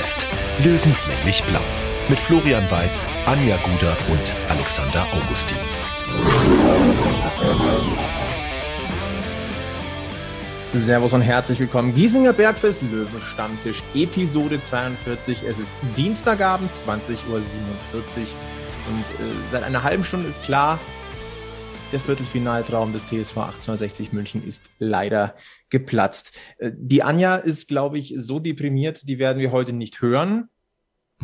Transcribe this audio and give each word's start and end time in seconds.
Bergfest. 0.00 0.26
Löwenslänglich 0.64 1.42
blau. 1.44 1.60
Mit 2.08 2.18
Florian 2.18 2.70
Weiß, 2.70 3.06
Anja 3.26 3.56
Guder 3.58 3.96
und 4.10 4.34
Alexander 4.48 5.06
Augustin. 5.12 5.58
Servus 10.72 11.12
und 11.12 11.20
herzlich 11.20 11.60
willkommen. 11.60 11.94
Giesinger 11.94 12.32
Bergfest 12.32 12.82
Löwen 12.82 13.20
Stammtisch, 13.20 13.82
Episode 13.94 14.60
42. 14.60 15.42
Es 15.46 15.58
ist 15.58 15.74
Dienstagabend, 15.96 16.72
20.47 16.72 17.28
Uhr. 17.28 17.42
Und 18.88 19.04
äh, 19.04 19.32
seit 19.50 19.64
einer 19.64 19.82
halben 19.82 20.04
Stunde 20.04 20.28
ist 20.28 20.42
klar, 20.42 20.78
der 21.92 22.00
Viertelfinaltraum 22.00 22.92
des 22.92 23.06
TSV 23.06 23.36
1860 23.36 24.12
München 24.12 24.46
ist 24.46 24.70
leider 24.78 25.34
geplatzt. 25.70 26.32
Äh, 26.58 26.72
die 26.74 27.02
Anja 27.02 27.36
ist, 27.36 27.68
glaube 27.68 27.98
ich, 27.98 28.14
so 28.16 28.38
deprimiert, 28.38 29.08
die 29.08 29.18
werden 29.18 29.40
wir 29.40 29.50
heute 29.50 29.72
nicht 29.72 30.00
hören. 30.00 30.48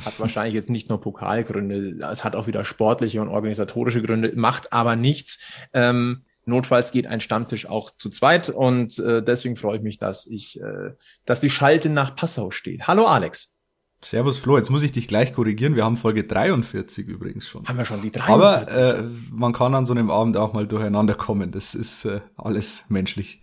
Hat 0.04 0.18
wahrscheinlich 0.20 0.54
jetzt 0.54 0.68
nicht 0.68 0.90
nur 0.90 1.00
Pokalgründe, 1.00 1.98
es 2.10 2.22
hat 2.22 2.36
auch 2.36 2.46
wieder 2.46 2.64
sportliche 2.64 3.22
und 3.22 3.28
organisatorische 3.28 4.02
Gründe, 4.02 4.32
macht 4.34 4.72
aber 4.72 4.96
nichts. 4.96 5.38
Ähm, 5.72 6.24
Notfalls 6.48 6.92
geht 6.92 7.08
ein 7.08 7.20
Stammtisch 7.20 7.66
auch 7.66 7.90
zu 7.90 8.08
zweit 8.08 8.50
und 8.50 9.00
äh, 9.00 9.20
deswegen 9.20 9.56
freue 9.56 9.78
ich 9.78 9.82
mich, 9.82 9.98
dass 9.98 10.26
ich, 10.26 10.60
äh, 10.60 10.92
dass 11.24 11.40
die 11.40 11.50
Schalte 11.50 11.88
nach 11.88 12.14
Passau 12.14 12.52
steht. 12.52 12.86
Hallo 12.86 13.06
Alex. 13.06 13.55
Servus 14.02 14.38
Flo, 14.38 14.56
jetzt 14.56 14.70
muss 14.70 14.82
ich 14.82 14.92
dich 14.92 15.08
gleich 15.08 15.32
korrigieren. 15.32 15.74
Wir 15.74 15.84
haben 15.84 15.96
Folge 15.96 16.24
43 16.24 17.06
übrigens 17.06 17.48
schon. 17.48 17.66
Haben 17.66 17.78
wir 17.78 17.84
schon 17.84 18.02
die 18.02 18.10
43? 18.10 18.76
Aber 18.76 18.98
äh, 18.98 19.04
man 19.32 19.52
kann 19.52 19.74
an 19.74 19.86
so 19.86 19.94
einem 19.94 20.10
Abend 20.10 20.36
auch 20.36 20.52
mal 20.52 20.66
durcheinander 20.66 21.14
kommen. 21.14 21.50
Das 21.50 21.74
ist 21.74 22.04
äh, 22.04 22.20
alles 22.36 22.84
menschlich. 22.88 23.42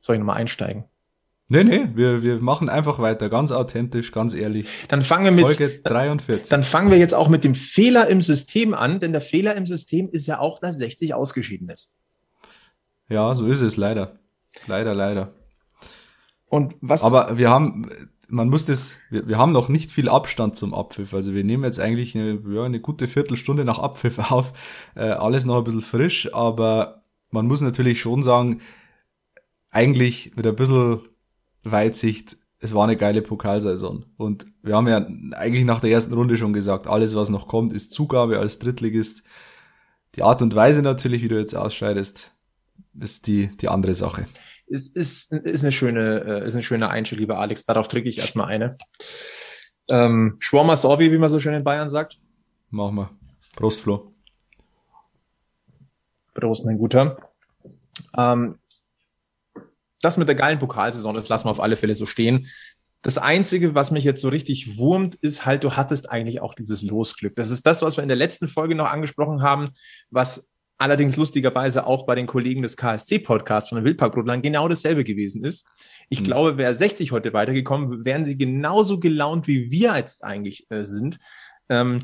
Soll 0.00 0.16
ich 0.16 0.20
nochmal 0.20 0.36
einsteigen? 0.36 0.84
Nee, 1.48 1.62
nee, 1.62 1.88
wir, 1.94 2.22
wir 2.22 2.40
machen 2.40 2.68
einfach 2.68 2.98
weiter, 2.98 3.28
ganz 3.28 3.52
authentisch, 3.52 4.10
ganz 4.10 4.34
ehrlich. 4.34 4.66
Dann 4.88 5.02
fangen 5.02 5.26
wir 5.26 5.30
mit 5.30 5.46
Folge 5.46 5.80
43. 5.84 6.48
Dann 6.48 6.64
fangen 6.64 6.90
wir 6.90 6.98
jetzt 6.98 7.14
auch 7.14 7.28
mit 7.28 7.44
dem 7.44 7.54
Fehler 7.54 8.08
im 8.08 8.20
System 8.20 8.74
an, 8.74 8.98
denn 8.98 9.12
der 9.12 9.20
Fehler 9.20 9.54
im 9.54 9.64
System 9.64 10.08
ist 10.08 10.26
ja 10.26 10.40
auch, 10.40 10.58
dass 10.58 10.78
60 10.78 11.14
ausgeschieden 11.14 11.68
ist. 11.68 11.94
Ja, 13.08 13.32
so 13.34 13.46
ist 13.46 13.60
es 13.60 13.76
leider. 13.76 14.18
Leider, 14.66 14.94
leider. 14.94 15.34
Und 16.46 16.74
was? 16.80 17.04
Aber 17.04 17.38
wir 17.38 17.50
haben, 17.50 17.90
man 18.28 18.48
muss 18.48 18.64
das, 18.64 18.98
wir, 19.10 19.28
wir 19.28 19.38
haben 19.38 19.52
noch 19.52 19.68
nicht 19.68 19.90
viel 19.90 20.08
Abstand 20.08 20.56
zum 20.56 20.74
Abpfiff. 20.74 21.14
Also 21.14 21.34
wir 21.34 21.44
nehmen 21.44 21.64
jetzt 21.64 21.80
eigentlich 21.80 22.16
eine, 22.16 22.38
ja, 22.48 22.64
eine 22.64 22.80
gute 22.80 23.06
Viertelstunde 23.06 23.64
nach 23.64 23.78
Abpfiff 23.78 24.18
auf. 24.30 24.52
Äh, 24.94 25.04
alles 25.04 25.44
noch 25.44 25.58
ein 25.58 25.64
bisschen 25.64 25.80
frisch, 25.80 26.32
aber 26.34 27.02
man 27.30 27.46
muss 27.46 27.60
natürlich 27.60 28.00
schon 28.00 28.22
sagen, 28.22 28.60
eigentlich 29.70 30.32
mit 30.36 30.46
ein 30.46 30.56
bisschen 30.56 31.00
Weitsicht, 31.62 32.38
es 32.58 32.74
war 32.74 32.84
eine 32.84 32.96
geile 32.96 33.22
Pokalsaison. 33.22 34.06
Und 34.16 34.46
wir 34.62 34.74
haben 34.74 34.88
ja 34.88 35.06
eigentlich 35.36 35.64
nach 35.64 35.80
der 35.80 35.90
ersten 35.90 36.14
Runde 36.14 36.38
schon 36.38 36.52
gesagt, 36.52 36.86
alles 36.86 37.14
was 37.14 37.28
noch 37.28 37.48
kommt, 37.48 37.72
ist 37.72 37.92
Zugabe 37.92 38.38
als 38.38 38.58
Drittligist. 38.58 39.22
Die 40.14 40.22
Art 40.22 40.40
und 40.40 40.54
Weise 40.54 40.82
natürlich, 40.82 41.22
wie 41.22 41.28
du 41.28 41.38
jetzt 41.38 41.54
ausscheidest, 41.54 42.32
ist 42.98 43.26
die, 43.26 43.54
die 43.58 43.68
andere 43.68 43.94
Sache. 43.94 44.26
Ist, 44.66 44.96
ist, 44.96 45.32
ist 45.32 45.64
eine 45.64 45.72
schöne, 45.72 46.42
äh, 46.42 46.46
ist 46.46 46.54
eine 46.54 46.62
schöne 46.62 46.88
Einstellung, 46.88 47.20
lieber 47.20 47.38
Alex. 47.38 47.64
Darauf 47.64 47.88
trinke 47.88 48.08
ich 48.08 48.18
erstmal 48.18 48.48
eine. 48.48 48.76
Ähm, 49.88 50.36
Schwarmer 50.40 50.76
Sorbi, 50.76 51.12
wie 51.12 51.18
man 51.18 51.28
so 51.28 51.38
schön 51.38 51.54
in 51.54 51.64
Bayern 51.64 51.88
sagt. 51.88 52.18
Machen 52.70 52.96
wir. 52.96 53.10
Prost, 53.54 53.80
Flo. 53.80 54.12
Prost, 56.34 56.64
mein 56.64 56.78
Guter. 56.78 57.16
Ähm, 58.16 58.58
das 60.02 60.16
mit 60.16 60.28
der 60.28 60.34
geilen 60.34 60.58
Pokalsaison, 60.58 61.14
das 61.14 61.28
lassen 61.28 61.46
wir 61.46 61.50
auf 61.50 61.60
alle 61.60 61.76
Fälle 61.76 61.94
so 61.94 62.06
stehen. 62.06 62.48
Das 63.02 63.18
Einzige, 63.18 63.74
was 63.74 63.92
mich 63.92 64.04
jetzt 64.04 64.20
so 64.20 64.28
richtig 64.28 64.78
wurmt, 64.78 65.14
ist 65.16 65.46
halt, 65.46 65.62
du 65.62 65.76
hattest 65.76 66.10
eigentlich 66.10 66.40
auch 66.40 66.54
dieses 66.54 66.82
Losglück. 66.82 67.36
Das 67.36 67.50
ist 67.50 67.64
das, 67.64 67.82
was 67.82 67.96
wir 67.96 68.02
in 68.02 68.08
der 68.08 68.16
letzten 68.16 68.48
Folge 68.48 68.74
noch 68.74 68.90
angesprochen 68.90 69.42
haben, 69.42 69.70
was 70.10 70.50
allerdings 70.78 71.16
lustigerweise 71.16 71.86
auch 71.86 72.06
bei 72.06 72.14
den 72.14 72.26
Kollegen 72.26 72.62
des 72.62 72.76
KSC-Podcasts 72.76 73.70
von 73.70 73.76
den 73.76 73.84
Wildparkbrudlern 73.84 74.42
genau 74.42 74.68
dasselbe 74.68 75.04
gewesen 75.04 75.44
ist. 75.44 75.66
Ich 76.08 76.20
mhm. 76.20 76.24
glaube, 76.24 76.58
wäre 76.58 76.74
60 76.74 77.12
heute 77.12 77.32
weitergekommen, 77.32 78.04
wären 78.04 78.24
sie 78.24 78.36
genauso 78.36 79.00
gelaunt, 79.00 79.46
wie 79.46 79.70
wir 79.70 79.96
jetzt 79.96 80.24
eigentlich 80.24 80.70
äh, 80.70 80.82
sind. 80.82 81.18
Ähm, 81.68 82.00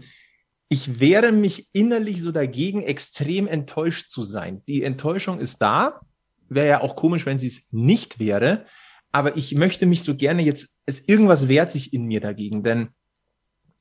ich 0.68 1.00
wehre 1.00 1.32
mich 1.32 1.68
innerlich 1.72 2.22
so 2.22 2.32
dagegen, 2.32 2.82
extrem 2.82 3.46
enttäuscht 3.46 4.08
zu 4.08 4.22
sein. 4.22 4.62
Die 4.66 4.82
Enttäuschung 4.82 5.38
ist 5.38 5.58
da. 5.60 6.00
Wäre 6.48 6.68
ja 6.68 6.80
auch 6.80 6.96
komisch, 6.96 7.26
wenn 7.26 7.38
sie 7.38 7.48
es 7.48 7.66
nicht 7.70 8.18
wäre. 8.18 8.64
Aber 9.10 9.36
ich 9.36 9.54
möchte 9.54 9.84
mich 9.84 10.02
so 10.02 10.16
gerne 10.16 10.42
jetzt, 10.42 10.78
es 10.86 11.06
irgendwas 11.06 11.48
wehrt 11.48 11.70
sich 11.70 11.92
in 11.92 12.06
mir 12.06 12.20
dagegen, 12.20 12.62
denn 12.62 12.88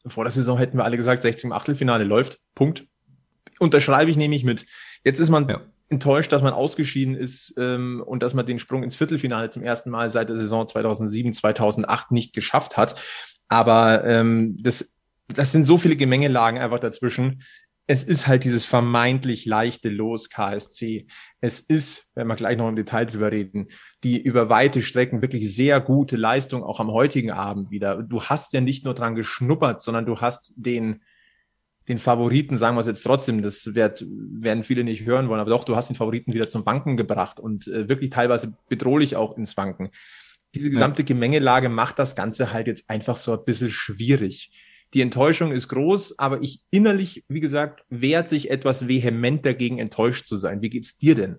vor 0.05 0.25
der 0.25 0.33
Saison 0.33 0.57
hätten 0.57 0.77
wir 0.77 0.83
alle 0.83 0.97
gesagt, 0.97 1.21
16 1.21 1.49
im 1.49 1.53
Achtelfinale 1.53 2.03
läuft. 2.03 2.39
Punkt 2.55 2.90
unterschreibe 3.61 4.09
ich 4.09 4.17
nämlich 4.17 4.43
mit. 4.43 4.65
Jetzt 5.03 5.19
ist 5.19 5.29
man 5.29 5.47
ja. 5.47 5.61
enttäuscht, 5.89 6.31
dass 6.31 6.41
man 6.41 6.53
ausgeschieden 6.53 7.15
ist 7.15 7.53
ähm, 7.57 8.03
und 8.05 8.23
dass 8.23 8.33
man 8.33 8.45
den 8.45 8.59
Sprung 8.59 8.83
ins 8.83 8.95
Viertelfinale 8.95 9.49
zum 9.51 9.63
ersten 9.63 9.91
Mal 9.91 10.09
seit 10.09 10.29
der 10.29 10.35
Saison 10.35 10.67
2007, 10.67 11.33
2008 11.33 12.11
nicht 12.11 12.33
geschafft 12.33 12.75
hat. 12.75 12.95
Aber 13.47 14.03
ähm, 14.03 14.57
das, 14.59 14.97
das 15.27 15.51
sind 15.51 15.65
so 15.65 15.77
viele 15.77 15.95
Gemengelagen 15.95 16.59
einfach 16.59 16.79
dazwischen. 16.79 17.43
Es 17.85 18.03
ist 18.03 18.25
halt 18.27 18.45
dieses 18.45 18.65
vermeintlich 18.65 19.45
leichte 19.45 19.89
Los 19.89 20.29
KSC. 20.29 21.07
Es 21.39 21.59
ist, 21.59 22.07
wenn 22.15 22.27
wir 22.27 22.35
gleich 22.35 22.57
noch 22.57 22.69
im 22.69 22.75
Detail 22.75 23.05
drüber 23.05 23.31
reden, 23.31 23.67
die 24.03 24.21
über 24.21 24.49
weite 24.49 24.81
Strecken 24.81 25.21
wirklich 25.21 25.53
sehr 25.53 25.79
gute 25.81 26.15
Leistung 26.15 26.63
auch 26.63 26.79
am 26.79 26.91
heutigen 26.91 27.31
Abend 27.31 27.69
wieder. 27.69 28.01
Du 28.01 28.23
hast 28.23 28.53
ja 28.53 28.61
nicht 28.61 28.85
nur 28.85 28.93
dran 28.95 29.15
geschnuppert, 29.15 29.83
sondern 29.83 30.05
du 30.05 30.19
hast 30.19 30.53
den 30.55 31.01
den 31.87 31.97
Favoriten, 31.97 32.57
sagen 32.57 32.75
wir 32.75 32.81
es 32.81 32.87
jetzt 32.87 33.03
trotzdem, 33.03 33.41
das 33.41 33.73
wird, 33.73 34.05
werden 34.07 34.63
viele 34.63 34.83
nicht 34.83 35.03
hören 35.05 35.29
wollen, 35.29 35.39
aber 35.39 35.49
doch, 35.49 35.63
du 35.63 35.75
hast 35.75 35.89
den 35.89 35.95
Favoriten 35.95 36.33
wieder 36.33 36.49
zum 36.49 36.65
Wanken 36.65 36.95
gebracht 36.95 37.39
und 37.39 37.67
äh, 37.67 37.89
wirklich 37.89 38.11
teilweise 38.11 38.53
bedrohlich 38.69 39.15
auch 39.15 39.37
ins 39.37 39.57
Wanken. 39.57 39.89
Diese 40.53 40.69
gesamte 40.69 41.03
Gemengelage 41.03 41.69
macht 41.69 41.97
das 41.97 42.15
Ganze 42.15 42.51
halt 42.51 42.67
jetzt 42.67 42.89
einfach 42.89 43.15
so 43.15 43.31
ein 43.31 43.43
bisschen 43.45 43.71
schwierig. 43.71 44.51
Die 44.93 45.01
Enttäuschung 45.01 45.53
ist 45.53 45.69
groß, 45.69 46.19
aber 46.19 46.41
ich 46.41 46.61
innerlich, 46.69 47.23
wie 47.29 47.39
gesagt, 47.39 47.85
wehrt 47.89 48.27
sich 48.27 48.51
etwas 48.51 48.87
vehement 48.87 49.45
dagegen, 49.45 49.79
enttäuscht 49.79 50.25
zu 50.25 50.35
sein. 50.35 50.61
Wie 50.61 50.69
geht's 50.69 50.97
dir 50.97 51.15
denn? 51.15 51.37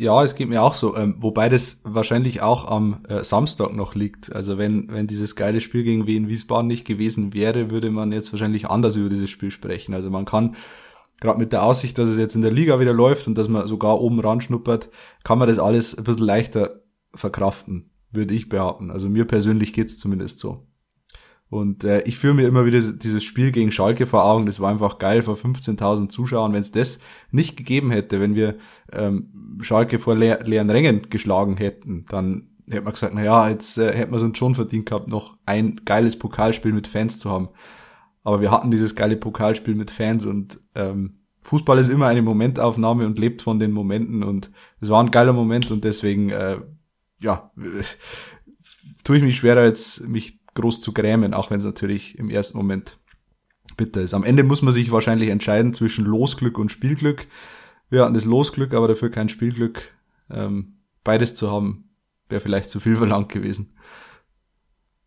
Ja, 0.00 0.24
es 0.24 0.34
geht 0.34 0.48
mir 0.48 0.62
auch 0.62 0.72
so, 0.72 0.96
ähm, 0.96 1.16
wobei 1.18 1.50
das 1.50 1.82
wahrscheinlich 1.84 2.40
auch 2.40 2.66
am 2.66 3.04
äh, 3.06 3.22
Samstag 3.22 3.74
noch 3.74 3.94
liegt. 3.94 4.34
Also 4.34 4.56
wenn, 4.56 4.90
wenn 4.90 5.06
dieses 5.06 5.36
geile 5.36 5.60
Spiel 5.60 5.82
gegen 5.82 6.06
Wien 6.06 6.26
Wiesbaden 6.26 6.68
nicht 6.68 6.86
gewesen 6.86 7.34
wäre, 7.34 7.70
würde 7.70 7.90
man 7.90 8.10
jetzt 8.10 8.32
wahrscheinlich 8.32 8.70
anders 8.70 8.96
über 8.96 9.10
dieses 9.10 9.28
Spiel 9.28 9.50
sprechen. 9.50 9.92
Also 9.92 10.08
man 10.08 10.24
kann, 10.24 10.56
gerade 11.20 11.38
mit 11.38 11.52
der 11.52 11.64
Aussicht, 11.64 11.98
dass 11.98 12.08
es 12.08 12.16
jetzt 12.16 12.34
in 12.34 12.40
der 12.40 12.50
Liga 12.50 12.80
wieder 12.80 12.94
läuft 12.94 13.26
und 13.26 13.36
dass 13.36 13.50
man 13.50 13.66
sogar 13.66 14.00
oben 14.00 14.20
ran 14.20 14.40
schnuppert, 14.40 14.88
kann 15.22 15.38
man 15.38 15.48
das 15.48 15.58
alles 15.58 15.94
ein 15.94 16.04
bisschen 16.04 16.24
leichter 16.24 16.80
verkraften, 17.14 17.90
würde 18.10 18.32
ich 18.32 18.48
behaupten. 18.48 18.90
Also 18.90 19.10
mir 19.10 19.26
persönlich 19.26 19.74
geht's 19.74 19.98
zumindest 19.98 20.38
so. 20.38 20.66
Und 21.50 21.82
äh, 21.82 22.02
ich 22.02 22.16
führe 22.16 22.34
mir 22.34 22.46
immer 22.46 22.64
wieder 22.64 22.80
dieses 22.80 23.24
Spiel 23.24 23.50
gegen 23.50 23.72
Schalke 23.72 24.06
vor 24.06 24.24
Augen. 24.24 24.46
Das 24.46 24.60
war 24.60 24.70
einfach 24.70 24.98
geil 24.98 25.20
vor 25.20 25.34
15.000 25.34 26.08
Zuschauern. 26.08 26.52
Wenn 26.52 26.60
es 26.60 26.70
das 26.70 27.00
nicht 27.32 27.56
gegeben 27.56 27.90
hätte, 27.90 28.20
wenn 28.20 28.36
wir 28.36 28.56
ähm, 28.92 29.58
Schalke 29.60 29.98
vor 29.98 30.16
leer, 30.16 30.44
leeren 30.44 30.70
Rängen 30.70 31.10
geschlagen 31.10 31.56
hätten, 31.56 32.04
dann 32.08 32.50
hätte 32.68 32.82
man 32.82 32.92
gesagt, 32.92 33.14
na 33.16 33.24
ja, 33.24 33.48
jetzt 33.48 33.78
äh, 33.78 33.92
hätten 33.92 34.12
wir 34.12 34.16
es 34.16 34.22
uns 34.22 34.38
schon 34.38 34.54
verdient 34.54 34.86
gehabt, 34.86 35.08
noch 35.08 35.36
ein 35.44 35.80
geiles 35.84 36.16
Pokalspiel 36.16 36.72
mit 36.72 36.86
Fans 36.86 37.18
zu 37.18 37.30
haben. 37.30 37.48
Aber 38.22 38.40
wir 38.40 38.52
hatten 38.52 38.70
dieses 38.70 38.94
geile 38.94 39.16
Pokalspiel 39.16 39.74
mit 39.74 39.90
Fans 39.90 40.26
und 40.26 40.60
ähm, 40.76 41.16
Fußball 41.42 41.78
ist 41.78 41.88
immer 41.88 42.06
eine 42.06 42.22
Momentaufnahme 42.22 43.06
und 43.06 43.18
lebt 43.18 43.42
von 43.42 43.58
den 43.58 43.72
Momenten 43.72 44.22
und 44.22 44.50
es 44.80 44.88
war 44.88 45.02
ein 45.02 45.10
geiler 45.10 45.32
Moment 45.32 45.70
und 45.70 45.84
deswegen, 45.84 46.30
äh, 46.30 46.58
ja, 47.20 47.50
tue 49.04 49.16
ich 49.16 49.22
mich 49.22 49.38
schwerer 49.38 49.64
jetzt, 49.64 50.06
mich 50.06 50.39
groß 50.60 50.80
zu 50.80 50.92
grämen, 50.92 51.34
auch 51.34 51.50
wenn 51.50 51.58
es 51.58 51.64
natürlich 51.64 52.18
im 52.18 52.30
ersten 52.30 52.56
Moment 52.56 52.98
bitter 53.76 54.00
ist. 54.00 54.14
Am 54.14 54.24
Ende 54.24 54.42
muss 54.42 54.62
man 54.62 54.72
sich 54.72 54.92
wahrscheinlich 54.92 55.30
entscheiden 55.30 55.72
zwischen 55.72 56.04
Losglück 56.04 56.58
und 56.58 56.70
Spielglück. 56.70 57.26
Wir 57.88 58.02
hatten 58.02 58.14
das 58.14 58.24
Losglück, 58.24 58.74
aber 58.74 58.88
dafür 58.88 59.10
kein 59.10 59.28
Spielglück. 59.28 59.82
Ähm, 60.30 60.78
beides 61.02 61.34
zu 61.34 61.50
haben, 61.50 61.90
wäre 62.28 62.40
vielleicht 62.40 62.70
zu 62.70 62.80
viel 62.80 62.96
verlangt 62.98 63.30
gewesen. 63.30 63.76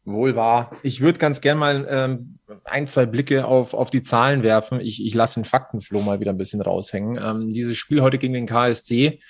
Wohl 0.06 0.36
wahr. 0.36 0.76
Ich 0.84 1.00
würde 1.00 1.18
ganz 1.18 1.40
gern 1.40 1.58
mal 1.58 1.88
ähm, 1.90 2.40
ein, 2.66 2.88
zwei 2.88 3.06
Blicke 3.06 3.46
auf, 3.46 3.74
auf 3.74 3.90
die 3.90 4.04
Zahlen 4.04 4.44
werfen. 4.44 4.82
Ich, 4.82 5.06
ich 5.06 5.14
lasse 5.14 5.40
den 5.40 5.46
Faktenflow 5.46 6.02
mal 6.02 6.20
wieder 6.20 6.32
ein 6.32 6.38
bisschen 6.38 6.62
raushängen. 6.62 7.18
Ähm, 7.24 7.50
dieses 7.50 7.78
Spiel 7.78 8.02
heute 8.02 8.18
gegen 8.18 8.34
den 8.34 8.46
KSC 8.46 9.22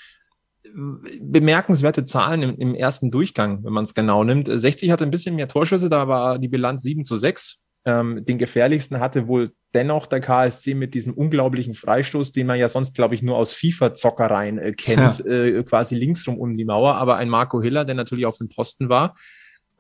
bemerkenswerte 0.74 2.04
Zahlen 2.04 2.42
im, 2.42 2.58
im 2.58 2.76
ersten 2.76 3.12
Durchgang, 3.12 3.64
wenn 3.64 3.74
man 3.74 3.84
es 3.84 3.94
genau 3.94 4.24
nimmt. 4.24 4.50
60 4.52 4.92
hatte 4.92 5.04
ein 5.04 5.12
bisschen 5.12 5.36
mehr 5.36 5.48
Torschüsse, 5.48 5.90
da 5.90 6.08
war 6.08 6.40
die 6.40 6.48
Bilanz 6.48 6.84
7 6.84 7.06
zu 7.06 7.18
6. 7.18 7.64
Ähm, 7.86 8.24
den 8.24 8.38
gefährlichsten 8.38 9.00
hatte 9.00 9.28
wohl 9.28 9.52
dennoch 9.74 10.08
der 10.08 10.22
KSC 10.22 10.74
mit 10.74 10.94
diesem 10.94 11.14
unglaublichen 11.14 11.74
Freistoß, 11.74 12.32
den 12.32 12.48
man 12.48 12.58
ja 12.58 12.70
sonst, 12.70 12.96
glaube 12.96 13.16
ich, 13.16 13.22
nur 13.22 13.36
aus 13.36 13.54
FIFA-Zockereien 13.54 14.58
äh, 14.58 14.72
kennt, 14.72 15.20
ja. 15.20 15.32
äh, 15.32 15.64
quasi 15.64 15.96
linksrum 15.96 16.38
um 16.38 16.56
die 16.56 16.66
Mauer. 16.66 16.96
Aber 16.96 17.18
ein 17.18 17.30
Marco 17.30 17.62
Hiller, 17.62 17.84
der 17.84 17.96
natürlich 17.96 18.26
auf 18.26 18.38
dem 18.38 18.48
Posten 18.48 18.88
war. 18.88 19.16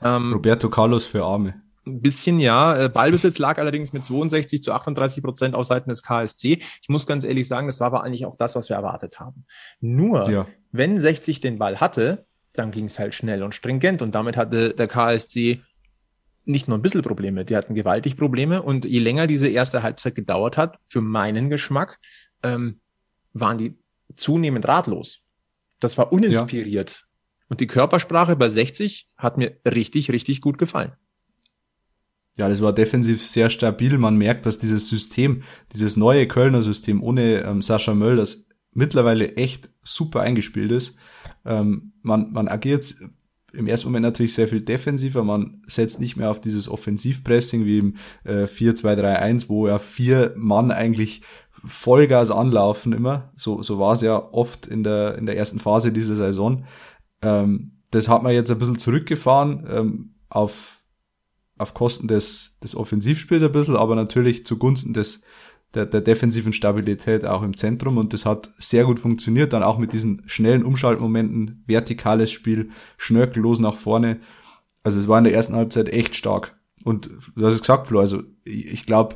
Ähm, 0.01 0.33
Roberto 0.33 0.69
Carlos 0.69 1.05
für 1.05 1.23
Arme. 1.23 1.61
Ein 1.85 2.01
bisschen 2.01 2.39
ja. 2.39 2.85
Äh, 2.85 2.89
Ballbesitz 2.89 3.37
lag 3.37 3.57
allerdings 3.57 3.93
mit 3.93 4.05
62 4.05 4.61
zu 4.61 4.73
38 4.73 5.23
Prozent 5.23 5.55
auf 5.55 5.65
Seiten 5.65 5.89
des 5.89 6.03
KSC. 6.03 6.59
Ich 6.81 6.89
muss 6.89 7.07
ganz 7.07 7.23
ehrlich 7.23 7.47
sagen, 7.47 7.67
das 7.67 7.79
war 7.79 7.87
aber 7.87 8.03
eigentlich 8.03 8.25
auch 8.25 8.35
das, 8.35 8.55
was 8.55 8.69
wir 8.69 8.75
erwartet 8.75 9.19
haben. 9.19 9.45
Nur, 9.79 10.29
ja. 10.29 10.45
Wenn 10.73 10.99
60 10.99 11.39
den 11.39 11.57
Ball 11.57 11.79
hatte, 11.79 12.25
dann 12.51 12.71
ging 12.71 12.85
es 12.85 12.99
halt 12.99 13.15
schnell 13.15 13.43
und 13.43 13.55
stringent 13.55 14.01
und 14.01 14.13
damit 14.13 14.35
hatte 14.35 14.73
der 14.73 14.87
KSC 14.87 15.61
nicht 16.45 16.67
nur 16.67 16.77
ein 16.77 16.81
bisschen 16.81 17.01
Probleme, 17.01 17.45
die 17.45 17.55
hatten 17.55 17.73
gewaltig 17.73 18.17
Probleme 18.17 18.61
und 18.61 18.83
je 18.83 18.99
länger 18.99 19.27
diese 19.27 19.47
erste 19.47 19.81
Halbzeit 19.81 20.15
gedauert 20.15 20.57
hat, 20.57 20.77
für 20.87 20.99
meinen 20.99 21.49
Geschmack, 21.49 21.99
ähm, 22.43 22.81
waren 23.31 23.57
die 23.57 23.77
zunehmend 24.17 24.67
ratlos. 24.67 25.21
Das 25.79 25.97
war 25.97 26.11
uninspiriert. 26.11 26.91
Ja. 26.91 26.97
Und 27.49 27.61
die 27.61 27.67
Körpersprache 27.67 28.35
bei 28.35 28.49
60 28.49 29.07
hat 29.15 29.37
mir 29.37 29.57
richtig, 29.65 30.11
richtig 30.11 30.41
gut 30.41 30.57
gefallen. 30.57 30.93
Ja, 32.35 32.49
das 32.49 32.61
war 32.61 32.73
defensiv 32.73 33.21
sehr 33.21 33.49
stabil. 33.49 33.97
Man 33.97 34.17
merkt, 34.17 34.45
dass 34.45 34.57
dieses 34.57 34.87
System, 34.87 35.43
dieses 35.71 35.97
neue 35.97 36.27
Kölner 36.27 36.61
System 36.61 37.03
ohne 37.03 37.41
ähm, 37.41 37.61
Sascha 37.61 37.93
Möll, 37.93 38.15
das 38.15 38.47
mittlerweile 38.73 39.35
echt 39.35 39.69
super 39.83 40.21
eingespielt 40.21 40.71
ist. 40.71 40.95
Ähm, 41.45 41.93
man, 42.01 42.31
man 42.31 42.47
agiert 42.47 42.95
im 43.53 43.67
ersten 43.67 43.87
Moment 43.87 44.03
natürlich 44.03 44.33
sehr 44.33 44.47
viel 44.47 44.61
defensiver. 44.61 45.23
Man 45.23 45.61
setzt 45.67 45.99
nicht 45.99 46.17
mehr 46.17 46.29
auf 46.31 46.41
dieses 46.41 46.67
Offensivpressing 46.69 47.65
wie 47.65 47.79
im 47.79 47.95
äh, 48.23 48.43
4-2-3-1, 48.43 49.49
wo 49.49 49.67
ja 49.67 49.79
vier 49.79 50.33
Mann 50.35 50.71
eigentlich 50.71 51.21
Vollgas 51.65 52.31
anlaufen 52.31 52.93
immer. 52.93 53.31
So, 53.35 53.61
so 53.61 53.79
war 53.79 53.93
es 53.93 54.01
ja 54.01 54.17
oft 54.17 54.65
in 54.65 54.83
der, 54.83 55.17
in 55.17 55.25
der 55.25 55.37
ersten 55.37 55.59
Phase 55.59 55.91
dieser 55.91 56.15
Saison. 56.15 56.65
Ähm, 57.21 57.79
das 57.91 58.09
hat 58.09 58.23
man 58.23 58.33
jetzt 58.33 58.51
ein 58.51 58.57
bisschen 58.57 58.79
zurückgefahren 58.79 59.67
ähm, 59.69 60.15
auf 60.29 60.83
auf 61.57 61.73
Kosten 61.73 62.07
des, 62.07 62.57
des 62.63 62.75
Offensivspiels 62.75 63.43
ein 63.43 63.51
bisschen, 63.51 63.75
aber 63.75 63.95
natürlich 63.95 64.45
zugunsten 64.45 64.93
des, 64.93 65.21
der, 65.73 65.85
der 65.85 66.01
defensiven 66.01 66.53
Stabilität 66.53 67.25
auch 67.25 67.41
im 67.41 67.55
Zentrum 67.55 67.97
und 67.97 68.13
das 68.13 68.25
hat 68.25 68.51
sehr 68.57 68.85
gut 68.85 68.99
funktioniert, 68.99 69.53
dann 69.53 69.63
auch 69.63 69.77
mit 69.77 69.93
diesen 69.93 70.21
schnellen 70.27 70.63
Umschaltmomenten, 70.63 71.63
vertikales 71.65 72.31
Spiel, 72.31 72.69
schnörkellos 72.97 73.59
nach 73.59 73.75
vorne. 73.75 74.19
Also 74.83 74.99
es 74.99 75.07
war 75.07 75.17
in 75.17 75.23
der 75.23 75.33
ersten 75.33 75.55
Halbzeit 75.55 75.89
echt 75.89 76.15
stark. 76.15 76.55
Und 76.83 77.09
du 77.35 77.45
hast 77.45 77.55
es 77.55 77.61
gesagt, 77.61 77.87
Flo, 77.87 77.99
also 77.99 78.23
ich, 78.43 78.85
glaube, 78.85 79.15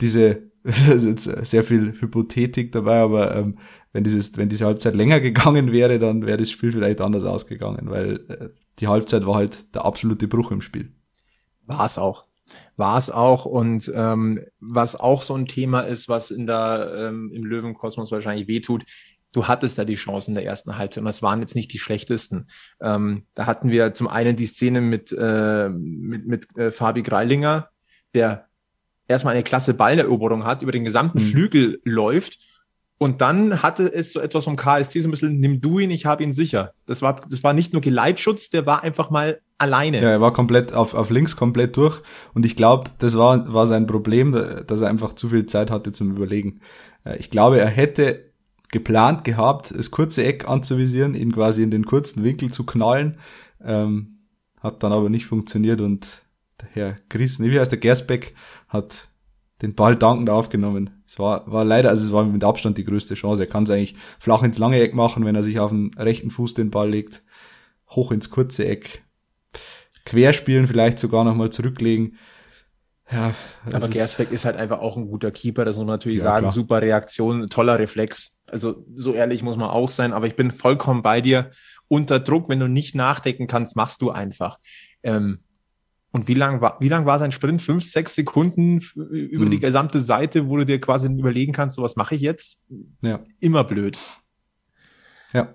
diese, 0.00 0.50
das 0.64 0.88
ist 0.88 1.06
jetzt 1.06 1.46
sehr 1.46 1.62
viel 1.62 1.92
Hypothetik 2.00 2.72
dabei, 2.72 3.00
aber 3.00 3.36
ähm, 3.36 3.58
wenn 3.92 4.02
dieses, 4.02 4.36
wenn 4.36 4.48
diese 4.48 4.66
Halbzeit 4.66 4.96
länger 4.96 5.20
gegangen 5.20 5.72
wäre, 5.72 5.98
dann 5.98 6.26
wäre 6.26 6.38
das 6.38 6.50
Spiel 6.50 6.72
vielleicht 6.72 7.00
anders 7.00 7.24
ausgegangen, 7.24 7.88
weil 7.88 8.24
äh, 8.28 8.48
die 8.78 8.88
Halbzeit 8.88 9.26
war 9.26 9.36
halt 9.36 9.74
der 9.74 9.84
absolute 9.84 10.26
Bruch 10.26 10.50
im 10.50 10.60
Spiel. 10.60 10.92
War 11.64 11.84
es 11.84 11.96
auch. 11.98 12.24
War 12.76 12.98
es 12.98 13.10
auch. 13.10 13.44
Und 13.44 13.90
ähm, 13.94 14.44
was 14.60 14.96
auch 14.96 15.22
so 15.22 15.34
ein 15.34 15.46
Thema 15.46 15.80
ist, 15.80 16.08
was 16.08 16.30
in 16.30 16.46
der, 16.46 16.92
ähm, 16.96 17.30
im 17.32 17.44
Löwenkosmos 17.44 18.12
wahrscheinlich 18.12 18.48
wehtut, 18.48 18.84
du 19.32 19.48
hattest 19.48 19.78
da 19.78 19.84
die 19.84 19.94
Chancen 19.94 20.34
der 20.34 20.44
ersten 20.44 20.78
Halbzeit 20.78 21.02
und 21.02 21.06
das 21.06 21.22
waren 21.22 21.40
jetzt 21.40 21.54
nicht 21.54 21.72
die 21.72 21.78
schlechtesten. 21.78 22.48
Ähm, 22.80 23.26
da 23.34 23.46
hatten 23.46 23.70
wir 23.70 23.94
zum 23.94 24.08
einen 24.08 24.36
die 24.36 24.46
Szene 24.46 24.80
mit, 24.80 25.12
äh, 25.12 25.68
mit, 25.68 26.26
mit 26.26 26.56
äh, 26.56 26.72
Fabi 26.72 27.02
Greilinger, 27.02 27.68
der 28.14 28.46
erstmal 29.08 29.34
eine 29.34 29.42
klasse 29.42 29.74
Balleroberung 29.74 30.44
hat, 30.44 30.62
über 30.62 30.72
den 30.72 30.84
gesamten 30.84 31.18
mhm. 31.18 31.22
Flügel 31.22 31.80
läuft 31.84 32.38
und 32.98 33.20
dann 33.20 33.62
hatte 33.62 33.92
es 33.92 34.12
so 34.12 34.20
etwas 34.20 34.44
vom 34.44 34.56
KSC 34.56 35.00
so 35.00 35.08
ein 35.08 35.10
bisschen, 35.10 35.38
nimm 35.38 35.60
du 35.60 35.78
ihn, 35.78 35.90
ich 35.90 36.06
habe 36.06 36.22
ihn 36.22 36.32
sicher. 36.32 36.72
Das 36.86 37.02
war, 37.02 37.20
das 37.28 37.42
war 37.44 37.52
nicht 37.52 37.72
nur 37.72 37.82
Geleitschutz, 37.82 38.48
der 38.48 38.64
war 38.64 38.82
einfach 38.82 39.10
mal 39.10 39.40
alleine. 39.58 40.00
Ja, 40.00 40.10
er 40.10 40.20
war 40.20 40.32
komplett 40.32 40.72
auf, 40.72 40.94
auf 40.94 41.10
links 41.10 41.36
komplett 41.36 41.76
durch. 41.76 42.00
Und 42.34 42.44
ich 42.44 42.56
glaube, 42.56 42.90
das 42.98 43.16
war, 43.16 43.52
war 43.52 43.66
sein 43.66 43.86
Problem, 43.86 44.32
dass 44.66 44.80
er 44.80 44.88
einfach 44.88 45.14
zu 45.14 45.28
viel 45.28 45.46
Zeit 45.46 45.70
hatte 45.70 45.92
zum 45.92 46.10
Überlegen. 46.10 46.60
Äh, 47.04 47.16
ich 47.18 47.30
glaube, 47.30 47.58
er 47.58 47.68
hätte 47.68 48.26
geplant 48.70 49.24
gehabt, 49.24 49.72
das 49.76 49.90
kurze 49.90 50.24
Eck 50.24 50.48
anzuvisieren, 50.48 51.14
ihn 51.14 51.32
quasi 51.32 51.62
in 51.62 51.70
den 51.70 51.86
kurzen 51.86 52.24
Winkel 52.24 52.50
zu 52.50 52.66
knallen. 52.66 53.18
Ähm, 53.64 54.18
hat 54.60 54.82
dann 54.82 54.92
aber 54.92 55.08
nicht 55.08 55.26
funktioniert 55.26 55.80
und 55.80 56.22
der 56.60 56.68
Herr 56.72 56.96
Chris, 57.08 57.38
nee, 57.38 57.50
wie 57.50 57.60
heißt 57.60 57.70
der 57.70 57.78
Gersbeck, 57.78 58.34
hat 58.68 59.08
den 59.62 59.74
Ball 59.74 59.96
dankend 59.96 60.30
aufgenommen. 60.30 61.02
Es 61.06 61.18
war, 61.18 61.50
war 61.50 61.64
leider, 61.64 61.88
also 61.90 62.04
es 62.04 62.12
war 62.12 62.24
mit 62.24 62.44
Abstand 62.44 62.76
die 62.76 62.84
größte 62.84 63.14
Chance. 63.14 63.44
Er 63.44 63.48
kann 63.48 63.64
es 63.64 63.70
eigentlich 63.70 63.94
flach 64.18 64.42
ins 64.42 64.58
lange 64.58 64.80
Eck 64.80 64.94
machen, 64.94 65.24
wenn 65.24 65.34
er 65.34 65.42
sich 65.42 65.60
auf 65.60 65.70
den 65.70 65.92
rechten 65.94 66.30
Fuß 66.30 66.54
den 66.54 66.70
Ball 66.70 66.90
legt, 66.90 67.20
hoch 67.90 68.10
ins 68.10 68.30
kurze 68.30 68.66
Eck, 68.66 69.05
querspielen, 70.06 70.66
vielleicht 70.66 70.98
sogar 70.98 71.24
nochmal 71.24 71.50
zurücklegen. 71.50 72.16
Ja, 73.10 73.34
aber 73.70 73.88
Gersbeck 73.88 74.32
ist 74.32 74.44
halt 74.46 74.56
einfach 74.56 74.80
auch 74.80 74.96
ein 74.96 75.06
guter 75.06 75.30
Keeper, 75.30 75.64
das 75.64 75.76
muss 75.76 75.84
man 75.84 75.94
natürlich 75.94 76.18
ja, 76.18 76.24
sagen. 76.24 76.44
Klar. 76.44 76.52
Super 76.52 76.82
Reaktion, 76.82 77.48
toller 77.48 77.78
Reflex. 77.78 78.38
Also 78.46 78.84
so 78.94 79.12
ehrlich 79.12 79.42
muss 79.42 79.56
man 79.56 79.68
auch 79.68 79.90
sein, 79.90 80.12
aber 80.12 80.26
ich 80.26 80.34
bin 80.34 80.50
vollkommen 80.50 81.02
bei 81.02 81.20
dir. 81.20 81.50
Unter 81.88 82.18
Druck, 82.18 82.48
wenn 82.48 82.58
du 82.58 82.68
nicht 82.68 82.96
nachdenken 82.96 83.46
kannst, 83.46 83.76
machst 83.76 84.02
du 84.02 84.10
einfach. 84.10 84.58
Ähm, 85.04 85.38
und 86.10 86.26
wie 86.26 86.34
lang 86.34 86.60
war, 86.60 86.78
wie 86.80 86.88
lang 86.88 87.06
war 87.06 87.18
sein 87.18 87.30
Sprint? 87.30 87.62
Fünf, 87.62 87.84
sechs 87.84 88.14
Sekunden 88.14 88.80
über 88.94 89.44
mhm. 89.44 89.50
die 89.50 89.60
gesamte 89.60 90.00
Seite, 90.00 90.48
wo 90.48 90.56
du 90.56 90.66
dir 90.66 90.80
quasi 90.80 91.06
überlegen 91.08 91.52
kannst, 91.52 91.76
so 91.76 91.82
was 91.82 91.94
mache 91.94 92.16
ich 92.16 92.22
jetzt? 92.22 92.64
Ja. 93.02 93.20
Immer 93.38 93.62
blöd. 93.62 93.98
Ja. 95.32 95.54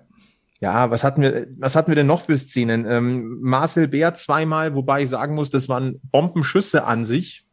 Ja, 0.62 0.92
was 0.92 1.02
hatten 1.02 1.22
wir, 1.22 1.48
was 1.58 1.74
hatten 1.74 1.90
wir 1.90 1.96
denn 1.96 2.06
noch 2.06 2.26
für 2.26 2.38
Szenen? 2.38 2.86
Ähm, 2.88 3.40
Marcel 3.42 3.88
Bär 3.88 4.14
zweimal, 4.14 4.76
wobei 4.76 5.02
ich 5.02 5.08
sagen 5.08 5.34
muss, 5.34 5.50
das 5.50 5.68
waren 5.68 6.00
Bombenschüsse 6.12 6.84
an 6.84 7.04
sich. 7.04 7.44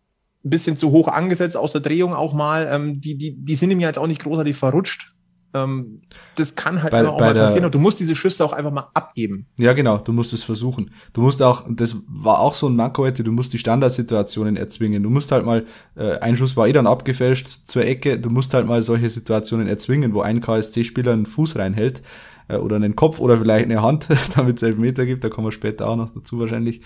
Ein 0.46 0.52
bisschen 0.52 0.78
zu 0.78 0.92
hoch 0.92 1.08
angesetzt 1.08 1.58
aus 1.58 1.72
der 1.72 1.82
Drehung 1.82 2.14
auch 2.14 2.36
mal. 2.36 2.70
Ähm, 2.72 3.02
die, 3.02 3.18
die, 3.18 3.36
die 3.36 3.56
sind 3.56 3.72
ihm 3.72 3.80
ja 3.80 3.88
jetzt 3.88 3.98
auch 3.98 4.06
nicht 4.06 4.22
großartig 4.22 4.56
verrutscht. 4.56 5.16
Ähm, 5.56 6.02
das 6.36 6.54
kann 6.54 6.84
halt 6.84 6.92
bei, 6.92 7.08
auch 7.08 7.20
mal 7.20 7.34
passieren 7.34 7.66
und 7.66 7.74
du 7.74 7.80
musst 7.80 8.00
diese 8.00 8.16
Schüsse 8.16 8.46
auch 8.46 8.54
einfach 8.54 8.72
mal 8.72 8.92
abgeben. 8.94 9.48
Ja, 9.58 9.74
genau, 9.74 9.98
du 9.98 10.14
musst 10.14 10.32
es 10.32 10.44
versuchen. 10.44 10.92
Du 11.14 11.22
musst 11.22 11.42
auch, 11.42 11.66
das 11.68 11.98
war 12.08 12.38
auch 12.38 12.54
so 12.54 12.70
ein 12.70 12.76
Manko 12.76 13.02
heute, 13.02 13.24
du 13.24 13.32
musst 13.32 13.54
die 13.54 13.58
Standardsituationen 13.58 14.56
erzwingen. 14.56 15.02
Du 15.02 15.10
musst 15.10 15.32
halt 15.32 15.48
mal, 15.48 15.66
äh, 15.96 16.20
ein 16.20 16.38
Schuss 16.38 16.56
war 16.56 16.68
eh 16.68 16.74
dann 16.74 16.86
abgefälscht 16.86 17.48
zur 17.48 17.84
Ecke, 17.84 18.20
du 18.20 18.30
musst 18.30 18.54
halt 18.54 18.68
mal 18.68 18.84
solche 18.84 19.10
Situationen 19.10 19.68
erzwingen, 19.68 20.14
wo 20.14 20.22
ein 20.22 20.42
KSC-Spieler 20.42 21.14
einen 21.14 21.26
Fuß 21.26 21.56
reinhält 21.56 22.04
äh, 22.50 22.58
oder 22.58 22.76
einen 22.76 22.96
Kopf 22.96 23.20
oder 23.20 23.38
vielleicht 23.38 23.66
eine 23.66 23.82
Hand, 23.82 24.10
damit 24.36 24.58
es 24.58 24.64
Elfmeter 24.64 25.06
gibt, 25.06 25.24
da 25.24 25.30
kommen 25.30 25.48
wir 25.48 25.52
später 25.52 25.88
auch 25.88 25.96
noch 25.96 26.14
dazu 26.14 26.40
wahrscheinlich. 26.40 26.82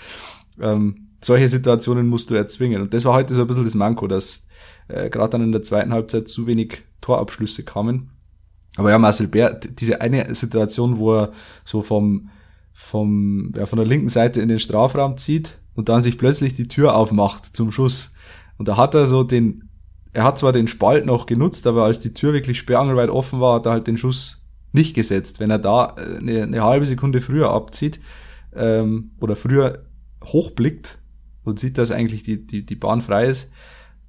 Ähm, 0.60 1.08
solche 1.22 1.50
Situationen 1.50 2.08
musst 2.08 2.30
du 2.30 2.36
erzwingen. 2.36 2.82
Und 2.82 2.94
das 2.94 3.06
war 3.06 3.14
heute 3.14 3.34
so 3.34 3.42
ein 3.42 3.48
bisschen 3.48 3.64
das 3.64 3.76
Manko, 3.76 4.08
dass 4.08 4.46
äh, 4.90 5.10
gerade 5.10 5.32
dann 5.32 5.42
in 5.42 5.52
der 5.52 5.64
zweiten 5.64 5.94
Halbzeit 5.94 6.28
zu 6.28 6.46
wenig 6.46 6.84
Torabschlüsse 7.02 7.64
kamen. 7.64 8.12
Aber 8.76 8.90
ja, 8.90 9.00
Marcel 9.00 9.28
Bär, 9.28 9.54
diese 9.54 10.02
eine 10.02 10.34
Situation, 10.36 10.98
wo 10.98 11.14
er 11.14 11.32
so 11.64 11.82
vom, 11.82 12.30
vom, 12.74 13.52
ja, 13.56 13.66
von 13.66 13.78
der 13.78 13.86
linken 13.86 14.10
Seite 14.10 14.42
in 14.42 14.50
den 14.50 14.60
Strafraum 14.60 15.18
zieht 15.18 15.60
und 15.76 15.90
dann 15.90 16.02
sich 16.02 16.18
plötzlich 16.18 16.54
die 16.54 16.68
Tür 16.68 16.96
aufmacht 16.96 17.56
zum 17.56 17.72
Schuss. 17.72 18.12
Und 18.58 18.68
da 18.68 18.78
hat 18.78 18.96
er 18.96 19.06
so 19.06 19.24
den, 19.24 19.70
er 20.12 20.24
hat 20.24 20.40
zwar 20.40 20.52
den 20.52 20.68
Spalt 20.68 21.06
noch 21.06 21.26
genutzt, 21.26 21.68
aber 21.68 21.84
als 21.84 22.00
die 22.00 22.14
Tür 22.14 22.34
wirklich 22.34 22.58
sperrangelweit 22.58 23.10
offen 23.10 23.40
war, 23.40 23.56
hat 23.56 23.66
er 23.68 23.74
halt 23.74 23.88
den 23.88 23.98
Schuss 23.98 24.43
nicht 24.74 24.96
gesetzt. 24.96 25.40
Wenn 25.40 25.52
er 25.52 25.60
da 25.60 25.96
äh, 25.98 26.18
eine, 26.18 26.44
eine 26.44 26.64
halbe 26.64 26.86
Sekunde 26.86 27.22
früher 27.22 27.50
abzieht 27.52 28.00
ähm, 28.54 29.12
oder 29.20 29.36
früher 29.36 29.86
hochblickt 30.24 31.00
und 31.44 31.60
sieht, 31.60 31.78
dass 31.78 31.92
eigentlich 31.92 32.24
die, 32.24 32.46
die, 32.46 32.66
die 32.66 32.76
Bahn 32.76 33.02
frei 33.02 33.28
ist, 33.28 33.50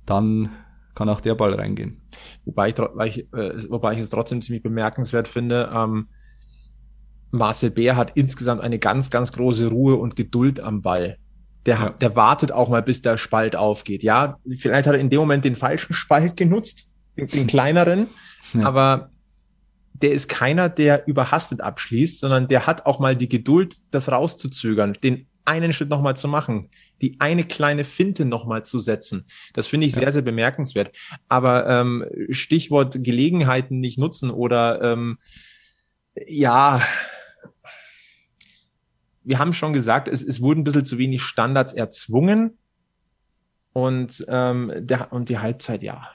dann 0.06 0.50
kann 0.94 1.08
auch 1.08 1.20
der 1.20 1.34
Ball 1.34 1.54
reingehen. 1.54 2.00
Wobei 2.44 2.68
ich, 2.68 2.78
wobei 2.78 3.06
ich, 3.06 3.32
äh, 3.32 3.70
wobei 3.70 3.94
ich 3.94 4.00
es 4.00 4.10
trotzdem 4.10 4.42
ziemlich 4.42 4.62
bemerkenswert 4.62 5.28
finde, 5.28 5.70
ähm, 5.74 6.08
Marcel 7.30 7.70
Bär 7.70 7.96
hat 7.96 8.12
insgesamt 8.14 8.60
eine 8.60 8.78
ganz, 8.78 9.10
ganz 9.10 9.32
große 9.32 9.66
Ruhe 9.66 9.96
und 9.96 10.14
Geduld 10.14 10.60
am 10.60 10.82
Ball. 10.82 11.18
Der, 11.66 11.76
ja. 11.76 11.90
der 11.90 12.14
wartet 12.14 12.52
auch 12.52 12.68
mal, 12.68 12.82
bis 12.82 13.02
der 13.02 13.16
Spalt 13.16 13.56
aufgeht. 13.56 14.02
Ja, 14.02 14.38
vielleicht 14.58 14.86
hat 14.86 14.94
er 14.94 15.00
in 15.00 15.10
dem 15.10 15.18
Moment 15.18 15.44
den 15.44 15.56
falschen 15.56 15.94
Spalt 15.94 16.36
genutzt, 16.36 16.92
den, 17.16 17.26
den 17.26 17.46
kleineren, 17.46 18.08
ja. 18.52 18.66
aber 18.66 19.10
der 19.94 20.12
ist 20.12 20.28
keiner, 20.28 20.68
der 20.68 21.06
überhastet 21.06 21.60
abschließt, 21.60 22.18
sondern 22.18 22.48
der 22.48 22.66
hat 22.66 22.86
auch 22.86 22.98
mal 22.98 23.16
die 23.16 23.28
Geduld, 23.28 23.76
das 23.90 24.10
rauszuzögern, 24.10 24.98
den 25.02 25.26
einen 25.44 25.72
Schritt 25.72 25.90
nochmal 25.90 26.16
zu 26.16 26.26
machen, 26.26 26.70
die 27.00 27.20
eine 27.20 27.44
kleine 27.44 27.84
Finte 27.84 28.24
nochmal 28.24 28.64
zu 28.64 28.80
setzen. 28.80 29.26
Das 29.52 29.66
finde 29.66 29.86
ich 29.86 29.92
ja. 29.92 30.00
sehr, 30.00 30.12
sehr 30.12 30.22
bemerkenswert. 30.22 30.96
Aber 31.28 31.66
ähm, 31.68 32.06
Stichwort 32.30 32.96
Gelegenheiten 33.02 33.80
nicht 33.80 33.98
nutzen 33.98 34.30
oder 34.30 34.82
ähm, 34.82 35.18
ja, 36.26 36.80
wir 39.22 39.38
haben 39.38 39.52
schon 39.52 39.72
gesagt, 39.72 40.08
es, 40.08 40.22
es 40.22 40.40
wurden 40.40 40.60
ein 40.60 40.64
bisschen 40.64 40.86
zu 40.86 40.98
wenig 40.98 41.22
Standards 41.22 41.72
erzwungen. 41.72 42.58
Und, 43.72 44.24
ähm, 44.28 44.72
der, 44.76 45.12
und 45.12 45.28
die 45.28 45.38
Halbzeit, 45.38 45.82
ja. 45.82 46.08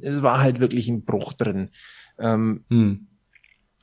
Es 0.00 0.22
war 0.22 0.40
halt 0.40 0.58
wirklich 0.58 0.88
ein 0.88 1.04
Bruch 1.04 1.34
drin. 1.34 1.70
Ähm, 2.18 2.64
hm. 2.68 3.06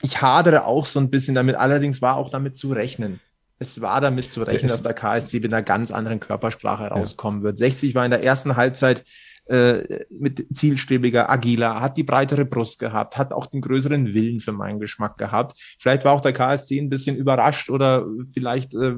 Ich 0.02 0.22
hadere 0.22 0.66
auch 0.66 0.86
so 0.86 1.00
ein 1.00 1.10
bisschen 1.10 1.36
damit, 1.36 1.56
allerdings 1.56 2.02
war 2.02 2.16
auch 2.16 2.30
damit 2.30 2.56
zu 2.56 2.72
rechnen. 2.72 3.20
es 3.62 3.82
war 3.82 4.00
damit 4.00 4.32
zu 4.32 4.42
rechnen, 4.44 4.72
dass 4.72 4.84
der 4.84 4.94
KSC 4.94 5.42
mit 5.42 5.54
einer 5.54 5.64
ganz 5.64 5.92
anderen 5.92 6.22
Körpersprache 6.22 6.88
rauskommen 6.88 7.42
ja. 7.42 7.46
wird. 7.46 7.58
60 7.58 7.94
war 7.96 8.06
in 8.06 8.12
der 8.12 8.24
ersten 8.24 8.56
Halbzeit 8.56 9.04
äh, 9.50 10.06
mit 10.10 10.46
zielstrebiger, 10.54 11.30
agiler, 11.30 11.82
hat 11.82 11.98
die 11.98 12.04
breitere 12.04 12.46
Brust 12.46 12.80
gehabt, 12.80 13.18
hat 13.18 13.34
auch 13.34 13.48
den 13.48 13.62
größeren 13.62 14.14
Willen 14.14 14.40
für 14.40 14.54
meinen 14.54 14.80
Geschmack 14.80 15.18
gehabt. 15.18 15.60
Vielleicht 15.78 16.06
war 16.06 16.14
auch 16.14 16.22
der 16.22 16.34
KSC 16.34 16.80
ein 16.80 16.90
bisschen 16.90 17.18
überrascht 17.18 17.70
oder 17.70 18.06
vielleicht 18.34 18.76
äh, 18.76 18.94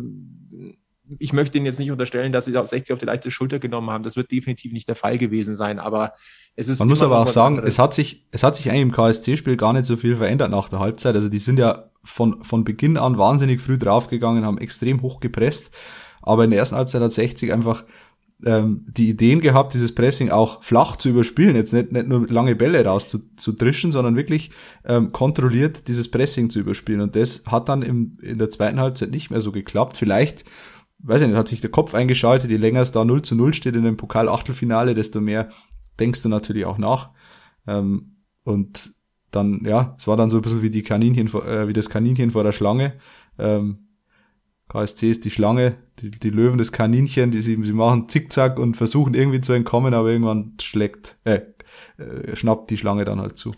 ich 1.20 1.34
möchte 1.34 1.58
Ihnen 1.58 1.66
jetzt 1.66 1.80
nicht 1.80 1.92
unterstellen, 1.92 2.32
dass 2.32 2.46
sie 2.46 2.58
auch 2.58 2.66
60 2.66 2.94
auf 2.94 3.00
die 3.00 3.06
leichte 3.06 3.32
Schulter 3.32 3.60
genommen 3.60 3.90
haben. 3.90 4.04
Das 4.04 4.16
wird 4.16 4.32
definitiv 4.32 4.72
nicht 4.72 4.88
der 4.88 4.96
Fall 4.96 5.18
gewesen 5.18 5.56
sein, 5.56 5.80
aber. 5.80 6.14
Man 6.58 6.90
muss 6.90 7.02
aber 7.02 7.20
auch 7.20 7.28
sagen, 7.28 7.60
es 7.60 7.80
hat 7.80 7.94
sich, 7.94 8.28
es 8.32 8.44
hat 8.44 8.56
sich 8.56 8.70
eigentlich 8.70 8.82
im 8.82 8.92
KSC-Spiel 8.92 9.58
gar 9.58 9.74
nicht 9.74 9.86
so 9.86 9.96
viel 9.96 10.18
verändert 10.18 10.52
nach 10.52 10.70
der 10.70 10.80
Halbzeit. 10.80 11.16
Also 11.16 11.30
die 11.30 11.40
sind 11.40 11.58
ja 11.58 11.90
von, 12.04 12.44
von 12.44 12.64
Beginn 12.64 12.98
an 12.98 13.18
wahnsinnig 13.18 13.62
früh 13.62 13.78
draufgegangen, 13.78 14.46
haben 14.46 14.58
extrem 14.58 15.02
hoch 15.02 15.20
gepresst. 15.20 15.72
Aber 16.22 16.44
in 16.44 16.52
der 16.52 16.60
ersten 16.60 16.76
Halbzeit 16.76 17.02
hat 17.02 17.14
60 17.14 17.54
einfach 17.54 17.86
ähm, 18.46 18.86
die 18.88 19.10
Ideen 19.10 19.40
gehabt, 19.40 19.74
dieses 19.74 19.96
Pressing 19.96 20.30
auch 20.30 20.62
flach 20.64 20.96
zu 20.96 21.10
überspielen, 21.10 21.56
jetzt 21.56 21.74
nicht, 21.74 21.92
nicht 21.92 22.08
nur 22.08 22.28
lange 22.28 22.56
Bälle 22.56 22.84
raus 22.84 23.08
zu, 23.08 23.20
zu 23.36 23.54
drischen, 23.54 23.92
sondern 23.92 24.16
wirklich 24.16 24.52
ähm, 24.86 25.12
kontrolliert 25.12 25.88
dieses 25.88 26.10
Pressing 26.12 26.50
zu 26.50 26.60
überspielen. 26.60 27.02
Und 27.02 27.16
das 27.16 27.44
hat 27.48 27.70
dann 27.70 27.82
im, 27.82 28.18
in 28.22 28.38
der 28.38 28.50
zweiten 28.50 28.80
Halbzeit 28.80 29.12
nicht 29.12 29.30
mehr 29.30 29.42
so 29.42 29.52
geklappt. 29.52 29.98
Vielleicht 29.98 30.46
weiß 31.04 31.22
ich 31.22 31.28
nicht, 31.28 31.38
hat 31.38 31.48
sich 31.48 31.62
der 31.62 31.72
Kopf 31.72 31.94
eingeschaltet, 31.94 32.52
je 32.52 32.58
länger 32.58 32.82
es 32.82 32.92
da 32.92 33.04
0 33.04 33.22
zu 33.24 33.36
0 33.36 33.54
steht 33.54 33.76
in 33.76 33.84
dem 33.84 33.98
Pokal-Achtelfinale, 33.98 34.94
desto 34.94 35.20
mehr 35.20 35.50
denkst 36.02 36.22
du 36.24 36.30
natürlich 36.30 36.66
auch 36.66 36.78
nach. 36.78 37.12
Ähm, 37.68 38.18
und 38.44 38.94
dann, 39.32 39.64
ja, 39.64 39.96
es 39.98 40.08
war 40.08 40.18
dann 40.18 40.30
so 40.30 40.38
ein 40.38 40.42
bisschen 40.42 40.62
wie 40.62 40.70
die 40.70 40.84
Kaninchen, 40.84 41.28
äh, 41.28 41.68
wie 41.68 41.74
das 41.74 41.90
Kaninchen 41.90 42.32
vor 42.32 42.44
der 42.44 42.52
Schlange. 42.52 43.00
Ähm, 43.40 43.88
KSC 44.68 45.10
ist 45.10 45.26
die 45.26 45.30
Schlange, 45.30 45.78
die, 46.00 46.12
die 46.12 46.30
Löwen 46.30 46.58
das 46.58 46.72
Kaninchen, 46.72 47.32
die 47.32 47.42
sie, 47.42 47.62
sie 47.62 47.74
machen 47.74 48.10
Zickzack 48.10 48.60
und 48.60 48.76
versuchen 48.76 49.14
irgendwie 49.14 49.42
zu 49.42 49.54
entkommen, 49.54 49.94
aber 49.94 50.10
irgendwann 50.10 50.54
schlägt, 50.62 51.18
äh, 51.24 51.42
äh, 51.98 52.36
schnappt 52.36 52.70
die 52.70 52.78
Schlange 52.78 53.06
dann 53.06 53.20
halt 53.20 53.38
zu. 53.38 53.54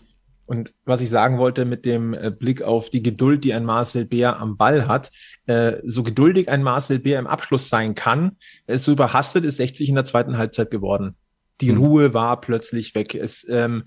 Und 0.46 0.74
was 0.84 1.00
ich 1.00 1.08
sagen 1.08 1.38
wollte 1.38 1.64
mit 1.64 1.86
dem 1.86 2.12
äh, 2.12 2.30
Blick 2.30 2.62
auf 2.62 2.90
die 2.90 3.02
Geduld, 3.02 3.44
die 3.44 3.54
ein 3.54 3.64
Marcel 3.64 4.04
Bär 4.04 4.38
am 4.38 4.56
Ball 4.56 4.86
hat, 4.86 5.10
äh, 5.46 5.78
so 5.84 6.02
geduldig 6.02 6.48
ein 6.50 6.62
Marcel 6.62 6.98
Bär 6.98 7.18
im 7.18 7.26
Abschluss 7.26 7.68
sein 7.68 7.94
kann, 7.94 8.36
so 8.68 8.92
überhastet 8.92 9.44
ist 9.44 9.56
60 9.56 9.88
in 9.88 9.94
der 9.94 10.04
zweiten 10.04 10.36
Halbzeit 10.36 10.70
geworden. 10.70 11.16
Die 11.60 11.72
mhm. 11.72 11.78
Ruhe 11.78 12.14
war 12.14 12.40
plötzlich 12.40 12.94
weg. 12.94 13.14
Es, 13.14 13.46
ähm, 13.48 13.84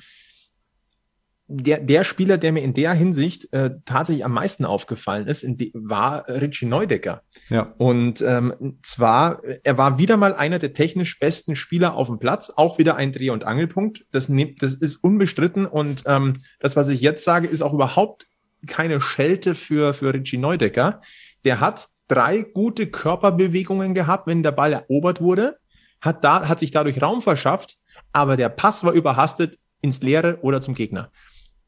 der, 1.49 1.79
der 1.79 2.03
Spieler, 2.03 2.37
der 2.37 2.51
mir 2.51 2.61
in 2.61 2.73
der 2.73 2.93
Hinsicht 2.93 3.51
äh, 3.53 3.71
tatsächlich 3.85 4.25
am 4.25 4.33
meisten 4.33 4.65
aufgefallen 4.65 5.27
ist, 5.27 5.45
de, 5.47 5.71
war 5.73 6.27
Richie 6.27 6.65
Neudecker. 6.65 7.23
Ja. 7.49 7.73
Und 7.77 8.21
ähm, 8.21 8.77
zwar, 8.81 9.41
er 9.63 9.77
war 9.77 9.97
wieder 9.97 10.17
mal 10.17 10.35
einer 10.35 10.59
der 10.59 10.73
technisch 10.73 11.19
besten 11.19 11.55
Spieler 11.55 11.95
auf 11.95 12.07
dem 12.07 12.19
Platz, 12.19 12.51
auch 12.53 12.77
wieder 12.77 12.97
ein 12.97 13.13
Dreh- 13.13 13.29
und 13.29 13.45
Angelpunkt. 13.45 14.05
Das, 14.11 14.27
nimmt, 14.27 14.61
das 14.61 14.75
ist 14.75 14.97
unbestritten 14.97 15.65
und 15.65 16.03
ähm, 16.05 16.33
das, 16.59 16.75
was 16.75 16.89
ich 16.89 16.99
jetzt 16.99 17.23
sage, 17.23 17.47
ist 17.47 17.61
auch 17.61 17.73
überhaupt 17.73 18.27
keine 18.67 18.99
Schelte 18.99 19.55
für, 19.55 19.93
für 19.93 20.13
Richie 20.13 20.37
Neudecker. 20.37 20.99
Der 21.45 21.61
hat 21.61 21.87
drei 22.09 22.41
gute 22.41 22.87
Körperbewegungen 22.87 23.93
gehabt, 23.93 24.27
wenn 24.27 24.43
der 24.43 24.51
Ball 24.51 24.73
erobert 24.73 25.21
wurde, 25.21 25.57
hat, 26.01 26.23
da, 26.23 26.47
hat 26.47 26.59
sich 26.59 26.71
dadurch 26.71 27.01
Raum 27.01 27.21
verschafft, 27.21 27.77
aber 28.11 28.37
der 28.37 28.49
Pass 28.49 28.83
war 28.83 28.93
überhastet 28.93 29.57
ins 29.81 30.01
Leere 30.01 30.39
oder 30.41 30.61
zum 30.61 30.75
Gegner. 30.75 31.11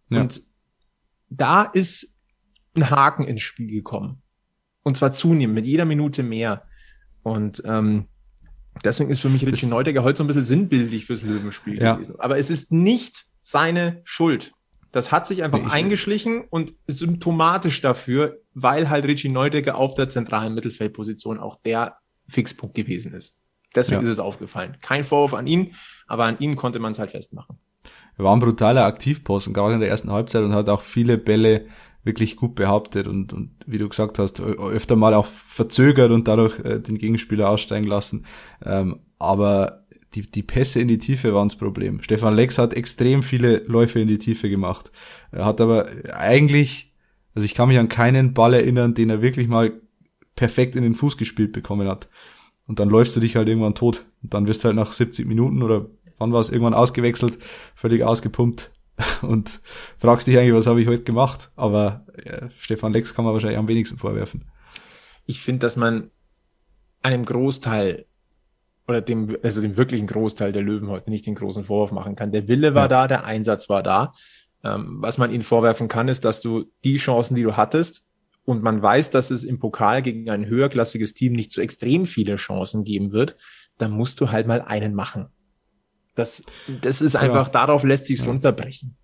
Ja. 0.10 0.22
Und 0.22 0.42
da 1.30 1.64
ist 1.64 2.16
ein 2.76 2.90
Haken 2.90 3.24
ins 3.24 3.42
Spiel 3.42 3.70
gekommen. 3.70 4.22
Und 4.84 4.98
zwar 4.98 5.14
zunehmend, 5.14 5.56
mit 5.56 5.66
jeder 5.66 5.86
Minute 5.86 6.24
mehr. 6.24 6.64
Und 7.24 7.62
ähm, 7.66 8.08
deswegen 8.84 9.10
ist 9.10 9.20
für 9.20 9.30
mich 9.30 9.46
Richie 9.46 9.68
Neudegger 9.68 10.04
heute 10.04 10.18
so 10.18 10.24
ein 10.24 10.28
bisschen 10.28 10.44
sinnbildlich 10.44 11.06
fürs 11.06 11.24
Löwenspiel 11.24 11.82
ja. 11.82 11.94
gewesen. 11.94 12.16
Aber 12.20 12.38
es 12.38 12.50
ist 12.50 12.72
nicht 12.72 13.26
seine 13.42 14.02
Schuld. 14.04 14.54
Das 14.92 15.12
hat 15.12 15.28
sich 15.28 15.44
einfach 15.44 15.60
nee, 15.60 15.70
eingeschlichen 15.70 16.42
und 16.50 16.74
symptomatisch 16.88 17.82
dafür, 17.82 18.40
weil 18.54 18.90
halt 18.90 19.06
Richie 19.06 19.30
Neudegger 19.30 19.76
auf 19.76 19.94
der 19.94 20.10
zentralen 20.10 20.56
Mittelfeldposition 20.56 21.40
auch 21.40 21.58
der 21.62 21.98
Fixpunkt 22.28 22.76
gewesen 22.76 23.14
ist. 23.14 23.38
Deswegen 23.76 24.02
ja. 24.02 24.08
ist 24.08 24.14
es 24.14 24.20
aufgefallen. 24.20 24.78
Kein 24.82 25.04
Vorwurf 25.04 25.34
an 25.34 25.48
ihn, 25.48 25.74
aber 26.08 26.26
an 26.26 26.38
ihn 26.40 26.56
konnte 26.56 26.80
man 26.80 26.92
es 26.94 27.00
halt 27.00 27.12
festmachen 27.12 27.60
er 28.20 28.26
war 28.26 28.36
ein 28.36 28.40
brutaler 28.40 28.86
Aktivposten, 28.86 29.54
gerade 29.54 29.76
in 29.76 29.80
der 29.80 29.90
ersten 29.90 30.12
Halbzeit 30.12 30.44
und 30.44 30.54
hat 30.54 30.68
auch 30.68 30.82
viele 30.82 31.18
Bälle 31.18 31.66
wirklich 32.04 32.36
gut 32.36 32.54
behauptet 32.54 33.08
und, 33.08 33.32
und 33.32 33.52
wie 33.66 33.78
du 33.78 33.88
gesagt 33.88 34.20
hast, 34.20 34.42
öfter 34.42 34.98
mal 34.98 35.14
auch 35.14 35.26
verzögert 35.26 36.12
und 36.12 36.28
dadurch 36.28 36.60
äh, 36.60 36.80
den 36.80 36.98
Gegenspieler 36.98 37.50
aussteigen 37.50 37.88
lassen. 37.88 38.26
Ähm, 38.66 39.00
aber 39.20 39.86
die, 40.16 40.30
die 40.30 40.44
Pässe 40.44 40.82
in 40.82 40.90
die 40.90 40.98
Tiefe 40.98 41.34
waren 41.34 41.48
das 41.48 41.58
Problem. 41.58 42.02
Stefan 42.02 42.36
Lex 42.36 42.58
hat 42.58 42.74
extrem 42.74 43.24
viele 43.24 43.60
Läufe 43.68 44.02
in 44.02 44.08
die 44.10 44.18
Tiefe 44.18 44.50
gemacht. 44.50 44.92
Er 45.32 45.46
hat 45.46 45.62
aber 45.62 45.88
eigentlich, 46.14 46.94
also 47.36 47.46
ich 47.46 47.56
kann 47.56 47.70
mich 47.70 47.80
an 47.80 47.88
keinen 47.88 48.34
Ball 48.34 48.54
erinnern, 48.54 48.96
den 48.96 49.10
er 49.10 49.22
wirklich 49.22 49.48
mal 49.48 49.80
perfekt 50.36 50.76
in 50.76 50.84
den 50.84 50.96
Fuß 50.96 51.16
gespielt 51.16 51.54
bekommen 51.54 51.88
hat. 51.88 52.10
Und 52.70 52.80
dann 52.80 52.88
läufst 52.88 53.16
du 53.16 53.20
dich 53.20 53.36
halt 53.36 53.50
irgendwann 53.50 53.74
tot. 53.74 54.06
Und 54.22 54.36
dann 54.36 54.48
wirst 54.48 54.64
du 54.64 54.68
halt 54.68 54.76
nach 54.76 54.92
70 54.92 55.26
Minuten 55.26 55.64
oder 55.64 55.88
wann 56.20 56.32
war 56.32 56.40
es 56.40 56.52
irgendwann 56.52 56.76
ausgewechselt, 56.76 57.40
völlig 57.74 58.04
ausgepumpt 58.04 58.70
und 59.24 59.60
fragst 59.98 60.28
dich 60.28 60.38
eigentlich, 60.38 60.54
was 60.54 60.68
habe 60.68 60.80
ich 60.80 60.88
heute 60.88 61.02
gemacht? 61.02 61.50
Aber 61.56 62.06
ja, 62.24 62.52
Stefan 62.60 62.94
Lex 62.94 63.16
kann 63.16 63.26
man 63.26 63.34
wahrscheinlich 63.34 63.58
am 63.58 63.68
wenigsten 63.68 63.98
vorwerfen. 63.98 64.46
Ich 65.26 65.42
finde, 65.42 65.62
dass 65.62 65.78
man 65.78 66.12
einem 67.02 67.26
Großteil 67.26 68.06
oder 68.88 69.02
dem, 69.02 69.36
also 69.42 69.64
dem 69.64 69.76
wirklichen 69.76 70.06
Großteil 70.06 70.52
der 70.52 70.62
Löwen 70.62 70.90
heute 70.90 71.10
nicht 71.10 71.26
den 71.26 71.34
großen 71.34 71.64
Vorwurf 71.64 71.92
machen 71.92 72.16
kann. 72.16 72.32
Der 72.32 72.48
Wille 72.48 72.76
war 72.76 72.84
ja. 72.84 72.88
da, 72.88 73.08
der 73.08 73.24
Einsatz 73.24 73.68
war 73.68 73.82
da. 73.82 74.14
Ähm, 74.64 74.98
was 75.00 75.18
man 75.18 75.32
ihnen 75.32 75.42
vorwerfen 75.42 75.88
kann, 75.88 76.08
ist, 76.08 76.24
dass 76.24 76.40
du 76.40 76.66
die 76.84 76.98
Chancen, 76.98 77.34
die 77.34 77.44
du 77.44 77.58
hattest, 77.58 78.09
und 78.46 78.64
man 78.64 78.82
weiß, 78.82 79.12
dass 79.12 79.32
es 79.32 79.44
im 79.44 79.60
Pokal 79.60 80.02
gegen 80.02 80.30
ein 80.30 80.46
höherklassiges 80.46 81.14
Team 81.14 81.34
nicht 81.34 81.52
so 81.52 81.62
extrem 81.62 82.06
viele 82.06 82.36
Chancen 82.38 82.84
geben 82.84 83.12
wird, 83.12 83.38
dann 83.78 83.92
musst 83.92 84.20
du 84.22 84.32
halt 84.32 84.48
mal 84.48 84.62
einen 84.62 84.94
machen. 84.94 85.28
Das, 86.16 86.44
das 86.82 87.02
ist 87.02 87.16
einfach, 87.16 87.48
ja. 87.48 87.52
darauf 87.54 87.84
lässt 87.84 88.06
sich's 88.06 88.22
ja. 88.22 88.28
runterbrechen. 88.28 88.98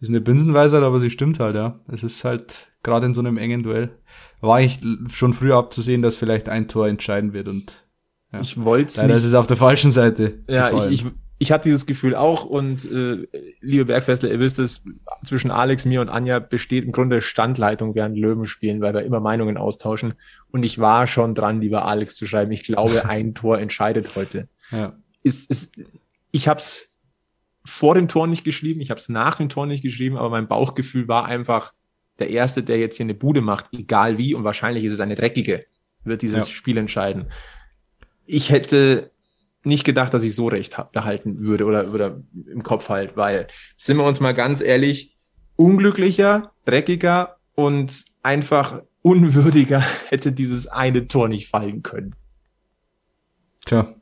Ist 0.00 0.10
eine 0.10 0.20
Binsenweisheit, 0.20 0.82
aber 0.82 1.00
sie 1.00 1.10
stimmt 1.10 1.40
halt, 1.40 1.56
ja. 1.56 1.80
Es 1.88 2.04
ist 2.04 2.24
halt 2.24 2.68
gerade 2.82 3.06
in 3.06 3.14
so 3.14 3.20
einem 3.20 3.36
engen 3.36 3.62
Duell. 3.62 3.98
War 4.40 4.60
ich 4.60 4.80
schon 5.12 5.34
früher 5.34 5.56
abzusehen, 5.56 6.02
dass 6.02 6.14
vielleicht 6.14 6.48
ein 6.48 6.68
Tor 6.68 6.86
entscheiden 6.86 7.32
wird 7.32 7.48
und 7.48 7.84
ja. 8.32 8.40
ich 8.40 8.62
wollte 8.62 8.96
Leider 8.96 9.14
nicht. 9.14 9.24
ist 9.24 9.28
es 9.28 9.34
auf 9.34 9.48
der 9.48 9.56
falschen 9.56 9.90
Seite. 9.90 10.44
Ja, 10.48 10.70
gefallen. 10.70 10.92
ich, 10.92 11.04
ich, 11.04 11.12
ich 11.38 11.52
hatte 11.52 11.68
dieses 11.68 11.86
Gefühl 11.86 12.14
auch 12.14 12.44
und 12.44 12.90
äh, 12.90 13.26
liebe 13.60 13.84
Bergfestler, 13.84 14.30
ihr 14.30 14.40
wisst 14.40 14.58
es, 14.58 14.84
zwischen 15.24 15.50
Alex, 15.50 15.84
mir 15.84 16.00
und 16.00 16.08
Anja 16.08 16.40
besteht 16.40 16.84
im 16.84 16.92
Grunde 16.92 17.20
Standleitung 17.20 17.94
während 17.94 18.16
Löwen 18.16 18.46
spielen, 18.46 18.80
weil 18.80 18.94
wir 18.94 19.02
immer 19.02 19.20
Meinungen 19.20 19.56
austauschen. 19.56 20.14
Und 20.50 20.64
ich 20.64 20.78
war 20.78 21.06
schon 21.06 21.34
dran, 21.34 21.60
lieber 21.60 21.84
Alex 21.84 22.16
zu 22.16 22.26
schreiben. 22.26 22.52
Ich 22.52 22.64
glaube, 22.64 23.04
ein 23.08 23.34
Tor 23.34 23.58
entscheidet 23.58 24.16
heute. 24.16 24.48
Ja 24.70 24.94
ist, 25.22 25.50
ist 25.50 25.80
ich 26.30 26.48
habe 26.48 26.58
es 26.58 26.88
vor 27.64 27.94
dem 27.94 28.08
Tor 28.08 28.26
nicht 28.26 28.44
geschrieben, 28.44 28.80
ich 28.80 28.90
habe 28.90 29.00
es 29.00 29.08
nach 29.08 29.36
dem 29.36 29.48
Tor 29.48 29.66
nicht 29.66 29.82
geschrieben, 29.82 30.16
aber 30.16 30.30
mein 30.30 30.48
Bauchgefühl 30.48 31.06
war 31.08 31.26
einfach, 31.26 31.74
der 32.18 32.30
Erste, 32.30 32.62
der 32.62 32.78
jetzt 32.78 32.96
hier 32.96 33.04
eine 33.04 33.14
Bude 33.14 33.42
macht, 33.42 33.66
egal 33.72 34.18
wie, 34.18 34.34
und 34.34 34.42
wahrscheinlich 34.42 34.84
ist 34.84 34.92
es 34.92 35.00
eine 35.00 35.14
dreckige, 35.14 35.60
wird 36.02 36.22
dieses 36.22 36.48
ja. 36.48 36.54
Spiel 36.54 36.76
entscheiden. 36.76 37.30
Ich 38.26 38.50
hätte 38.50 39.12
nicht 39.68 39.84
gedacht, 39.84 40.12
dass 40.12 40.24
ich 40.24 40.34
so 40.34 40.48
recht 40.48 40.76
behalten 40.92 41.40
würde 41.40 41.64
oder, 41.64 41.92
oder 41.92 42.20
im 42.46 42.62
Kopf 42.62 42.88
halt, 42.88 43.16
weil, 43.16 43.46
sind 43.76 43.96
wir 43.96 44.04
uns 44.04 44.20
mal 44.20 44.34
ganz 44.34 44.60
ehrlich, 44.60 45.16
unglücklicher, 45.56 46.52
dreckiger 46.64 47.36
und 47.54 48.04
einfach 48.22 48.82
unwürdiger 49.02 49.80
hätte 50.08 50.32
dieses 50.32 50.66
eine 50.66 51.06
Tor 51.06 51.28
nicht 51.28 51.48
fallen 51.48 51.82
können. 51.82 52.14
Tja, 53.64 53.94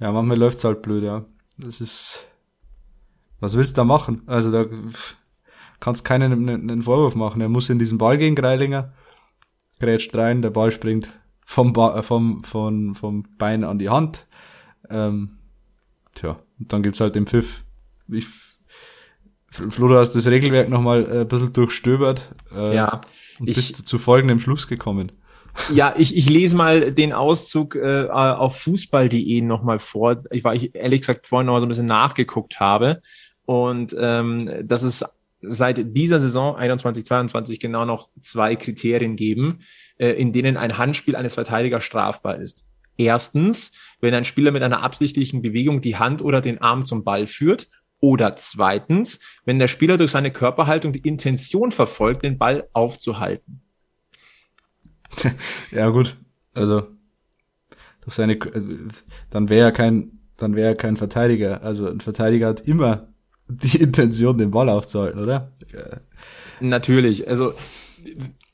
ja, 0.00 0.12
manchmal 0.12 0.38
läuft's 0.38 0.64
halt 0.64 0.82
blöd, 0.82 1.04
ja. 1.04 1.24
Das 1.58 1.80
ist, 1.80 2.26
was 3.40 3.56
willst 3.56 3.76
du 3.76 3.80
da 3.80 3.84
machen? 3.84 4.22
Also 4.26 4.50
da 4.50 4.66
kannst 5.80 6.04
keinen 6.04 6.48
einen 6.48 6.82
Vorwurf 6.82 7.14
machen. 7.14 7.40
Er 7.40 7.48
muss 7.48 7.68
in 7.68 7.78
diesen 7.78 7.98
Ball 7.98 8.16
gehen, 8.16 8.34
Greilinger, 8.34 8.94
grätscht 9.78 10.14
rein, 10.16 10.42
der 10.42 10.50
Ball 10.50 10.70
springt 10.70 11.12
vom, 11.44 11.72
ba 11.72 12.02
vom, 12.02 12.42
vom, 12.44 12.94
vom 12.94 13.24
Bein 13.36 13.64
an 13.64 13.78
die 13.78 13.90
Hand. 13.90 14.26
Ähm, 14.90 15.38
tja, 16.14 16.38
und 16.58 16.72
dann 16.72 16.82
gibt's 16.82 17.00
halt 17.00 17.14
den 17.14 17.26
Pfiff. 17.26 17.64
Ich, 18.08 18.26
Flo, 19.48 19.88
du 19.88 19.96
hast 19.96 20.12
das 20.12 20.26
Regelwerk 20.26 20.68
nochmal 20.68 21.04
äh, 21.04 21.20
ein 21.20 21.28
bisschen 21.28 21.52
durchstöbert 21.52 22.34
äh, 22.56 22.74
ja, 22.74 23.02
und 23.38 23.48
ich, 23.48 23.56
bist 23.56 23.76
zu 23.76 23.98
folgendem 23.98 24.40
Schluss 24.40 24.66
gekommen. 24.66 25.12
Ja, 25.72 25.94
ich, 25.98 26.16
ich 26.16 26.28
lese 26.30 26.56
mal 26.56 26.92
den 26.92 27.12
Auszug 27.12 27.76
äh, 27.76 28.08
auf 28.08 28.58
fußball.de 28.60 29.42
nochmal 29.42 29.78
vor, 29.78 30.22
ich, 30.30 30.44
weil 30.44 30.56
ich 30.56 30.74
ehrlich 30.74 31.02
gesagt 31.02 31.26
vorhin 31.26 31.46
noch 31.46 31.52
mal 31.52 31.60
so 31.60 31.66
ein 31.66 31.68
bisschen 31.68 31.86
nachgeguckt 31.86 32.58
habe. 32.58 33.00
Und 33.44 33.94
ähm, 33.98 34.50
das 34.64 34.82
ist 34.82 35.04
seit 35.42 35.96
dieser 35.96 36.20
Saison 36.20 36.56
21-22 36.56 37.60
genau 37.60 37.84
noch 37.84 38.08
zwei 38.22 38.56
Kriterien 38.56 39.16
geben, 39.16 39.60
äh, 39.98 40.10
in 40.10 40.32
denen 40.32 40.56
ein 40.56 40.78
Handspiel 40.78 41.16
eines 41.16 41.34
Verteidigers 41.34 41.84
strafbar 41.84 42.36
ist. 42.36 42.66
Erstens, 42.96 43.72
wenn 44.00 44.14
ein 44.14 44.24
Spieler 44.24 44.50
mit 44.50 44.62
einer 44.62 44.82
absichtlichen 44.82 45.42
Bewegung 45.42 45.80
die 45.80 45.96
Hand 45.96 46.22
oder 46.22 46.40
den 46.40 46.60
Arm 46.60 46.84
zum 46.84 47.04
Ball 47.04 47.26
führt. 47.26 47.68
Oder 48.00 48.34
zweitens, 48.34 49.20
wenn 49.44 49.60
der 49.60 49.68
Spieler 49.68 49.96
durch 49.96 50.10
seine 50.10 50.32
Körperhaltung 50.32 50.92
die 50.92 51.06
Intention 51.08 51.70
verfolgt, 51.70 52.24
den 52.24 52.38
Ball 52.38 52.68
aufzuhalten. 52.72 53.62
Ja 55.70 55.88
gut, 55.88 56.16
also 56.54 56.88
durch 58.00 58.14
seine, 58.14 58.38
dann 59.30 59.48
wäre 59.48 59.68
er 59.68 59.72
kein, 59.72 60.18
dann 60.36 60.56
wäre 60.56 60.70
er 60.70 60.74
kein 60.74 60.96
Verteidiger. 60.96 61.62
Also 61.62 61.88
ein 61.88 62.00
Verteidiger 62.00 62.48
hat 62.48 62.62
immer 62.62 63.08
die 63.48 63.76
Intention, 63.80 64.38
den 64.38 64.50
Ball 64.50 64.68
aufzuhalten, 64.68 65.20
oder? 65.20 65.52
Natürlich. 66.60 67.28
Also 67.28 67.54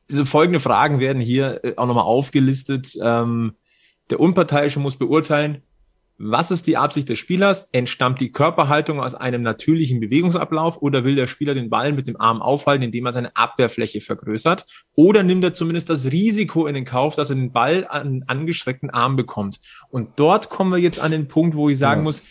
diese 0.08 0.26
folgende 0.26 0.60
Fragen 0.60 1.00
werden 1.00 1.20
hier 1.20 1.64
äh, 1.64 1.74
auch 1.76 1.86
nochmal 1.86 2.04
aufgelistet. 2.04 2.96
Ähm, 3.02 3.54
der 4.10 4.20
Unparteiische 4.20 4.80
muss 4.80 4.96
beurteilen, 4.96 5.62
was 6.20 6.50
ist 6.50 6.66
die 6.66 6.76
Absicht 6.76 7.08
des 7.08 7.20
Spielers? 7.20 7.68
Entstammt 7.70 8.20
die 8.20 8.32
Körperhaltung 8.32 9.00
aus 9.00 9.14
einem 9.14 9.42
natürlichen 9.42 10.00
Bewegungsablauf 10.00 10.82
oder 10.82 11.04
will 11.04 11.14
der 11.14 11.28
Spieler 11.28 11.54
den 11.54 11.70
Ball 11.70 11.92
mit 11.92 12.08
dem 12.08 12.20
Arm 12.20 12.42
aufhalten, 12.42 12.82
indem 12.82 13.06
er 13.06 13.12
seine 13.12 13.36
Abwehrfläche 13.36 14.00
vergrößert? 14.00 14.66
Oder 14.96 15.22
nimmt 15.22 15.44
er 15.44 15.54
zumindest 15.54 15.90
das 15.90 16.06
Risiko 16.06 16.66
in 16.66 16.74
den 16.74 16.84
Kauf, 16.84 17.14
dass 17.14 17.30
er 17.30 17.36
den 17.36 17.52
Ball 17.52 17.86
an 17.88 18.24
angestreckten 18.26 18.90
Arm 18.90 19.14
bekommt? 19.14 19.60
Und 19.90 20.08
dort 20.16 20.50
kommen 20.50 20.72
wir 20.72 20.78
jetzt 20.78 20.98
an 20.98 21.12
den 21.12 21.28
Punkt, 21.28 21.54
wo 21.54 21.68
ich 21.68 21.78
sagen 21.78 22.00
ja. 22.00 22.04
muss, 22.04 22.24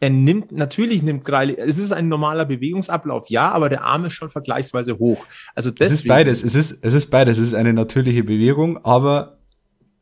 er 0.00 0.10
nimmt, 0.10 0.50
natürlich 0.50 1.02
nimmt 1.02 1.24
Greili, 1.24 1.56
es 1.56 1.78
ist 1.78 1.92
ein 1.92 2.08
normaler 2.08 2.46
Bewegungsablauf, 2.46 3.28
ja, 3.28 3.50
aber 3.50 3.68
der 3.68 3.84
Arm 3.84 4.06
ist 4.06 4.14
schon 4.14 4.28
vergleichsweise 4.28 4.98
hoch. 4.98 5.26
Also 5.54 5.70
deswegen, 5.70 5.86
es 5.86 6.00
ist 6.00 6.08
beides, 6.08 6.42
es 6.42 6.54
ist, 6.54 6.78
es 6.82 6.94
ist 6.94 7.06
beides, 7.06 7.38
es 7.38 7.48
ist 7.48 7.54
eine 7.54 7.72
natürliche 7.72 8.24
Bewegung, 8.24 8.84
aber 8.84 9.38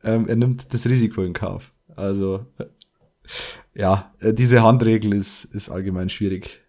ähm, 0.04 0.28
er 0.28 0.36
nimmt 0.36 0.72
das 0.72 0.86
Risiko 0.86 1.22
in 1.22 1.32
Kauf. 1.32 1.72
Also 1.94 2.46
ja, 3.74 4.12
äh, 4.20 4.32
diese 4.32 4.62
Handregel 4.62 5.14
ist, 5.14 5.44
ist 5.44 5.68
allgemein 5.68 6.08
schwierig. 6.08 6.60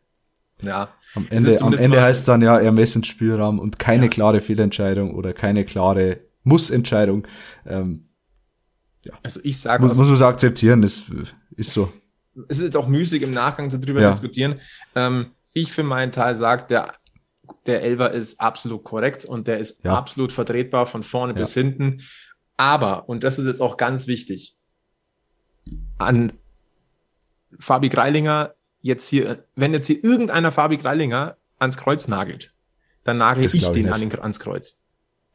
Ja. 0.61 0.89
Am 1.15 1.27
Ende, 1.29 1.61
am 1.61 1.73
Ende 1.73 2.01
heißt 2.01 2.21
es 2.21 2.25
dann 2.25 2.41
ja 2.41 2.57
Ermessensspielraum 2.57 3.59
und 3.59 3.79
keine 3.79 4.05
ja. 4.05 4.09
klare 4.09 4.41
Fehlentscheidung 4.41 5.13
oder 5.13 5.33
keine 5.33 5.65
klare 5.65 6.21
Mussentscheidung. 6.43 7.27
Ähm, 7.65 8.09
ja. 9.05 9.13
Also 9.23 9.39
ich 9.43 9.59
sage, 9.59 9.85
muss, 9.85 9.97
muss 9.97 10.07
man 10.07 10.15
so 10.15 10.25
akzeptieren, 10.25 10.81
ist, 10.81 11.05
ist 11.55 11.73
so. 11.73 11.91
Es 12.47 12.57
ist 12.57 12.63
jetzt 12.63 12.77
auch 12.77 12.87
müßig 12.87 13.21
im 13.21 13.31
Nachgang 13.31 13.69
darüber 13.69 14.01
ja. 14.01 14.11
diskutieren. 14.11 14.59
Ähm, 14.95 15.31
ich 15.51 15.71
für 15.71 15.83
meinen 15.83 16.11
Teil 16.11 16.35
sage, 16.35 16.65
der 16.69 16.93
der 17.65 17.83
Elver 17.83 18.11
ist 18.11 18.39
absolut 18.39 18.83
korrekt 18.83 19.25
und 19.25 19.47
der 19.47 19.59
ist 19.59 19.83
ja. 19.83 19.95
absolut 19.95 20.33
vertretbar 20.33 20.85
von 20.85 21.03
vorne 21.03 21.33
bis 21.33 21.53
hinten. 21.53 22.01
Aber, 22.57 23.09
und 23.09 23.23
das 23.23 23.39
ist 23.39 23.45
jetzt 23.45 23.61
auch 23.61 23.77
ganz 23.77 24.07
wichtig, 24.07 24.55
an 25.97 26.33
Fabi 27.59 27.89
Greilinger 27.89 28.53
jetzt 28.81 29.07
hier, 29.07 29.45
wenn 29.55 29.73
jetzt 29.73 29.87
hier 29.87 30.03
irgendeiner 30.03 30.51
Fabi 30.51 30.77
Greilinger 30.77 31.37
ans 31.57 31.77
Kreuz 31.77 32.07
nagelt, 32.07 32.53
dann 33.03 33.17
nagel 33.17 33.45
ich 33.45 33.51
den 33.51 33.87
ich 33.87 33.93
an 33.93 33.99
den, 34.01 34.19
ans 34.19 34.39
Kreuz. 34.39 34.79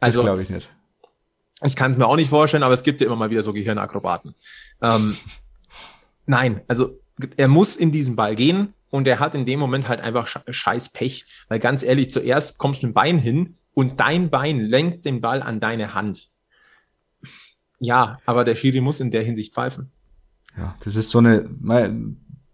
Also, 0.00 0.20
das 0.20 0.26
glaube 0.26 0.42
ich 0.42 0.50
nicht. 0.50 0.68
Ich 1.64 1.74
kann 1.74 1.90
es 1.90 1.96
mir 1.96 2.06
auch 2.06 2.16
nicht 2.16 2.30
vorstellen, 2.30 2.62
aber 2.62 2.74
es 2.74 2.82
gibt 2.84 3.00
ja 3.00 3.06
immer 3.06 3.16
mal 3.16 3.30
wieder 3.30 3.42
so 3.42 3.52
Gehirnakrobaten. 3.52 4.34
Ähm, 4.80 5.16
nein, 6.26 6.60
also 6.68 7.00
er 7.36 7.48
muss 7.48 7.76
in 7.76 7.90
diesen 7.90 8.14
Ball 8.14 8.36
gehen 8.36 8.74
und 8.90 9.08
er 9.08 9.18
hat 9.18 9.34
in 9.34 9.44
dem 9.44 9.58
Moment 9.58 9.88
halt 9.88 10.00
einfach 10.00 10.28
scheiß 10.48 10.90
Pech, 10.90 11.26
weil 11.48 11.58
ganz 11.58 11.82
ehrlich, 11.82 12.12
zuerst 12.12 12.58
kommst 12.58 12.82
du 12.82 12.86
mit 12.86 12.92
dem 12.92 12.94
Bein 12.94 13.18
hin 13.18 13.56
und 13.74 13.98
dein 13.98 14.30
Bein 14.30 14.60
lenkt 14.60 15.04
den 15.04 15.20
Ball 15.20 15.42
an 15.42 15.58
deine 15.58 15.94
Hand. 15.94 16.30
Ja, 17.80 18.18
aber 18.26 18.44
der 18.44 18.54
Schiri 18.54 18.80
muss 18.80 19.00
in 19.00 19.10
der 19.10 19.22
Hinsicht 19.22 19.54
pfeifen. 19.54 19.90
Ja, 20.56 20.74
das 20.82 20.96
ist 20.96 21.10
so 21.10 21.18
eine, 21.18 21.48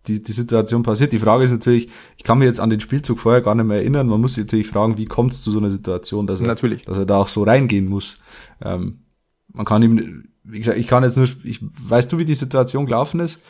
die, 0.06 0.22
die 0.22 0.32
Situation 0.32 0.82
passiert. 0.82 1.12
Die 1.12 1.18
Frage 1.18 1.44
ist 1.44 1.52
natürlich, 1.52 1.88
ich 2.16 2.24
kann 2.24 2.38
mir 2.38 2.44
jetzt 2.44 2.60
an 2.60 2.70
den 2.70 2.80
Spielzug 2.80 3.18
vorher 3.18 3.40
gar 3.40 3.54
nicht 3.54 3.66
mehr 3.66 3.78
erinnern. 3.78 4.06
Man 4.06 4.20
muss 4.20 4.34
sich 4.34 4.44
natürlich 4.44 4.68
fragen, 4.68 4.98
wie 4.98 5.06
kommt 5.06 5.32
es 5.32 5.42
zu 5.42 5.50
so 5.50 5.58
einer 5.58 5.70
Situation, 5.70 6.26
dass 6.26 6.40
er, 6.40 6.46
natürlich. 6.46 6.84
dass 6.84 6.98
er 6.98 7.06
da 7.06 7.16
auch 7.16 7.28
so 7.28 7.42
reingehen 7.42 7.86
muss. 7.86 8.20
Ähm, 8.62 9.04
man 9.52 9.64
kann 9.64 9.82
ihm, 9.82 10.28
wie 10.42 10.58
gesagt, 10.58 10.78
ich 10.78 10.86
kann 10.86 11.04
jetzt 11.04 11.16
nur, 11.16 11.28
ich, 11.44 11.60
weißt 11.62 12.12
du, 12.12 12.18
wie 12.18 12.24
die 12.24 12.34
Situation 12.34 12.84
gelaufen 12.84 13.20
ist? 13.20 13.40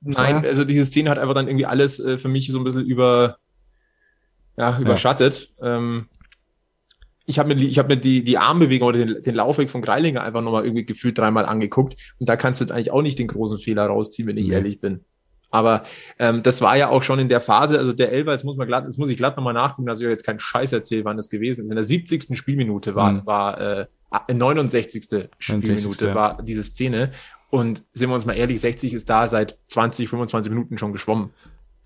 Nein, 0.00 0.14
vorher? 0.14 0.48
also 0.48 0.64
diese 0.64 0.86
Szene 0.86 1.10
hat 1.10 1.18
einfach 1.18 1.34
dann 1.34 1.48
irgendwie 1.48 1.66
alles 1.66 1.98
äh, 1.98 2.18
für 2.18 2.28
mich 2.28 2.46
so 2.52 2.58
ein 2.58 2.64
bisschen 2.64 2.84
über, 2.84 3.38
ja, 4.56 4.78
überschattet. 4.78 5.52
Ja. 5.60 5.78
Ähm, 5.78 6.06
ich 7.28 7.38
habe 7.38 7.54
mir, 7.54 7.62
ich 7.62 7.78
hab 7.78 7.88
mir 7.88 7.98
die, 7.98 8.24
die 8.24 8.38
Armbewegung 8.38 8.88
oder 8.88 9.04
den, 9.04 9.22
den 9.22 9.34
Laufweg 9.34 9.68
von 9.68 9.82
Greilinger 9.82 10.22
einfach 10.22 10.40
nochmal 10.40 10.64
irgendwie 10.64 10.86
gefühlt 10.86 11.18
dreimal 11.18 11.44
angeguckt. 11.44 12.14
Und 12.18 12.26
da 12.26 12.36
kannst 12.36 12.58
du 12.58 12.64
jetzt 12.64 12.72
eigentlich 12.72 12.90
auch 12.90 13.02
nicht 13.02 13.18
den 13.18 13.28
großen 13.28 13.58
Fehler 13.58 13.84
rausziehen, 13.84 14.26
wenn 14.26 14.38
ich 14.38 14.48
nee. 14.48 14.54
ehrlich 14.54 14.80
bin. 14.80 15.04
Aber 15.50 15.82
ähm, 16.18 16.42
das 16.42 16.62
war 16.62 16.78
ja 16.78 16.88
auch 16.88 17.02
schon 17.02 17.18
in 17.18 17.28
der 17.28 17.42
Phase, 17.42 17.78
also 17.78 17.92
der 17.92 18.12
Elfer, 18.12 18.32
jetzt 18.32 18.44
muss 18.44 18.56
man 18.56 18.66
glatt, 18.66 18.84
jetzt 18.84 18.98
muss 18.98 19.10
ich 19.10 19.18
glatt 19.18 19.36
nochmal 19.36 19.52
nachgucken, 19.52 19.86
dass 19.86 20.00
ich 20.00 20.06
euch 20.06 20.12
jetzt 20.12 20.24
keinen 20.24 20.40
Scheiß 20.40 20.72
erzähle, 20.72 21.04
wann 21.04 21.18
das 21.18 21.28
gewesen 21.28 21.64
ist. 21.64 21.70
In 21.70 21.76
der 21.76 21.84
70. 21.84 22.36
Spielminute 22.36 22.94
war, 22.94 23.12
mhm. 23.12 23.26
war 23.26 23.60
äh, 23.60 23.86
69. 24.32 25.28
Spielminute 25.38 25.78
60. 25.78 26.14
war 26.14 26.42
diese 26.42 26.64
Szene. 26.64 27.12
Und 27.50 27.84
sind 27.92 28.08
wir 28.08 28.14
uns 28.14 28.24
mal 28.24 28.36
ehrlich, 28.36 28.60
60 28.60 28.94
ist 28.94 29.10
da 29.10 29.26
seit 29.26 29.58
20, 29.66 30.08
25 30.08 30.50
Minuten 30.50 30.78
schon 30.78 30.92
geschwommen. 30.92 31.30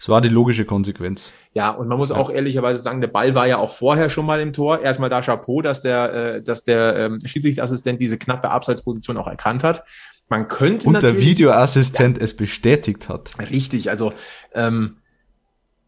Es 0.02 0.08
war 0.08 0.20
die 0.20 0.30
logische 0.30 0.64
Konsequenz. 0.64 1.32
Ja, 1.54 1.70
und 1.70 1.86
man 1.86 1.96
muss 1.96 2.10
ja. 2.10 2.16
auch 2.16 2.28
ehrlicherweise 2.28 2.80
sagen, 2.80 3.00
der 3.00 3.06
Ball 3.06 3.36
war 3.36 3.46
ja 3.46 3.58
auch 3.58 3.70
vorher 3.70 4.10
schon 4.10 4.26
mal 4.26 4.40
im 4.40 4.52
Tor. 4.52 4.80
Erstmal 4.80 5.08
da 5.08 5.20
Chapeau, 5.20 5.62
dass 5.62 5.80
der, 5.80 6.12
äh, 6.12 6.42
dass 6.42 6.64
der 6.64 6.96
ähm, 6.96 7.20
Schiedsrichterassistent 7.24 8.00
diese 8.00 8.18
knappe 8.18 8.50
Abseitsposition 8.50 9.16
auch 9.16 9.28
erkannt 9.28 9.62
hat. 9.62 9.84
Man 10.28 10.48
könnte 10.48 10.88
und 10.88 11.00
der 11.04 11.18
Videoassistent 11.18 12.18
ja, 12.18 12.24
es 12.24 12.34
bestätigt 12.34 13.08
hat. 13.08 13.30
Richtig, 13.38 13.90
also 13.90 14.12
ähm, 14.54 14.96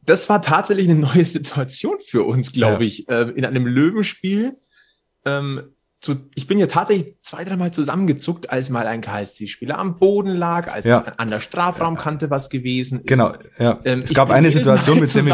das 0.06 0.28
war 0.28 0.42
tatsächlich 0.42 0.88
eine 0.88 1.00
neue 1.00 1.24
Situation 1.24 1.96
für 2.06 2.22
uns, 2.22 2.52
glaube 2.52 2.84
ja. 2.84 2.88
ich, 2.88 3.08
äh, 3.08 3.32
in 3.34 3.44
einem 3.44 3.66
Löwenspiel. 3.66 4.56
Ähm, 5.24 5.73
zu, 6.04 6.16
ich 6.34 6.46
bin 6.46 6.58
ja 6.58 6.66
tatsächlich 6.66 7.14
zwei, 7.22 7.44
dreimal 7.44 7.70
zusammengezuckt, 7.70 8.50
als 8.50 8.68
mal 8.68 8.86
ein 8.86 9.00
KSC-Spieler 9.00 9.78
am 9.78 9.98
Boden 9.98 10.36
lag, 10.36 10.70
als 10.70 10.84
ja. 10.84 10.98
an 11.16 11.30
der 11.30 11.40
Strafraumkante 11.40 12.28
was 12.28 12.50
gewesen 12.50 13.00
ist. 13.00 13.06
Genau, 13.06 13.32
ja. 13.58 13.80
Ähm, 13.84 14.02
es 14.04 14.12
gab 14.12 14.28
eine 14.28 14.50
Situation 14.50 15.00
mit 15.00 15.08
Sammy, 15.08 15.32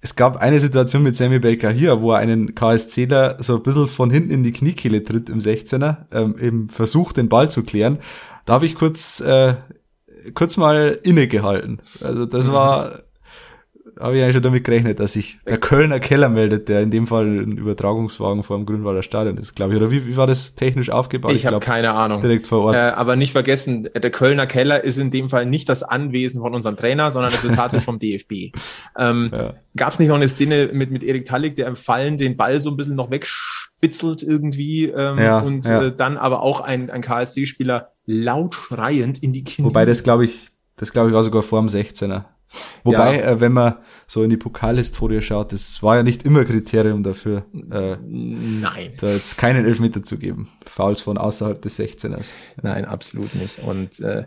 es 0.00 0.16
gab 0.16 0.38
eine 0.38 0.60
Situation 0.60 1.02
mit 1.02 1.14
Sammy 1.14 1.38
Baker 1.38 1.70
hier, 1.70 2.00
wo 2.00 2.12
er 2.12 2.18
einen 2.18 2.54
KSCler 2.54 3.36
so 3.40 3.56
ein 3.56 3.62
bisschen 3.62 3.86
von 3.86 4.10
hinten 4.10 4.30
in 4.30 4.42
die 4.42 4.52
Kniekehle 4.52 5.04
tritt 5.04 5.28
im 5.28 5.40
16er, 5.40 6.06
ähm, 6.10 6.36
im 6.38 6.68
Versuch, 6.70 7.12
den 7.12 7.28
Ball 7.28 7.50
zu 7.50 7.62
klären. 7.62 7.98
Da 8.46 8.54
habe 8.54 8.64
ich 8.64 8.74
kurz, 8.74 9.20
äh, 9.20 9.56
kurz 10.32 10.56
mal 10.56 10.98
innegehalten. 11.02 11.82
Also 12.00 12.24
das 12.24 12.48
mhm. 12.48 12.52
war 12.52 13.02
habe 13.98 14.16
ich 14.16 14.22
eigentlich 14.22 14.34
schon 14.34 14.42
damit 14.42 14.64
gerechnet, 14.64 15.00
dass 15.00 15.12
sich 15.12 15.38
der 15.46 15.58
Kölner 15.58 16.00
Keller 16.00 16.28
meldet, 16.28 16.68
der 16.68 16.80
in 16.80 16.90
dem 16.90 17.06
Fall 17.06 17.26
ein 17.26 17.58
Übertragungswagen 17.58 18.42
vor 18.42 18.56
dem 18.56 18.66
Grünwalder 18.66 19.02
Stadion 19.02 19.36
ist, 19.36 19.54
glaube 19.54 19.72
ich. 19.72 19.76
Oder 19.76 19.90
wie, 19.90 20.06
wie 20.06 20.16
war 20.16 20.26
das 20.26 20.54
technisch 20.54 20.90
aufgebaut? 20.90 21.32
Ich, 21.32 21.38
ich 21.38 21.46
habe 21.46 21.60
keine 21.60 21.92
Ahnung. 21.92 22.20
Direkt 22.20 22.46
vor 22.46 22.60
Ort. 22.64 22.76
Äh, 22.76 22.78
aber 22.78 23.16
nicht 23.16 23.32
vergessen, 23.32 23.88
der 23.94 24.10
Kölner 24.10 24.46
Keller 24.46 24.82
ist 24.84 24.98
in 24.98 25.10
dem 25.10 25.30
Fall 25.30 25.46
nicht 25.46 25.68
das 25.68 25.82
Anwesen 25.82 26.40
von 26.40 26.54
unserem 26.54 26.76
Trainer, 26.76 27.10
sondern 27.10 27.32
es 27.32 27.44
ist 27.44 27.54
tatsächlich 27.54 27.84
vom 27.84 27.98
DFB. 28.00 28.56
Ähm, 28.96 29.30
ja. 29.34 29.54
Gab 29.76 29.92
es 29.92 29.98
nicht 29.98 30.08
noch 30.08 30.16
eine 30.16 30.28
Szene 30.28 30.70
mit, 30.72 30.90
mit 30.90 31.04
Erik 31.04 31.24
Tallig, 31.24 31.56
der 31.56 31.66
im 31.66 31.76
Fallen 31.76 32.18
den 32.18 32.36
Ball 32.36 32.60
so 32.60 32.70
ein 32.70 32.76
bisschen 32.76 32.96
noch 32.96 33.10
wegspitzelt 33.10 34.22
irgendwie 34.22 34.86
ähm, 34.86 35.18
ja, 35.18 35.40
und 35.40 35.66
ja. 35.66 35.84
Äh, 35.84 35.96
dann 35.96 36.16
aber 36.16 36.42
auch 36.42 36.60
ein, 36.60 36.90
ein 36.90 37.02
KSC-Spieler 37.02 37.90
laut 38.06 38.54
schreiend 38.54 39.22
in 39.22 39.32
die 39.32 39.44
Knie. 39.44 39.64
Wobei 39.64 39.84
das, 39.84 40.02
glaube 40.02 40.24
ich, 40.24 40.48
das 40.76 40.92
glaube 40.92 41.08
ich 41.08 41.14
war 41.14 41.22
sogar 41.22 41.42
vor 41.42 41.60
dem 41.60 41.68
16er. 41.68 42.24
Wobei, 42.84 43.18
ja. 43.18 43.30
äh, 43.30 43.40
wenn 43.40 43.52
man 43.52 43.76
so 44.06 44.22
in 44.22 44.30
die 44.30 44.36
Pokalhistorie 44.36 45.22
schaut, 45.22 45.52
das 45.52 45.82
war 45.82 45.96
ja 45.96 46.02
nicht 46.02 46.24
immer 46.24 46.44
Kriterium 46.44 47.02
dafür, 47.02 47.44
äh, 47.54 47.96
Nein. 48.02 48.92
da 48.98 49.10
jetzt 49.10 49.38
keinen 49.38 49.64
Elfmeter 49.64 50.02
zu 50.02 50.18
geben. 50.18 50.48
Fouls 50.66 51.00
von 51.00 51.18
außerhalb 51.18 51.60
des 51.62 51.78
16ers. 51.78 52.26
Nein, 52.62 52.84
absolut 52.84 53.34
nicht. 53.34 53.58
Und 53.60 54.00
äh, 54.00 54.24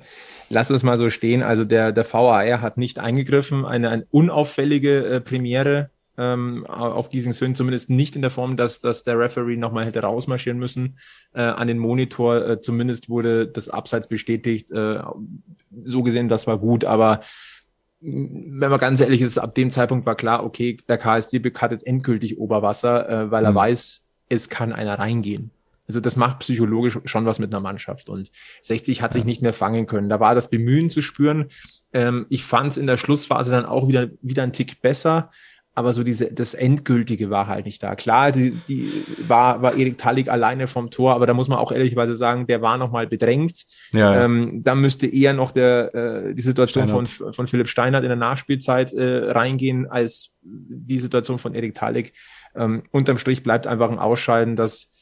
lass 0.49 0.71
uns 0.71 0.83
mal 0.83 0.97
so 0.97 1.09
stehen. 1.09 1.43
Also 1.43 1.65
der, 1.65 1.91
der 1.91 2.11
VAR 2.11 2.61
hat 2.61 2.77
nicht 2.77 2.99
eingegriffen, 2.99 3.65
eine, 3.65 3.89
eine 3.89 4.07
unauffällige 4.09 5.05
äh, 5.05 5.21
Premiere 5.21 5.91
ähm, 6.17 6.65
auf 6.65 7.09
diesen 7.09 7.33
Söhnen, 7.33 7.55
zumindest 7.55 7.89
nicht 7.89 8.15
in 8.15 8.21
der 8.21 8.31
Form, 8.31 8.57
dass, 8.57 8.79
dass 8.79 9.03
der 9.03 9.19
Referee 9.19 9.57
nochmal 9.57 9.85
hätte 9.85 9.99
rausmarschieren 10.01 10.59
müssen 10.59 10.97
äh, 11.33 11.41
an 11.41 11.67
den 11.67 11.77
Monitor. 11.77 12.47
Äh, 12.47 12.61
zumindest 12.61 13.09
wurde 13.09 13.47
das 13.47 13.69
Abseits 13.69 14.07
bestätigt. 14.07 14.71
Äh, 14.71 14.99
so 15.83 16.03
gesehen, 16.03 16.29
das 16.29 16.47
war 16.47 16.57
gut, 16.57 16.85
aber 16.85 17.21
wenn 18.05 18.69
man 18.69 18.79
ganz 18.79 19.01
ehrlich 19.01 19.21
ist, 19.21 19.37
ab 19.37 19.55
dem 19.55 19.71
Zeitpunkt 19.71 20.05
war 20.05 20.15
klar, 20.15 20.43
okay, 20.43 20.77
der 20.87 20.97
KSD 20.97 21.41
hat 21.55 21.71
jetzt 21.71 21.87
endgültig 21.87 22.37
Oberwasser, 22.37 23.09
äh, 23.09 23.31
weil 23.31 23.43
er 23.43 23.51
mhm. 23.51 23.55
weiß, 23.55 24.07
es 24.29 24.49
kann 24.49 24.73
einer 24.73 24.99
reingehen. 24.99 25.51
Also 25.87 25.99
das 25.99 26.15
macht 26.15 26.39
psychologisch 26.39 26.99
schon 27.05 27.25
was 27.25 27.39
mit 27.39 27.53
einer 27.53 27.61
Mannschaft. 27.61 28.09
Und 28.09 28.31
60 28.61 29.01
hat 29.01 29.13
sich 29.13 29.25
nicht 29.25 29.41
mehr 29.41 29.53
fangen 29.53 29.85
können. 29.85 30.09
Da 30.09 30.19
war 30.19 30.33
das 30.33 30.49
Bemühen 30.49 30.89
zu 30.89 31.01
spüren. 31.01 31.45
Ähm, 31.93 32.25
ich 32.29 32.43
fand 32.43 32.71
es 32.71 32.77
in 32.77 32.87
der 32.87 32.97
Schlussphase 32.97 33.51
dann 33.51 33.65
auch 33.65 33.87
wieder, 33.87 34.09
wieder 34.21 34.43
ein 34.43 34.53
Tick 34.53 34.81
besser. 34.81 35.31
Aber 35.75 35.91
so 35.91 36.03
diese, 36.03 36.31
das 36.31 36.53
Endgültige 36.53 37.29
war 37.29 37.47
halt 37.47 37.65
nicht 37.65 37.83
da. 37.83 37.95
Klar, 37.95 38.31
die, 38.31 38.51
die 38.51 38.89
war, 39.27 39.61
war 39.61 39.75
Erik 39.75 39.97
Tallig 39.97 40.29
alleine 40.29 40.67
vom 40.67 40.89
Tor, 40.89 41.13
aber 41.13 41.27
da 41.27 41.33
muss 41.33 41.49
man 41.49 41.59
auch 41.59 41.73
ehrlicherweise 41.73 42.15
sagen, 42.15 42.47
der 42.47 42.61
war 42.61 42.77
nochmal 42.77 43.07
bedrängt. 43.07 43.65
Ja. 43.91 44.23
Ähm, 44.23 44.63
da 44.63 44.73
müsste 44.73 45.05
eher 45.05 45.33
noch 45.33 45.51
der, 45.51 45.93
äh, 45.93 46.33
die 46.33 46.41
Situation 46.41 46.87
von, 46.87 47.05
von 47.05 47.47
Philipp 47.47 47.67
Steinert 47.67 48.03
in 48.03 48.09
der 48.09 48.15
Nachspielzeit 48.15 48.93
äh, 48.93 49.31
reingehen, 49.31 49.85
als 49.85 50.37
die 50.41 50.99
Situation 50.99 51.39
von 51.39 51.53
Erik 51.53 51.75
Tallig. 51.75 52.13
Ähm, 52.55 52.83
unterm 52.91 53.17
Strich 53.17 53.43
bleibt 53.43 53.67
einfach 53.67 53.91
ein 53.91 53.99
Ausscheiden, 53.99 54.55
dass 54.55 54.93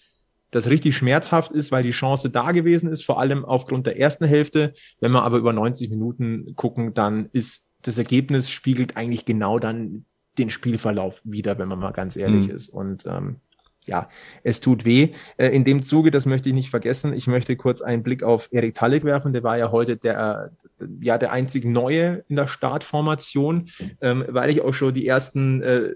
das 0.49 0.69
richtig 0.69 0.97
schmerzhaft 0.97 1.51
ist, 1.51 1.71
weil 1.71 1.83
die 1.83 1.91
Chance 1.91 2.31
da 2.31 2.51
gewesen 2.51 2.89
ist, 2.89 3.03
vor 3.03 3.19
allem 3.19 3.45
aufgrund 3.45 3.85
der 3.85 3.99
ersten 3.99 4.25
Hälfte. 4.25 4.73
Wenn 4.99 5.11
wir 5.11 5.21
aber 5.21 5.37
über 5.37 5.53
90 5.53 5.91
Minuten 5.91 6.55
gucken, 6.55 6.95
dann 6.95 7.29
ist 7.31 7.69
das 7.83 7.97
Ergebnis 7.97 8.49
spiegelt 8.49 8.97
eigentlich 8.97 9.25
genau 9.25 9.59
dann 9.59 10.05
den 10.37 10.49
Spielverlauf 10.49 11.21
wieder, 11.23 11.57
wenn 11.57 11.67
man 11.67 11.79
mal 11.79 11.91
ganz 11.91 12.15
ehrlich 12.15 12.47
mhm. 12.47 12.55
ist. 12.55 12.69
Und 12.69 13.05
ähm, 13.05 13.37
ja, 13.85 14.09
es 14.43 14.61
tut 14.61 14.85
weh. 14.85 15.09
Äh, 15.37 15.49
in 15.49 15.63
dem 15.63 15.83
Zuge, 15.83 16.11
das 16.11 16.25
möchte 16.25 16.49
ich 16.49 16.55
nicht 16.55 16.69
vergessen, 16.69 17.13
ich 17.13 17.27
möchte 17.27 17.55
kurz 17.55 17.81
einen 17.81 18.03
Blick 18.03 18.23
auf 18.23 18.49
Erik 18.51 18.75
Tallig 18.75 19.03
werfen. 19.03 19.33
Der 19.33 19.43
war 19.43 19.57
ja 19.57 19.71
heute 19.71 19.97
der, 19.97 20.51
äh, 20.79 20.85
ja, 21.01 21.17
der 21.17 21.31
einzig 21.31 21.65
Neue 21.65 22.23
in 22.29 22.35
der 22.35 22.47
Startformation, 22.47 23.69
ähm, 24.01 24.25
weil 24.27 24.49
ich 24.49 24.61
auch 24.61 24.73
schon 24.73 24.93
die 24.93 25.07
ersten, 25.07 25.61
äh, 25.61 25.93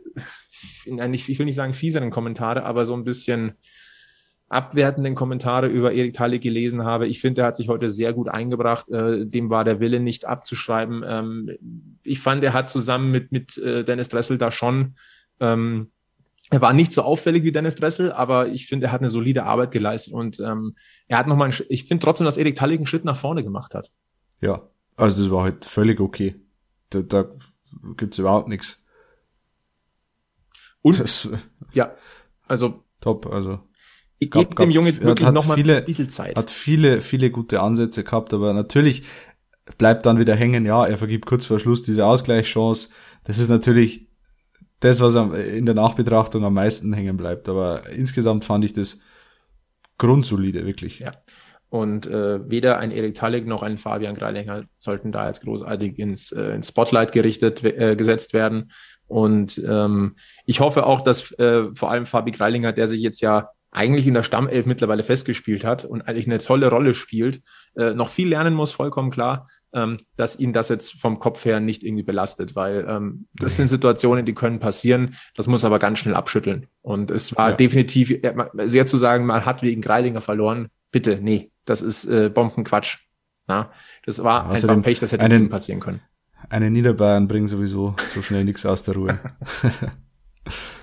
ich 0.86 1.40
will 1.40 1.46
nicht 1.46 1.56
sagen 1.56 1.74
fieseren 1.74 2.12
Kommentare, 2.12 2.64
aber 2.64 2.86
so 2.86 2.94
ein 2.94 3.04
bisschen 3.04 3.54
abwertenden 4.50 5.14
Kommentare 5.14 5.68
über 5.68 5.92
Erik 5.92 6.14
Tallig 6.14 6.42
gelesen 6.42 6.86
habe. 6.86 7.08
Ich 7.08 7.20
finde, 7.20 7.42
er 7.42 7.48
hat 7.48 7.56
sich 7.56 7.68
heute 7.68 7.90
sehr 7.90 8.14
gut 8.14 8.30
eingebracht. 8.30 8.88
Äh, 8.90 9.26
dem 9.26 9.50
war 9.50 9.66
der 9.66 9.80
Wille 9.80 10.00
nicht 10.00 10.26
abzuschreiben. 10.26 11.04
Ähm, 11.06 11.98
ich 12.04 12.20
fand, 12.20 12.44
er 12.44 12.54
hat 12.54 12.70
zusammen 12.70 13.12
mit, 13.12 13.32
mit 13.32 13.58
äh, 13.58 13.84
Dennis 13.84 14.10
Dressel 14.10 14.38
da 14.38 14.52
schon, 14.52 14.96
ähm, 15.40 15.92
er 16.50 16.62
war 16.62 16.72
nicht 16.72 16.94
so 16.94 17.02
auffällig 17.02 17.44
wie 17.44 17.52
Dennis 17.52 17.76
Dressel, 17.76 18.14
aber 18.14 18.48
ich 18.48 18.68
finde, 18.68 18.86
er 18.88 18.92
hat 18.94 19.02
eine 19.02 19.10
solide 19.10 19.44
Arbeit 19.44 19.72
geleistet 19.72 20.14
und 20.14 20.40
ähm, 20.40 20.76
er 21.10 21.18
hat 21.18 21.28
nochmal, 21.28 21.52
ich 21.68 21.86
finde 21.86 22.06
trotzdem, 22.06 22.24
dass 22.24 22.38
Erik 22.38 22.56
Tallig 22.56 22.80
einen 22.80 22.88
Schritt 22.88 23.04
nach 23.04 23.18
vorne 23.18 23.44
gemacht 23.44 23.76
hat. 23.76 23.92
Ja, 24.40 24.70
also 24.96 25.24
das 25.24 25.32
war 25.32 25.44
halt 25.44 25.66
völlig 25.66 26.00
okay. 26.00 26.36
Da, 26.90 27.02
da 27.02 27.30
gibt's 27.98 28.18
überhaupt 28.18 28.48
nichts. 28.48 28.86
Und, 30.82 30.98
das, 31.02 31.28
ja, 31.74 31.94
also. 32.48 32.86
Top, 33.02 33.26
also 33.26 33.60
ich 34.20 34.32
gebe 34.32 34.56
dem 34.56 34.72
Jungen 34.72 35.02
wirklich 35.02 35.30
nochmal 35.30 35.60
ein 35.60 35.86
bisschen 35.86 36.10
Zeit. 36.10 36.36
Hat 36.36 36.50
viele, 36.50 37.02
viele 37.02 37.30
gute 37.30 37.62
Ansätze 37.62 38.04
gehabt, 38.04 38.34
aber 38.34 38.54
natürlich 38.54 39.04
bleibt 39.78 40.06
dann 40.06 40.18
wieder 40.18 40.36
hängen, 40.36 40.66
ja, 40.66 40.86
er 40.86 40.98
vergibt 40.98 41.26
kurz 41.26 41.46
vor 41.46 41.60
Schluss 41.60 41.84
diese 41.84 42.06
Ausgleichschance. 42.06 42.90
Das 43.26 43.38
ist 43.38 43.50
natürlich 43.50 44.08
das, 44.80 45.02
was 45.02 45.16
in 45.16 45.66
der 45.66 45.76
Nachbetrachtung 45.76 46.44
am 46.46 46.54
meisten 46.54 46.94
hängen 46.94 47.18
bleibt. 47.18 47.50
Aber 47.50 47.90
insgesamt 47.90 48.46
fand 48.46 48.64
ich 48.64 48.74
das 48.74 49.00
grundsolide, 49.98 50.66
wirklich. 50.66 51.00
Ja. 51.00 51.14
Und 51.70 52.08
äh, 52.08 52.50
weder 52.50 52.78
ein 52.78 52.92
Erik 52.92 53.16
Tallig 53.16 53.46
noch 53.46 53.62
ein 53.62 53.78
Fabian 53.78 54.16
Greilinger 54.16 54.64
sollten 54.78 55.12
da 55.12 55.28
jetzt 55.28 55.44
großartig 55.44 56.00
ins, 56.00 56.32
äh, 56.32 56.52
ins 56.52 56.70
Spotlight 56.70 57.12
gerichtet 57.12 57.64
äh, 57.64 57.96
gesetzt 57.96 58.34
werden. 58.34 58.72
Und 59.08 59.62
ähm, 59.68 60.16
ich 60.46 60.60
hoffe 60.60 60.86
auch, 60.86 61.02
dass 61.02 61.32
äh, 61.40 61.66
vor 61.76 61.92
allem 61.92 62.06
Fabi 62.06 62.32
Greilinger, 62.32 62.72
der 62.72 62.88
sich 62.88 63.02
jetzt 63.02 63.22
ja 63.22 63.50
eigentlich 63.72 64.08
in 64.08 64.14
der 64.14 64.24
Stammelf 64.24 64.66
mittlerweile 64.66 65.04
festgespielt 65.04 65.66
hat 65.66 65.86
und 65.86 66.02
eigentlich 66.02 66.28
eine 66.28 66.40
tolle 66.40 66.70
Rolle 66.70 66.94
spielt, 66.94 67.42
äh, 67.76 67.94
noch 67.94 68.08
viel 68.08 68.30
lernen 68.30 68.54
muss, 68.54 68.72
vollkommen 68.72 69.12
klar, 69.12 69.48
ähm, 69.74 69.98
dass 70.16 70.40
ihn 70.40 70.54
das 70.54 70.70
jetzt 70.70 71.00
vom 71.00 71.20
Kopf 71.20 71.44
her 71.46 71.60
nicht 71.60 71.84
irgendwie 71.84 72.04
belastet, 72.04 72.56
weil 72.56 72.86
ähm, 72.88 73.28
das 73.34 73.58
sind 73.58 73.68
Situationen, 73.68 74.26
die 74.26 74.34
können 74.34 74.60
passieren, 74.60 75.16
das 75.36 75.48
muss 75.48 75.66
aber 75.66 75.80
ganz 75.80 76.00
schnell 76.00 76.16
abschütteln. 76.16 76.68
Und 76.82 77.12
es 77.12 77.36
war 77.36 77.52
ja. 77.52 77.56
definitiv, 77.56 78.14
sehr 78.66 78.88
zu 78.88 78.98
sagen, 78.98 79.26
man 79.26 79.46
hat 79.46 79.62
wegen 79.62 79.82
Greilinger 79.82 80.22
verloren, 80.22 80.70
bitte, 80.92 81.20
nee, 81.22 81.52
das 81.66 81.82
ist 81.82 82.06
äh, 82.06 82.30
Bombenquatsch. 82.30 83.00
Na, 83.48 83.72
das 84.06 84.24
war 84.24 84.50
Außerdem 84.50 84.78
einfach 84.78 84.86
Pech, 84.86 85.00
das 85.00 85.12
hätte 85.14 85.24
einen, 85.24 85.50
passieren 85.50 85.80
können. 85.80 86.02
Eine 86.50 86.70
Niederbayern 86.70 87.28
bringen 87.28 87.48
sowieso 87.48 87.96
so 88.10 88.22
schnell 88.22 88.44
nichts 88.44 88.66
aus 88.66 88.84
der 88.84 88.96
Ruhe. 88.96 89.20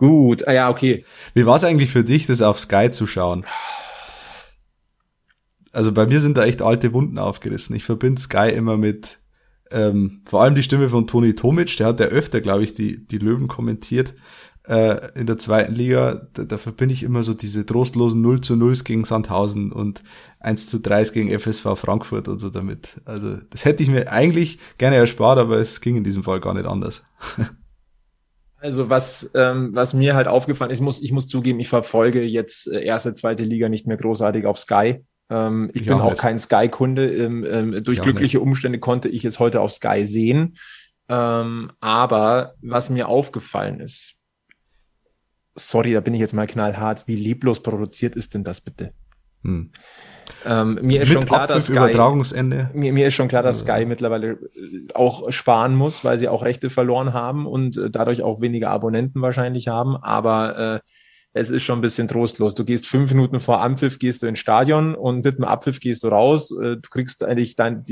Gut, 0.00 0.48
ah, 0.48 0.52
ja, 0.54 0.70
okay. 0.70 1.04
Wie 1.34 1.44
war 1.44 1.56
es 1.56 1.64
eigentlich 1.64 1.90
für 1.90 2.02
dich, 2.02 2.26
das 2.26 2.40
auf 2.40 2.58
Sky 2.58 2.90
zu 2.90 3.06
schauen? 3.06 3.44
Also 5.72 5.92
bei 5.92 6.06
mir 6.06 6.20
sind 6.20 6.38
da 6.38 6.46
echt 6.46 6.62
alte 6.62 6.94
Wunden 6.94 7.18
aufgerissen. 7.18 7.76
Ich 7.76 7.84
verbinde 7.84 8.18
Sky 8.18 8.48
immer 8.48 8.78
mit 8.78 9.18
ähm, 9.70 10.22
vor 10.24 10.42
allem 10.42 10.54
die 10.54 10.62
Stimme 10.62 10.88
von 10.88 11.06
Toni 11.06 11.34
Tomic, 11.34 11.76
der 11.76 11.88
hat 11.88 12.00
ja 12.00 12.06
öfter, 12.06 12.40
glaube 12.40 12.64
ich, 12.64 12.72
die, 12.72 13.06
die 13.06 13.18
Löwen 13.18 13.46
kommentiert 13.46 14.14
äh, 14.66 15.12
in 15.14 15.26
der 15.26 15.36
zweiten 15.36 15.74
Liga. 15.74 16.28
Da, 16.32 16.44
da 16.44 16.56
verbinde 16.56 16.94
ich 16.94 17.02
immer 17.02 17.22
so 17.22 17.34
diese 17.34 17.66
trostlosen 17.66 18.22
0 18.22 18.40
zu 18.40 18.56
0 18.56 18.72
gegen 18.82 19.04
Sandhausen 19.04 19.70
und 19.70 20.02
1 20.40 20.66
zu 20.66 20.80
3 20.80 21.04
gegen 21.12 21.38
FSV 21.38 21.76
Frankfurt 21.78 22.26
und 22.26 22.38
so 22.38 22.48
damit. 22.48 23.02
Also 23.04 23.36
das 23.50 23.66
hätte 23.66 23.82
ich 23.82 23.90
mir 23.90 24.10
eigentlich 24.10 24.58
gerne 24.78 24.96
erspart, 24.96 25.38
aber 25.38 25.58
es 25.58 25.82
ging 25.82 25.96
in 25.96 26.04
diesem 26.04 26.22
Fall 26.22 26.40
gar 26.40 26.54
nicht 26.54 26.66
anders. 26.66 27.04
Also 28.60 28.90
was, 28.90 29.30
ähm, 29.34 29.70
was 29.74 29.94
mir 29.94 30.14
halt 30.14 30.28
aufgefallen 30.28 30.70
ist, 30.70 30.78
ich 30.78 30.84
muss, 30.84 31.00
ich 31.00 31.12
muss 31.12 31.26
zugeben, 31.26 31.60
ich 31.60 31.68
verfolge 31.68 32.22
jetzt 32.22 32.70
äh, 32.70 32.84
erste, 32.84 33.14
zweite 33.14 33.42
Liga 33.42 33.68
nicht 33.68 33.86
mehr 33.86 33.96
großartig 33.96 34.44
auf 34.44 34.58
Sky. 34.58 35.04
Ähm, 35.30 35.70
ich, 35.72 35.82
ich 35.82 35.88
bin 35.88 35.98
auch, 35.98 36.12
auch 36.12 36.16
kein 36.16 36.38
Sky-Kunde. 36.38 37.10
Ähm, 37.10 37.46
ähm, 37.50 37.84
durch 37.84 38.02
glückliche 38.02 38.36
nicht. 38.36 38.46
Umstände 38.46 38.78
konnte 38.78 39.08
ich 39.08 39.24
es 39.24 39.38
heute 39.38 39.60
auf 39.60 39.72
Sky 39.72 40.06
sehen. 40.06 40.56
Ähm, 41.08 41.72
aber 41.80 42.54
was 42.60 42.90
mir 42.90 43.08
aufgefallen 43.08 43.80
ist, 43.80 44.14
sorry, 45.54 45.94
da 45.94 46.00
bin 46.00 46.14
ich 46.14 46.20
jetzt 46.20 46.34
mal 46.34 46.46
knallhart, 46.46 47.06
wie 47.06 47.16
lieblos 47.16 47.62
produziert 47.62 48.14
ist 48.14 48.34
denn 48.34 48.44
das 48.44 48.60
bitte? 48.60 48.92
Hm. 49.42 49.70
Ähm, 50.46 50.78
mir 50.82 51.02
ist 51.02 51.10
klar, 51.26 51.46
dass 51.46 51.66
Sky. 51.66 51.74
Mir, 52.72 52.92
mir 52.92 53.08
ist 53.08 53.14
schon 53.14 53.28
klar, 53.28 53.42
dass 53.42 53.60
Sky 53.60 53.84
mittlerweile 53.84 54.32
äh, 54.32 54.38
auch 54.94 55.30
sparen 55.30 55.74
muss, 55.74 56.04
weil 56.04 56.18
sie 56.18 56.28
auch 56.28 56.44
Rechte 56.44 56.70
verloren 56.70 57.12
haben 57.12 57.46
und 57.46 57.76
äh, 57.76 57.90
dadurch 57.90 58.22
auch 58.22 58.40
weniger 58.40 58.70
Abonnenten 58.70 59.20
wahrscheinlich 59.22 59.68
haben. 59.68 59.96
Aber 59.96 60.58
äh, 60.76 60.80
es 61.32 61.50
ist 61.50 61.62
schon 61.62 61.78
ein 61.78 61.82
bisschen 61.82 62.08
trostlos. 62.08 62.54
Du 62.54 62.64
gehst 62.64 62.86
fünf 62.86 63.12
Minuten 63.12 63.40
vor 63.40 63.60
Anpfiff, 63.60 63.98
gehst 63.98 64.22
du 64.22 64.26
ins 64.26 64.40
Stadion 64.40 64.94
und 64.94 65.24
mit 65.24 65.38
dem 65.38 65.44
Abpfiff 65.44 65.78
gehst 65.78 66.02
du 66.02 66.08
raus. 66.08 66.50
Äh, 66.50 66.76
du 66.76 66.88
kriegst 66.90 67.24
eigentlich 67.24 67.56
dein, 67.56 67.84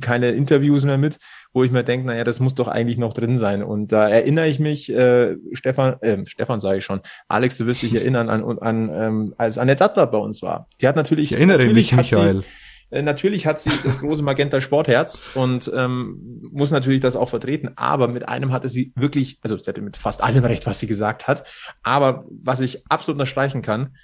keine 0.00 0.30
Interviews 0.30 0.84
mehr 0.84 0.98
mit, 0.98 1.18
wo 1.52 1.62
ich 1.62 1.70
mir 1.70 1.84
denke, 1.84 2.06
naja, 2.06 2.24
das 2.24 2.40
muss 2.40 2.54
doch 2.54 2.68
eigentlich 2.68 2.98
noch 2.98 3.14
drin 3.14 3.38
sein. 3.38 3.62
Und 3.62 3.92
da 3.92 4.08
erinnere 4.08 4.48
ich 4.48 4.58
mich, 4.58 4.92
äh, 4.92 5.36
Stefan, 5.52 6.00
äh, 6.00 6.26
Stefan 6.26 6.60
sage 6.60 6.78
ich 6.78 6.84
schon, 6.84 7.00
Alex, 7.28 7.58
du 7.58 7.66
wirst 7.66 7.82
dich 7.82 7.94
erinnern 7.94 8.28
an, 8.28 8.42
an 8.58 8.90
ähm, 8.92 9.34
als 9.38 9.58
Annette 9.58 9.78
Sattler 9.78 10.06
bei 10.08 10.18
uns 10.18 10.42
war. 10.42 10.68
Die 10.80 10.88
hat 10.88 10.96
natürlich, 10.96 11.32
ich 11.32 11.38
erinnere 11.38 11.58
natürlich 11.58 11.92
mich, 11.92 11.96
Michael. 11.96 12.42
Sie, 12.42 12.48
natürlich 12.90 13.46
hat 13.46 13.60
sie 13.60 13.70
das 13.84 13.98
große 13.98 14.22
Magenta 14.22 14.60
Sportherz 14.60 15.22
und 15.34 15.70
ähm, 15.74 16.40
muss 16.50 16.70
natürlich 16.70 17.00
das 17.00 17.16
auch 17.16 17.28
vertreten, 17.28 17.70
aber 17.76 18.08
mit 18.08 18.28
einem 18.28 18.52
hatte 18.52 18.68
sie 18.68 18.92
wirklich, 18.94 19.38
also 19.42 19.56
sie 19.58 19.68
hatte 19.68 19.82
mit 19.82 19.96
fast 19.96 20.22
allem 20.22 20.44
recht, 20.44 20.66
was 20.66 20.80
sie 20.80 20.86
gesagt 20.86 21.28
hat, 21.28 21.44
aber 21.82 22.24
was 22.30 22.60
ich 22.60 22.90
absolut 22.90 23.16
unterstreichen 23.16 23.62
kann, 23.62 23.94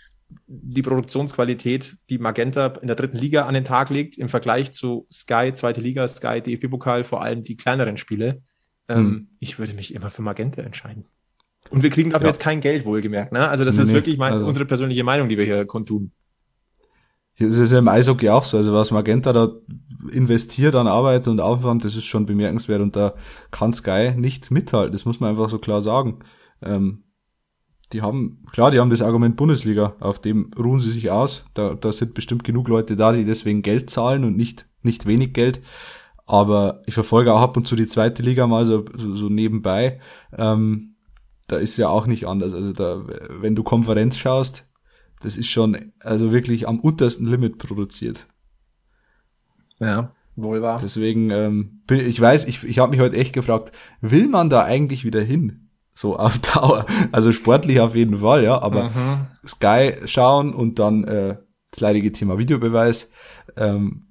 die 0.47 0.83
Produktionsqualität, 0.83 1.97
die 2.11 2.19
Magenta 2.19 2.67
in 2.81 2.87
der 2.87 2.97
dritten 2.97 3.17
Liga 3.17 3.47
an 3.47 3.55
den 3.55 3.65
Tag 3.65 3.91
legt, 3.91 4.19
im 4.19 4.29
Vergleich 4.29 4.73
zu 4.73 5.07
Sky, 5.13 5.53
zweite 5.55 5.81
Liga, 5.81 6.07
Sky, 6.09 6.41
DFB-Pokal, 6.41 7.05
vor 7.05 7.23
allem 7.23 7.45
die 7.45 7.57
kleineren 7.57 7.97
Spiele, 7.97 8.43
ähm, 8.89 8.97
hm. 8.97 9.29
ich 9.41 9.59
würde 9.59 9.75
mich 9.75 9.95
immer 9.95 10.11
für 10.11 10.23
Magenta 10.23 10.63
entscheiden. 10.63 11.07
Und 11.71 11.83
wir 11.83 11.91
kriegen 11.91 12.11
dafür 12.11 12.27
ja. 12.27 12.33
jetzt 12.33 12.43
kein 12.43 12.61
Geld, 12.61 12.85
wohlgemerkt. 12.85 13.33
Ne? 13.33 13.49
Also 13.49 13.65
das 13.65 13.77
nee, 13.77 13.85
ist 13.85 13.93
wirklich 13.95 14.19
mein, 14.19 14.35
also. 14.35 14.47
unsere 14.47 14.67
persönliche 14.67 15.05
Meinung, 15.05 15.29
die 15.29 15.39
wir 15.39 15.45
hier 15.45 15.65
kundtun. 15.65 16.13
Das 17.39 17.59
ist 17.59 17.73
ja 17.73 17.79
im 17.79 17.89
Eishockey 17.89 18.29
auch 18.29 18.45
so. 18.45 18.57
Also 18.57 18.73
was 18.73 18.91
Magenta 18.91 19.33
da 19.33 19.51
investiert 20.11 20.75
an 20.75 20.87
Arbeit 20.87 21.27
und 21.27 21.41
Aufwand, 21.41 21.85
das 21.85 21.97
ist 21.97 22.05
schon 22.05 22.27
bemerkenswert 22.27 22.81
und 22.81 22.95
da 22.95 23.15
kann 23.51 23.73
Sky 23.73 24.13
nicht 24.17 24.51
mithalten. 24.51 24.93
Das 24.93 25.05
muss 25.05 25.21
man 25.21 25.31
einfach 25.31 25.49
so 25.49 25.59
klar 25.59 25.81
sagen. 25.81 26.21
Ähm, 26.63 27.05
die 27.93 28.03
haben, 28.03 28.43
klar, 28.53 28.71
die 28.71 28.81
haben 28.81 28.91
das 28.91 29.03
Argument 29.03 29.37
Bundesliga, 29.37 29.95
auf 30.01 30.21
dem 30.21 30.51
ruhen 30.59 30.81
sie 30.81 30.91
sich 30.91 31.11
aus. 31.11 31.45
Da, 31.55 31.75
da 31.75 31.93
sind 31.93 32.15
bestimmt 32.15 32.45
genug 32.45 32.69
Leute 32.69 32.97
da, 32.97 33.13
die 33.13 33.25
deswegen 33.25 33.63
Geld 33.63 33.91
zahlen 33.91 34.25
und 34.25 34.37
nicht, 34.37 34.67
nicht 34.83 35.07
wenig 35.07 35.33
Geld. 35.33 35.61
Aber 36.27 36.83
ich 36.87 36.95
verfolge 36.95 37.33
auch 37.33 37.41
ab 37.41 37.57
und 37.57 37.67
zu 37.67 37.77
die 37.77 37.87
zweite 37.87 38.23
Liga 38.23 38.47
mal 38.47 38.65
so, 38.65 38.85
so, 38.97 39.15
so 39.17 39.29
nebenbei. 39.29 40.01
Ähm, 40.37 40.97
da 41.47 41.57
ist 41.57 41.77
ja 41.77 41.89
auch 41.89 42.07
nicht 42.07 42.27
anders. 42.27 42.55
Also 42.55 42.73
da, 42.73 43.05
wenn 43.29 43.55
du 43.55 43.63
Konferenz 43.63 44.17
schaust, 44.17 44.67
das 45.25 45.39
ist 45.39 45.49
schon 45.49 45.93
also 46.01 46.33
wirklich 46.33 46.69
am 46.69 46.79
untersten 46.79 47.27
Limit 47.27 47.57
produziert. 47.57 48.27
Ja, 49.81 50.13
wohl 50.37 50.61
wahr. 50.61 50.81
Deswegen, 50.83 51.31
ähm, 51.31 51.81
bin, 51.87 52.01
ich 52.01 52.21
weiß, 52.21 52.45
ich, 52.45 52.63
ich 52.63 52.79
habe 52.79 52.91
mich 52.91 53.01
heute 53.01 53.17
echt 53.17 53.33
gefragt, 53.33 53.73
will 54.03 54.29
man 54.29 54.51
da 54.51 54.65
eigentlich 54.65 55.05
wieder 55.05 55.23
hin? 55.23 55.71
So 55.95 56.17
auf 56.17 56.39
Dauer. 56.55 56.85
Also 57.11 57.33
sportlich 57.33 57.81
auf 57.81 57.95
jeden 57.95 58.19
Fall, 58.19 58.45
ja, 58.45 58.61
aber 58.61 58.91
mhm. 58.91 59.27
Sky 59.47 59.95
schauen 60.05 60.53
und 60.53 60.79
dann 60.79 61.05
äh, 61.05 61.39
das 61.71 61.81
leidige 61.81 62.13
Thema 62.13 62.37
Videobeweis. 62.37 63.11
Ähm, 63.57 64.09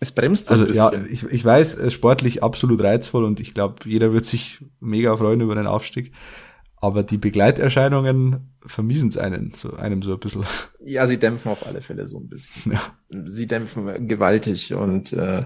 Es 0.00 0.10
bremst 0.10 0.48
so 0.48 0.54
also, 0.54 0.64
ein 0.64 0.68
bisschen. 0.68 1.06
Ja, 1.06 1.12
ich, 1.12 1.22
ich 1.22 1.44
weiß, 1.44 1.92
sportlich 1.92 2.42
absolut 2.42 2.82
reizvoll 2.82 3.22
und 3.22 3.38
ich 3.38 3.54
glaube, 3.54 3.76
jeder 3.84 4.12
wird 4.12 4.24
sich 4.24 4.64
mega 4.80 5.16
freuen 5.16 5.40
über 5.40 5.54
den 5.54 5.68
Aufstieg. 5.68 6.12
Aber 6.82 7.04
die 7.04 7.16
Begleiterscheinungen 7.16 8.54
vermiesen 8.66 9.08
es 9.08 9.16
einen, 9.16 9.52
so, 9.54 9.76
einem 9.76 10.02
so 10.02 10.14
ein 10.14 10.18
bisschen. 10.18 10.44
Ja, 10.84 11.06
sie 11.06 11.16
dämpfen 11.16 11.52
auf 11.52 11.64
alle 11.64 11.80
Fälle 11.80 12.08
so 12.08 12.18
ein 12.18 12.28
bisschen. 12.28 12.72
Ja. 12.72 12.80
Sie 13.24 13.46
dämpfen 13.46 14.08
gewaltig 14.08 14.74
und 14.74 15.12
äh, 15.12 15.44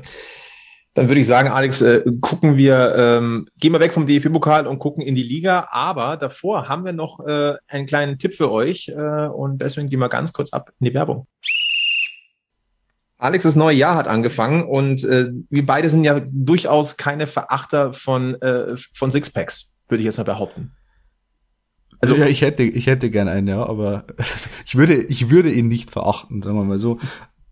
dann 0.95 1.09
würde 1.09 1.21
ich 1.21 1.27
sagen, 1.27 1.51
Alex, 1.51 1.83
äh, 1.83 2.05
gucken 2.23 2.57
wir, 2.57 2.95
ähm, 2.97 3.49
gehen 3.61 3.75
wir 3.75 3.81
weg 3.81 3.93
vom 3.93 4.07
DFB-Pokal 4.07 4.67
und 4.67 4.79
gucken 4.79 5.03
in 5.03 5.15
die 5.15 5.23
Liga. 5.23 5.69
Aber 5.71 6.17
davor 6.17 6.71
haben 6.71 6.87
wir 6.87 6.95
noch 6.95 7.21
äh, 7.27 7.57
einen 7.69 7.85
kleinen 7.85 8.17
Tipp 8.17 8.33
für 8.33 8.51
euch 8.51 8.89
äh, 8.89 9.27
und 9.27 9.59
deswegen 9.59 9.91
gehen 9.91 10.01
wir 10.01 10.09
ganz 10.09 10.33
kurz 10.33 10.55
ab 10.55 10.71
in 10.81 10.87
die 10.87 10.95
Werbung. 10.95 11.27
Alex, 13.19 13.45
das 13.45 13.57
neue 13.57 13.77
Jahr 13.77 13.97
hat 13.97 14.09
angefangen 14.09 14.65
und 14.65 15.05
äh, 15.05 15.29
wir 15.51 15.67
beide 15.67 15.91
sind 15.91 16.05
ja 16.05 16.19
durchaus 16.25 16.97
keine 16.97 17.27
Verachter 17.27 17.93
von, 17.93 18.41
äh, 18.41 18.75
von 18.95 19.11
Sixpacks, 19.11 19.77
würde 19.89 20.01
ich 20.01 20.07
jetzt 20.07 20.17
mal 20.17 20.25
behaupten. 20.25 20.73
Also 22.01 22.15
ja, 22.15 22.27
ich 22.27 22.43
hätte, 22.43 22.63
ich 22.63 22.87
hätte 22.87 23.11
gern 23.11 23.29
einen, 23.29 23.49
ja, 23.49 23.65
aber 23.67 24.05
ich 24.67 24.77
würde, 24.77 24.95
ich 24.95 25.31
würde 25.31 25.51
ihn 25.51 25.69
nicht 25.69 25.91
verachten, 25.91 26.43
sagen 26.43 26.57
wir 26.57 26.65
mal 26.65 26.79
so. 26.79 26.99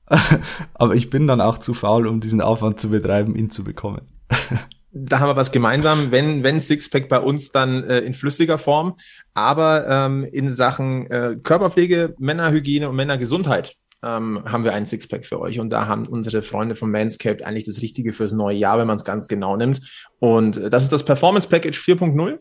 aber 0.75 0.95
ich 0.95 1.11
bin 1.11 1.27
dann 1.27 1.41
auch 1.41 1.59
zu 1.59 1.75
faul, 1.75 2.07
um 2.07 2.21
diesen 2.21 2.41
Aufwand 2.41 2.79
zu 2.79 2.91
betreiben, 2.91 3.35
ihn 3.35 3.51
zu 3.51 3.65
bekommen. 3.65 4.03
da 4.93 5.21
haben 5.21 5.29
wir 5.29 5.37
was 5.37 5.51
gemeinsam, 5.51 6.11
wenn, 6.11 6.43
wenn 6.43 6.61
Sixpack 6.61 7.09
bei 7.09 7.19
uns 7.19 7.51
dann 7.51 7.85
äh, 7.85 8.01
in 8.01 8.15
flüssiger 8.15 8.59
Form, 8.59 8.95
aber 9.33 9.87
ähm, 9.89 10.25
in 10.25 10.51
Sachen 10.51 11.11
äh, 11.11 11.37
Körperpflege, 11.43 12.15
Männerhygiene 12.19 12.89
und 12.89 12.97
Männergesundheit 12.97 13.75
ähm, 14.05 14.43
haben 14.45 14.65
wir 14.65 14.75
einen 14.75 14.87
Sixpack 14.87 15.25
für 15.25 15.41
euch. 15.41 15.59
Und 15.59 15.71
da 15.71 15.87
haben 15.87 16.07
unsere 16.07 16.43
Freunde 16.43 16.77
von 16.77 16.91
Manscaped 16.91 17.43
eigentlich 17.43 17.65
das 17.65 17.83
Richtige 17.83 18.13
fürs 18.13 18.33
neue 18.33 18.57
Jahr, 18.57 18.79
wenn 18.79 18.87
man 18.87 18.97
es 18.97 19.05
ganz 19.05 19.27
genau 19.27 19.57
nimmt. 19.57 19.81
Und 20.21 20.59
äh, 20.59 20.71
das 20.71 20.85
ist 20.85 20.93
das 20.93 21.05
Performance 21.05 21.49
Package 21.49 21.79
4.0 21.79 22.39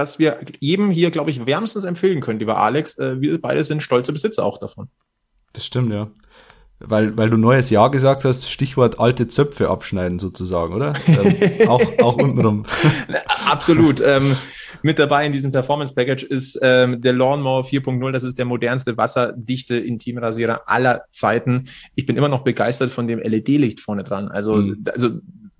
das 0.00 0.18
wir 0.18 0.40
jedem 0.60 0.90
hier, 0.90 1.10
glaube 1.10 1.30
ich, 1.30 1.44
wärmstens 1.46 1.84
empfehlen 1.84 2.20
können, 2.20 2.38
lieber 2.38 2.58
Alex. 2.58 2.98
Äh, 2.98 3.20
wir 3.20 3.40
beide 3.40 3.62
sind 3.64 3.82
stolze 3.82 4.12
Besitzer 4.12 4.44
auch 4.44 4.58
davon. 4.58 4.88
Das 5.52 5.66
stimmt, 5.66 5.92
ja. 5.92 6.10
Weil, 6.78 7.16
weil 7.18 7.28
du 7.28 7.36
neues 7.36 7.68
Jahr 7.68 7.90
gesagt 7.90 8.24
hast, 8.24 8.50
Stichwort 8.50 8.98
alte 8.98 9.28
Zöpfe 9.28 9.68
abschneiden 9.68 10.18
sozusagen, 10.18 10.72
oder? 10.72 10.94
ähm, 11.06 11.36
auch, 11.68 11.82
auch 11.98 12.16
untenrum. 12.16 12.64
Absolut. 13.46 14.00
Ähm, 14.00 14.36
mit 14.82 14.98
dabei 14.98 15.26
in 15.26 15.32
diesem 15.32 15.52
Performance 15.52 15.92
Package 15.92 16.22
ist 16.22 16.58
ähm, 16.62 17.02
der 17.02 17.12
Lawnmower 17.12 17.64
4.0. 17.64 18.12
Das 18.12 18.22
ist 18.22 18.38
der 18.38 18.46
modernste 18.46 18.96
wasserdichte 18.96 19.76
Intimrasierer 19.76 20.62
aller 20.66 21.02
Zeiten. 21.10 21.68
Ich 21.94 22.06
bin 22.06 22.16
immer 22.16 22.28
noch 22.28 22.44
begeistert 22.44 22.90
von 22.90 23.06
dem 23.06 23.18
LED-Licht 23.18 23.80
vorne 23.80 24.02
dran. 24.02 24.28
Also, 24.28 24.56
mhm. 24.56 24.82
also 24.90 25.10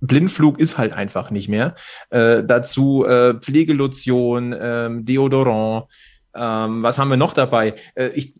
Blindflug 0.01 0.59
ist 0.59 0.77
halt 0.77 0.93
einfach 0.93 1.31
nicht 1.31 1.47
mehr. 1.47 1.75
Äh, 2.09 2.43
dazu 2.43 3.05
äh, 3.05 3.35
Pflegelotion, 3.35 4.55
ähm, 4.59 5.05
Deodorant. 5.05 5.85
Ähm, 6.33 6.83
was 6.83 6.97
haben 6.97 7.09
wir 7.09 7.17
noch 7.17 7.33
dabei? 7.33 7.75
Äh, 7.95 8.09
ich, 8.09 8.33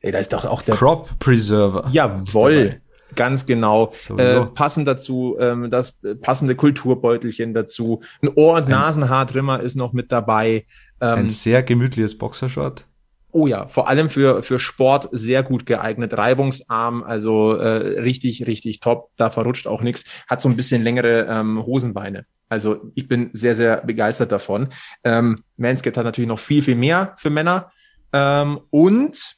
ey, 0.00 0.12
da 0.12 0.18
ist 0.18 0.32
doch 0.32 0.44
auch 0.44 0.62
der 0.62 0.74
Crop 0.74 1.18
Preserver. 1.18 1.88
Jawoll. 1.90 2.80
Ganz 3.16 3.46
genau. 3.46 3.92
Äh, 4.16 4.46
passend 4.46 4.86
dazu 4.86 5.36
ähm, 5.40 5.68
das 5.68 6.00
passende 6.20 6.54
Kulturbeutelchen 6.54 7.54
dazu. 7.54 8.02
Ein 8.22 8.30
Ohr- 8.36 8.58
und 8.58 8.68
Nasenhaartrimmer 8.68 9.60
ist 9.60 9.74
noch 9.74 9.92
mit 9.92 10.12
dabei. 10.12 10.66
Ähm, 11.00 11.18
ein 11.18 11.30
sehr 11.30 11.62
gemütliches 11.64 12.16
Boxershort. 12.16 12.86
Oh 13.32 13.46
ja, 13.46 13.68
vor 13.68 13.88
allem 13.88 14.10
für, 14.10 14.42
für 14.42 14.58
Sport 14.58 15.08
sehr 15.12 15.42
gut 15.42 15.66
geeignet, 15.66 16.16
reibungsarm, 16.16 17.02
also 17.02 17.54
äh, 17.54 18.00
richtig, 18.00 18.46
richtig 18.46 18.80
top. 18.80 19.10
Da 19.16 19.30
verrutscht 19.30 19.66
auch 19.66 19.82
nichts. 19.82 20.04
Hat 20.28 20.40
so 20.40 20.48
ein 20.48 20.56
bisschen 20.56 20.82
längere 20.82 21.26
ähm, 21.28 21.64
Hosenbeine. 21.64 22.26
Also 22.48 22.90
ich 22.94 23.06
bin 23.06 23.30
sehr, 23.32 23.54
sehr 23.54 23.82
begeistert 23.82 24.32
davon. 24.32 24.68
Ähm, 25.04 25.44
Manscaped 25.56 25.96
hat 25.96 26.04
natürlich 26.04 26.28
noch 26.28 26.38
viel, 26.38 26.62
viel 26.62 26.74
mehr 26.74 27.14
für 27.16 27.30
Männer. 27.30 27.70
Ähm, 28.12 28.60
und, 28.70 29.36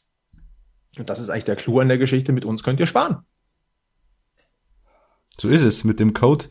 und 0.96 1.10
das 1.10 1.20
ist 1.20 1.28
eigentlich 1.28 1.44
der 1.44 1.56
Clou 1.56 1.80
an 1.80 1.88
der 1.88 1.98
Geschichte, 1.98 2.32
mit 2.32 2.46
uns 2.46 2.62
könnt 2.62 2.80
ihr 2.80 2.86
sparen. 2.86 3.18
So 5.38 5.48
ist 5.48 5.62
es. 5.62 5.84
Mit 5.84 6.00
dem 6.00 6.14
Code 6.14 6.46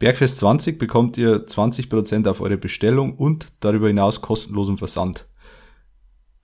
Bergfest20 0.00 0.78
bekommt 0.78 1.16
ihr 1.16 1.46
20% 1.46 2.28
auf 2.28 2.40
eure 2.40 2.58
Bestellung 2.58 3.14
und 3.14 3.48
darüber 3.60 3.88
hinaus 3.88 4.20
kostenlosen 4.20 4.76
Versand. 4.76 5.26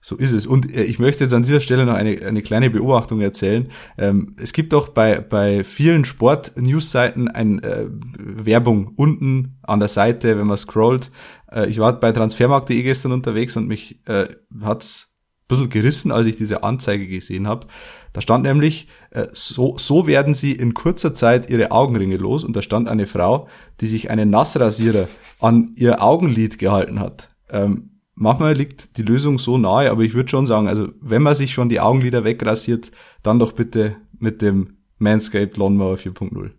So 0.05 0.17
ist 0.17 0.33
es. 0.33 0.45
Und 0.45 0.69
äh, 0.75 0.83
ich 0.83 0.99
möchte 0.99 1.23
jetzt 1.23 1.33
an 1.33 1.43
dieser 1.43 1.61
Stelle 1.61 1.85
noch 1.85 1.93
eine, 1.93 2.21
eine 2.25 2.41
kleine 2.41 2.69
Beobachtung 2.69 3.21
erzählen. 3.21 3.69
Ähm, 3.97 4.35
es 4.37 4.51
gibt 4.51 4.73
doch 4.73 4.89
bei, 4.89 5.21
bei 5.21 5.63
vielen 5.63 6.03
Sport-News-Seiten 6.03 7.29
ein 7.29 7.63
äh, 7.63 7.85
Werbung 7.87 8.91
unten 8.97 9.59
an 9.61 9.79
der 9.79 9.87
Seite, 9.87 10.37
wenn 10.37 10.45
man 10.45 10.57
scrollt. 10.57 11.09
Äh, 11.49 11.69
ich 11.69 11.79
war 11.79 11.97
bei 12.01 12.11
transfermarkt.de 12.11 12.83
gestern 12.83 13.13
unterwegs 13.13 13.55
und 13.55 13.65
mich 13.69 14.05
äh, 14.05 14.27
hat's 14.61 15.15
ein 15.43 15.47
bisschen 15.47 15.69
gerissen, 15.69 16.11
als 16.11 16.27
ich 16.27 16.35
diese 16.35 16.63
Anzeige 16.63 17.07
gesehen 17.07 17.47
habe. 17.47 17.67
Da 18.11 18.19
stand 18.19 18.43
nämlich, 18.43 18.89
äh, 19.11 19.27
so, 19.31 19.77
so 19.77 20.05
werden 20.05 20.33
sie 20.33 20.51
in 20.51 20.73
kurzer 20.73 21.13
Zeit 21.13 21.49
ihre 21.49 21.71
Augenringe 21.71 22.17
los. 22.17 22.43
Und 22.43 22.57
da 22.57 22.61
stand 22.61 22.89
eine 22.89 23.07
Frau, 23.07 23.47
die 23.79 23.87
sich 23.87 24.09
einen 24.09 24.29
Nassrasierer 24.29 25.07
an 25.39 25.71
ihr 25.77 26.03
Augenlid 26.03 26.59
gehalten 26.59 26.99
hat. 26.99 27.29
Ähm, 27.49 27.92
manchmal 28.15 28.53
liegt 28.53 28.97
die 28.97 29.03
Lösung 29.03 29.39
so 29.39 29.57
nahe, 29.57 29.89
aber 29.89 30.01
ich 30.03 30.13
würde 30.13 30.29
schon 30.29 30.45
sagen, 30.45 30.67
also 30.67 30.89
wenn 31.01 31.21
man 31.21 31.35
sich 31.35 31.53
schon 31.53 31.69
die 31.69 31.79
Augenlider 31.79 32.23
wegrasiert, 32.23 32.91
dann 33.21 33.39
doch 33.39 33.53
bitte 33.53 33.95
mit 34.19 34.41
dem 34.41 34.77
Manscaped 34.99 35.57
Lawnmower 35.57 35.95
4.0. 35.95 36.51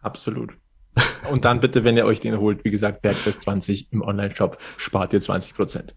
Absolut. 0.00 0.56
Und 1.30 1.44
dann 1.44 1.60
bitte, 1.60 1.84
wenn 1.84 1.96
ihr 1.96 2.06
euch 2.06 2.20
den 2.20 2.38
holt, 2.38 2.64
wie 2.64 2.70
gesagt, 2.70 3.02
Bergfest 3.02 3.42
20 3.42 3.92
im 3.92 4.02
Online-Shop, 4.02 4.58
spart 4.76 5.12
ihr 5.12 5.20
20 5.20 5.54
Prozent. 5.54 5.94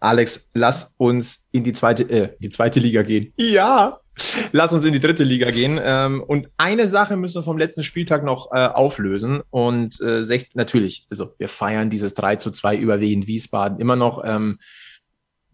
Alex, 0.00 0.50
lass 0.54 0.94
uns 0.96 1.46
in 1.52 1.62
die 1.62 1.74
zweite, 1.74 2.08
äh, 2.08 2.36
die 2.38 2.48
zweite 2.48 2.80
Liga 2.80 3.02
gehen. 3.02 3.34
Ja, 3.36 3.98
lass 4.52 4.72
uns 4.72 4.84
in 4.84 4.92
die 4.92 5.00
dritte 5.00 5.24
Liga 5.24 5.50
gehen. 5.50 5.80
Ähm, 5.82 6.22
und 6.22 6.48
eine 6.56 6.88
Sache 6.88 7.16
müssen 7.16 7.36
wir 7.36 7.42
vom 7.42 7.58
letzten 7.58 7.84
Spieltag 7.84 8.24
noch 8.24 8.52
äh, 8.52 8.66
auflösen. 8.66 9.42
Und 9.50 10.00
äh, 10.00 10.22
natürlich, 10.54 11.06
also 11.10 11.34
wir 11.38 11.48
feiern 11.48 11.90
dieses 11.90 12.14
3 12.14 12.36
zu 12.36 12.50
2 12.50 12.76
über 12.76 13.00
Wien 13.00 13.26
Wiesbaden 13.26 13.78
immer 13.78 13.96
noch. 13.96 14.22
Ähm, 14.24 14.58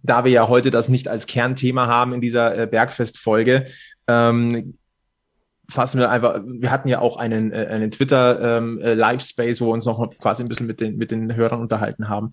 da 0.03 0.25
wir 0.25 0.31
ja 0.31 0.49
heute 0.49 0.71
das 0.71 0.89
nicht 0.89 1.09
als 1.09 1.27
Kernthema 1.27 1.87
haben 1.87 2.13
in 2.13 2.21
dieser 2.21 2.57
äh, 2.57 2.67
Bergfest-Folge, 2.67 3.67
ähm, 4.07 4.79
fassen 5.69 5.99
wir 5.99 6.11
einfach, 6.11 6.41
wir 6.47 6.71
hatten 6.71 6.89
ja 6.89 7.01
auch 7.01 7.17
einen, 7.17 7.53
äh, 7.53 7.67
einen 7.67 7.91
Twitter 7.91 8.59
ähm, 8.59 8.79
äh, 8.79 8.95
Live-Space, 8.95 9.61
wo 9.61 9.67
wir 9.67 9.73
uns 9.73 9.85
noch 9.85 10.09
quasi 10.19 10.43
ein 10.43 10.49
bisschen 10.49 10.67
mit 10.67 10.81
den, 10.81 10.97
mit 10.97 11.11
den 11.11 11.35
Hörern 11.35 11.61
unterhalten 11.61 12.09
haben. 12.09 12.33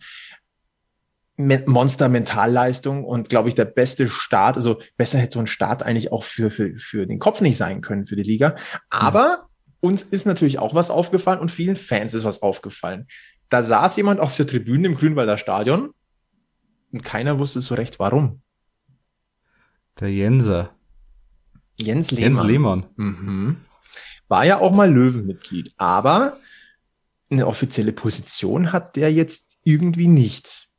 Monster-Mentalleistung 1.37 3.03
und 3.03 3.29
glaube 3.29 3.49
ich 3.49 3.55
der 3.55 3.65
beste 3.65 4.07
Start. 4.07 4.55
Also 4.55 4.79
besser 4.97 5.17
hätte 5.17 5.33
so 5.33 5.39
ein 5.39 5.47
Start 5.47 5.83
eigentlich 5.83 6.11
auch 6.11 6.23
für, 6.23 6.51
für, 6.51 6.77
für 6.77 7.07
den 7.07 7.19
Kopf 7.19 7.41
nicht 7.41 7.57
sein 7.57 7.81
können 7.81 8.05
für 8.05 8.15
die 8.15 8.23
Liga. 8.23 8.55
Aber 8.89 9.47
mhm. 9.81 9.89
uns 9.89 10.03
ist 10.03 10.25
natürlich 10.25 10.59
auch 10.59 10.75
was 10.75 10.91
aufgefallen 10.91 11.39
und 11.39 11.51
vielen 11.51 11.75
Fans 11.75 12.13
ist 12.13 12.23
was 12.23 12.41
aufgefallen. 12.41 13.07
Da 13.49 13.63
saß 13.63 13.97
jemand 13.97 14.19
auf 14.19 14.35
der 14.35 14.47
Tribüne 14.47 14.87
im 14.87 14.95
Grünwalder 14.95 15.37
Stadion 15.37 15.91
und 16.91 17.03
keiner 17.03 17.39
wusste 17.39 17.61
so 17.61 17.75
recht 17.75 17.99
warum. 17.99 18.41
Der 19.99 20.11
Jenser. 20.11 20.75
Jens 21.79 22.11
Lehmann. 22.11 22.35
Jens 22.35 22.47
Lehmann. 22.47 22.85
Mhm. 22.95 23.57
War 24.27 24.45
ja 24.45 24.59
auch 24.59 24.71
mal 24.71 24.91
Löwenmitglied, 24.91 25.73
aber 25.77 26.37
eine 27.29 27.47
offizielle 27.47 27.91
Position 27.91 28.71
hat 28.71 28.95
der 28.95 29.11
jetzt 29.11 29.57
irgendwie 29.63 30.07
nicht. 30.07 30.69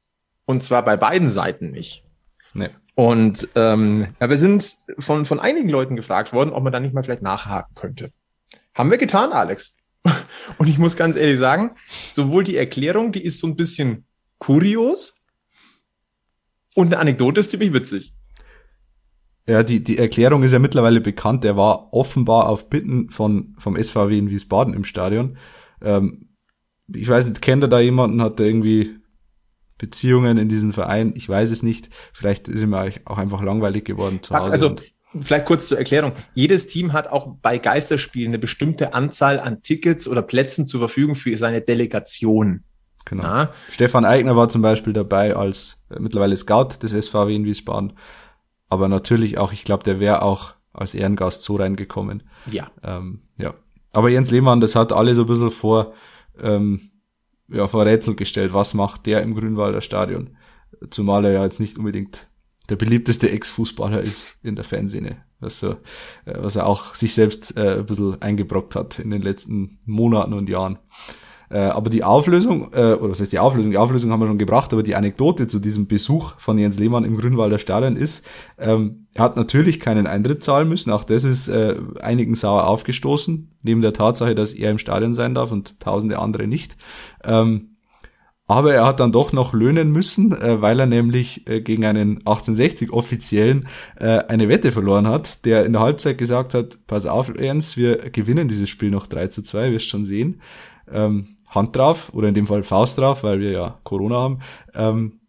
Und 0.46 0.62
zwar 0.62 0.84
bei 0.84 0.96
beiden 0.96 1.30
Seiten 1.30 1.70
nicht. 1.70 2.04
Nee. 2.52 2.70
Und 2.94 3.48
ähm, 3.56 4.08
ja, 4.20 4.30
wir 4.30 4.36
sind 4.36 4.76
von, 4.98 5.24
von 5.24 5.40
einigen 5.40 5.68
Leuten 5.68 5.96
gefragt 5.96 6.32
worden, 6.32 6.50
ob 6.50 6.62
man 6.62 6.72
da 6.72 6.80
nicht 6.80 6.94
mal 6.94 7.02
vielleicht 7.02 7.22
nachhaken 7.22 7.74
könnte. 7.74 8.12
Haben 8.74 8.90
wir 8.90 8.98
getan, 8.98 9.32
Alex. 9.32 9.76
Und 10.58 10.68
ich 10.68 10.78
muss 10.78 10.96
ganz 10.96 11.16
ehrlich 11.16 11.38
sagen, 11.38 11.72
sowohl 12.10 12.44
die 12.44 12.56
Erklärung, 12.56 13.12
die 13.12 13.24
ist 13.24 13.40
so 13.40 13.46
ein 13.46 13.56
bisschen 13.56 14.04
kurios 14.38 15.22
und 16.74 16.88
eine 16.88 16.98
Anekdote 16.98 17.40
ist 17.40 17.50
ziemlich 17.50 17.72
witzig. 17.72 18.14
Ja, 19.46 19.62
die, 19.62 19.82
die 19.82 19.98
Erklärung 19.98 20.42
ist 20.42 20.52
ja 20.52 20.58
mittlerweile 20.58 21.00
bekannt. 21.00 21.44
Er 21.44 21.56
war 21.56 21.92
offenbar 21.92 22.48
auf 22.48 22.68
Bitten 22.68 23.10
von, 23.10 23.54
vom 23.58 23.82
SVW 23.82 24.18
in 24.18 24.30
Wiesbaden 24.30 24.74
im 24.74 24.84
Stadion. 24.84 25.36
Ähm, 25.82 26.28
ich 26.92 27.08
weiß 27.08 27.26
nicht, 27.26 27.42
kennt 27.42 27.62
er 27.62 27.68
da 27.68 27.80
jemanden, 27.80 28.22
hat 28.22 28.40
er 28.40 28.46
irgendwie 28.46 28.96
Beziehungen 29.78 30.38
in 30.38 30.48
diesem 30.48 30.72
Verein. 30.72 31.14
Ich 31.16 31.28
weiß 31.28 31.50
es 31.50 31.62
nicht. 31.62 31.88
Vielleicht 32.12 32.48
ist 32.48 32.62
ihm 32.62 32.74
auch 32.74 33.18
einfach 33.18 33.42
langweilig 33.42 33.84
geworden 33.84 34.22
zu 34.22 34.34
Hause. 34.34 34.52
Also 34.52 34.76
vielleicht 35.20 35.46
kurz 35.46 35.66
zur 35.66 35.78
Erklärung. 35.78 36.12
Jedes 36.34 36.66
Team 36.66 36.92
hat 36.92 37.08
auch 37.08 37.36
bei 37.42 37.58
Geisterspielen 37.58 38.30
eine 38.30 38.38
bestimmte 38.38 38.94
Anzahl 38.94 39.40
an 39.40 39.62
Tickets 39.62 40.08
oder 40.08 40.22
Plätzen 40.22 40.66
zur 40.66 40.80
Verfügung 40.80 41.14
für 41.14 41.36
seine 41.38 41.60
Delegation. 41.60 42.62
Genau. 43.04 43.22
Ja. 43.22 43.52
Stefan 43.70 44.04
Eigner 44.04 44.36
war 44.36 44.48
zum 44.48 44.62
Beispiel 44.62 44.92
dabei 44.92 45.36
als 45.36 45.84
äh, 45.90 46.00
mittlerweile 46.00 46.36
Scout 46.36 46.82
des 46.82 46.92
SVW 46.92 47.34
in 47.34 47.44
Wiesbaden. 47.44 47.92
Aber 48.68 48.88
natürlich 48.88 49.38
auch, 49.38 49.52
ich 49.52 49.64
glaube, 49.64 49.84
der 49.84 50.00
wäre 50.00 50.22
auch 50.22 50.54
als 50.72 50.94
Ehrengast 50.94 51.42
so 51.42 51.56
reingekommen. 51.56 52.22
Ja. 52.50 52.68
Ähm, 52.82 53.22
ja. 53.38 53.54
Aber 53.92 54.08
Jens 54.08 54.30
Lehmann, 54.30 54.60
das 54.60 54.74
hat 54.74 54.92
alle 54.92 55.14
so 55.14 55.22
ein 55.22 55.28
bisschen 55.28 55.50
vor, 55.50 55.92
ähm, 56.42 56.90
ja, 57.48 57.66
vor 57.66 57.84
Rätsel 57.84 58.14
gestellt. 58.14 58.52
Was 58.52 58.74
macht 58.74 59.06
der 59.06 59.22
im 59.22 59.34
Grünwalder 59.34 59.80
Stadion? 59.80 60.36
Zumal 60.90 61.24
er 61.24 61.32
ja 61.32 61.44
jetzt 61.44 61.60
nicht 61.60 61.78
unbedingt 61.78 62.28
der 62.68 62.76
beliebteste 62.76 63.30
Ex-Fußballer 63.30 64.00
ist 64.00 64.38
in 64.42 64.56
der 64.56 64.64
Fanszene, 64.64 65.18
was, 65.40 65.60
so, 65.60 65.72
äh, 66.24 66.34
was 66.36 66.56
er 66.56 66.66
auch 66.66 66.94
sich 66.94 67.14
selbst 67.14 67.56
äh, 67.56 67.78
ein 67.78 67.86
bisschen 67.86 68.20
eingebrockt 68.22 68.74
hat 68.74 68.98
in 68.98 69.10
den 69.10 69.22
letzten 69.22 69.78
Monaten 69.84 70.32
und 70.32 70.48
Jahren. 70.48 70.78
Äh, 71.50 71.58
aber 71.58 71.90
die 71.90 72.04
Auflösung, 72.04 72.72
äh, 72.72 72.94
oder 72.94 73.10
was 73.10 73.20
heißt 73.20 73.32
die 73.32 73.38
Auflösung? 73.38 73.70
Die 73.70 73.78
Auflösung 73.78 74.10
haben 74.10 74.20
wir 74.20 74.26
schon 74.26 74.38
gebracht, 74.38 74.72
aber 74.72 74.82
die 74.82 74.94
Anekdote 74.94 75.46
zu 75.46 75.58
diesem 75.58 75.86
Besuch 75.86 76.34
von 76.38 76.58
Jens 76.58 76.78
Lehmann 76.78 77.04
im 77.04 77.16
Grünwalder 77.16 77.58
Stadion 77.58 77.96
ist, 77.96 78.24
ähm, 78.58 79.06
er 79.14 79.24
hat 79.24 79.36
natürlich 79.36 79.78
keinen 79.80 80.06
Eintritt 80.06 80.42
zahlen 80.42 80.68
müssen, 80.68 80.90
auch 80.90 81.04
das 81.04 81.24
ist 81.24 81.48
äh, 81.48 81.76
einigen 82.00 82.34
sauer 82.34 82.66
aufgestoßen, 82.66 83.50
neben 83.62 83.82
der 83.82 83.92
Tatsache, 83.92 84.34
dass 84.34 84.52
er 84.52 84.70
im 84.70 84.78
Stadion 84.78 85.14
sein 85.14 85.34
darf 85.34 85.52
und 85.52 85.80
tausende 85.80 86.18
andere 86.18 86.46
nicht. 86.46 86.76
Ähm, 87.22 87.74
aber 88.46 88.74
er 88.74 88.84
hat 88.84 89.00
dann 89.00 89.12
doch 89.12 89.32
noch 89.32 89.54
löhnen 89.54 89.90
müssen, 89.90 90.32
äh, 90.32 90.60
weil 90.60 90.78
er 90.78 90.86
nämlich 90.86 91.48
äh, 91.48 91.62
gegen 91.62 91.84
einen 91.86 92.18
1860 92.18 92.92
Offiziellen 92.92 93.68
äh, 93.96 94.18
eine 94.18 94.48
Wette 94.48 94.70
verloren 94.70 95.08
hat, 95.08 95.44
der 95.46 95.64
in 95.64 95.72
der 95.72 95.80
Halbzeit 95.82 96.18
gesagt 96.18 96.52
hat, 96.52 96.78
pass 96.86 97.06
auf, 97.06 97.34
Ernst, 97.34 97.76
wir 97.78 98.10
gewinnen 98.10 98.48
dieses 98.48 98.68
Spiel 98.68 98.90
noch 98.90 99.06
3 99.06 99.28
zu 99.28 99.42
2, 99.42 99.72
wirst 99.72 99.88
schon 99.88 100.04
sehen. 100.04 100.42
Ähm, 100.92 101.33
Hand 101.54 101.76
drauf, 101.76 102.12
oder 102.14 102.28
in 102.28 102.34
dem 102.34 102.46
Fall 102.46 102.62
Faust 102.62 102.98
drauf, 102.98 103.22
weil 103.22 103.40
wir 103.40 103.50
ja 103.50 103.78
Corona 103.84 104.16
haben. 104.16 104.38
Ähm, 104.74 105.20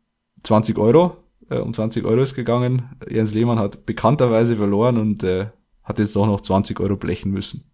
20 0.43 0.77
Euro, 0.77 1.17
äh, 1.49 1.57
um 1.57 1.73
20 1.73 2.05
Euro 2.05 2.21
ist 2.21 2.35
gegangen. 2.35 2.95
Jens 3.09 3.33
Lehmann 3.33 3.59
hat 3.59 3.85
bekannterweise 3.85 4.55
verloren 4.55 4.97
und 4.97 5.23
äh, 5.23 5.47
hat 5.83 5.99
jetzt 5.99 6.15
auch 6.17 6.27
noch 6.27 6.41
20 6.41 6.79
Euro 6.79 6.95
blechen 6.95 7.31
müssen. 7.31 7.71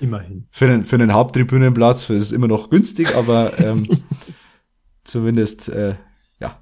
Immerhin. 0.00 0.46
Für 0.50 0.66
einen, 0.66 0.84
für 0.84 0.96
einen 0.96 1.12
Haupttribünenplatz 1.12 2.08
ist 2.10 2.32
immer 2.32 2.48
noch 2.48 2.70
günstig, 2.70 3.14
aber 3.14 3.58
ähm, 3.58 3.86
zumindest 5.04 5.68
äh, 5.68 5.94
ja 6.40 6.58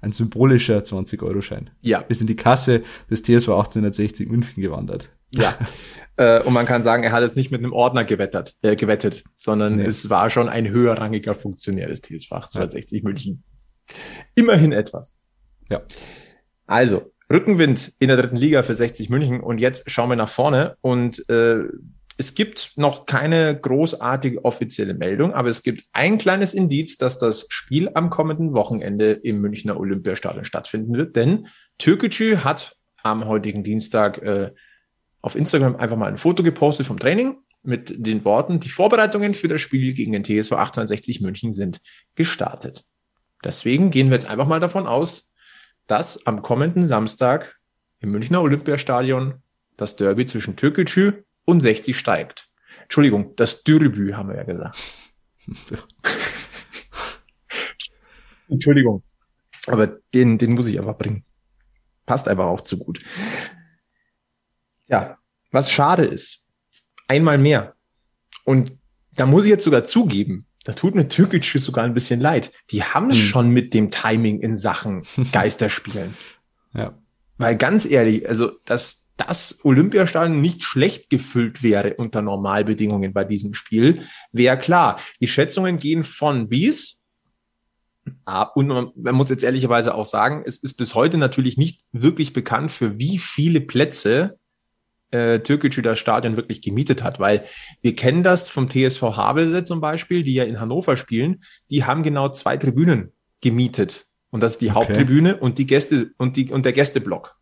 ein 0.00 0.12
symbolischer 0.12 0.78
20-Euro-Schein. 0.78 1.70
Ja. 1.80 2.00
Ist 2.00 2.20
in 2.20 2.26
die 2.26 2.36
Kasse 2.36 2.82
des 3.10 3.22
TSV 3.22 3.48
1860 3.48 4.28
München 4.28 4.62
gewandert. 4.62 5.10
Ja. 5.34 5.54
äh, 6.18 6.42
und 6.42 6.52
man 6.52 6.66
kann 6.66 6.82
sagen, 6.82 7.04
er 7.04 7.12
hat 7.12 7.22
es 7.22 7.36
nicht 7.36 7.50
mit 7.50 7.60
einem 7.60 7.72
Ordner 7.72 8.04
gewettert, 8.04 8.54
äh, 8.62 8.76
gewettet, 8.76 9.24
sondern 9.36 9.76
nee. 9.76 9.84
es 9.84 10.10
war 10.10 10.30
schon 10.30 10.48
ein 10.48 10.68
höherrangiger 10.68 11.34
Funktionär 11.34 11.88
des 11.88 12.02
TSV 12.02 12.32
1860 12.32 13.02
ja. 13.02 13.08
München. 13.08 13.44
Immerhin 14.34 14.72
etwas. 14.72 15.16
Ja. 15.70 15.82
Also, 16.66 17.12
Rückenwind 17.32 17.92
in 17.98 18.08
der 18.08 18.16
dritten 18.16 18.36
Liga 18.36 18.62
für 18.62 18.74
60 18.74 19.10
München 19.10 19.40
und 19.40 19.60
jetzt 19.60 19.90
schauen 19.90 20.08
wir 20.08 20.16
nach 20.16 20.28
vorne 20.28 20.76
und 20.80 21.28
äh, 21.28 21.62
es 22.20 22.34
gibt 22.34 22.72
noch 22.76 23.06
keine 23.06 23.56
großartige 23.56 24.44
offizielle 24.44 24.94
Meldung, 24.94 25.34
aber 25.34 25.50
es 25.50 25.62
gibt 25.62 25.84
ein 25.92 26.18
kleines 26.18 26.52
Indiz, 26.52 26.96
dass 26.96 27.18
das 27.18 27.46
Spiel 27.48 27.90
am 27.94 28.10
kommenden 28.10 28.54
Wochenende 28.54 29.12
im 29.12 29.40
Münchner 29.40 29.78
Olympiastadion 29.78 30.44
stattfinden 30.44 30.94
wird, 30.94 31.14
denn 31.14 31.46
Türkgücü 31.78 32.38
hat 32.38 32.74
am 33.04 33.26
heutigen 33.26 33.62
Dienstag 33.62 34.18
äh, 34.18 34.50
auf 35.20 35.34
Instagram 35.34 35.76
einfach 35.76 35.96
mal 35.96 36.06
ein 36.06 36.18
Foto 36.18 36.42
gepostet 36.42 36.86
vom 36.86 36.98
Training 36.98 37.36
mit 37.62 37.94
den 38.06 38.24
Worten, 38.24 38.60
die 38.60 38.68
Vorbereitungen 38.68 39.34
für 39.34 39.48
das 39.48 39.60
Spiel 39.60 39.92
gegen 39.92 40.12
den 40.12 40.24
TSV 40.24 40.52
1860 40.52 41.20
München 41.20 41.52
sind 41.52 41.80
gestartet. 42.14 42.84
Deswegen 43.44 43.90
gehen 43.90 44.08
wir 44.08 44.14
jetzt 44.14 44.28
einfach 44.28 44.46
mal 44.46 44.60
davon 44.60 44.86
aus, 44.86 45.32
dass 45.86 46.26
am 46.26 46.42
kommenden 46.42 46.86
Samstag 46.86 47.54
im 48.00 48.10
Münchner 48.10 48.42
Olympiastadion 48.42 49.42
das 49.76 49.96
Derby 49.96 50.26
zwischen 50.26 50.56
Türkgücü 50.56 51.24
und 51.44 51.60
60 51.60 51.96
steigt. 51.96 52.48
Entschuldigung, 52.82 53.34
das 53.36 53.64
Dürbü 53.64 54.12
haben 54.14 54.28
wir 54.28 54.36
ja 54.36 54.44
gesagt. 54.44 54.78
Entschuldigung. 58.48 59.02
Aber 59.66 59.86
den, 60.14 60.38
den 60.38 60.52
muss 60.52 60.66
ich 60.66 60.78
einfach 60.78 60.96
bringen. 60.96 61.24
Passt 62.06 62.28
einfach 62.28 62.46
auch 62.46 62.62
zu 62.62 62.78
gut. 62.78 63.00
Ja, 64.88 65.18
was 65.50 65.70
schade 65.70 66.04
ist. 66.04 66.44
Einmal 67.06 67.38
mehr. 67.38 67.74
Und 68.44 68.72
da 69.14 69.26
muss 69.26 69.44
ich 69.44 69.50
jetzt 69.50 69.64
sogar 69.64 69.84
zugeben, 69.84 70.46
da 70.64 70.72
tut 70.72 70.94
mir 70.94 71.08
Türkic 71.08 71.44
sogar 71.44 71.84
ein 71.84 71.94
bisschen 71.94 72.20
leid. 72.20 72.52
Die 72.70 72.82
haben 72.82 73.10
es 73.10 73.16
hm. 73.16 73.24
schon 73.24 73.50
mit 73.50 73.72
dem 73.72 73.90
Timing 73.90 74.40
in 74.40 74.54
Sachen 74.54 75.02
Geisterspielen. 75.32 76.14
ja. 76.74 76.98
Weil 77.40 77.56
ganz 77.56 77.86
ehrlich, 77.86 78.28
also 78.28 78.50
das, 78.64 79.06
das 79.16 79.60
Olympiastadion 79.62 80.40
nicht 80.40 80.64
schlecht 80.64 81.08
gefüllt 81.08 81.62
wäre 81.62 81.94
unter 81.94 82.20
Normalbedingungen 82.20 83.12
bei 83.12 83.24
diesem 83.24 83.54
Spiel, 83.54 84.02
wäre 84.32 84.58
klar. 84.58 85.00
Die 85.20 85.28
Schätzungen 85.28 85.76
gehen 85.76 86.02
von 86.02 86.48
bis. 86.48 87.00
Ah, 88.24 88.42
und 88.42 88.68
man 88.68 89.14
muss 89.14 89.30
jetzt 89.30 89.44
ehrlicherweise 89.44 89.94
auch 89.94 90.04
sagen, 90.04 90.42
es 90.46 90.56
ist 90.56 90.74
bis 90.74 90.94
heute 90.94 91.16
natürlich 91.16 91.56
nicht 91.56 91.82
wirklich 91.92 92.32
bekannt, 92.32 92.72
für 92.72 92.98
wie 92.98 93.18
viele 93.18 93.60
Plätze 93.60 94.38
äh, 95.10 95.40
Türkgücü 95.40 95.82
das 95.82 95.98
Stadion 95.98 96.36
wirklich 96.36 96.60
gemietet 96.62 97.02
hat, 97.02 97.18
weil 97.18 97.44
wir 97.80 97.94
kennen 97.94 98.22
das 98.22 98.50
vom 98.50 98.68
TSV 98.68 99.02
Havelse 99.02 99.64
zum 99.64 99.80
Beispiel, 99.80 100.22
die 100.22 100.34
ja 100.34 100.44
in 100.44 100.60
Hannover 100.60 100.96
spielen, 100.96 101.40
die 101.70 101.84
haben 101.84 102.02
genau 102.02 102.28
zwei 102.30 102.56
Tribünen 102.56 103.12
gemietet. 103.40 104.06
Und 104.30 104.42
das 104.42 104.52
ist 104.52 104.60
die 104.60 104.66
okay. 104.66 104.74
Haupttribüne 104.74 105.36
und 105.36 105.58
die 105.58 105.66
Gäste 105.66 106.10
und 106.18 106.36
die 106.36 106.52
und 106.52 106.66
der 106.66 106.72
Gästeblock. 106.72 107.34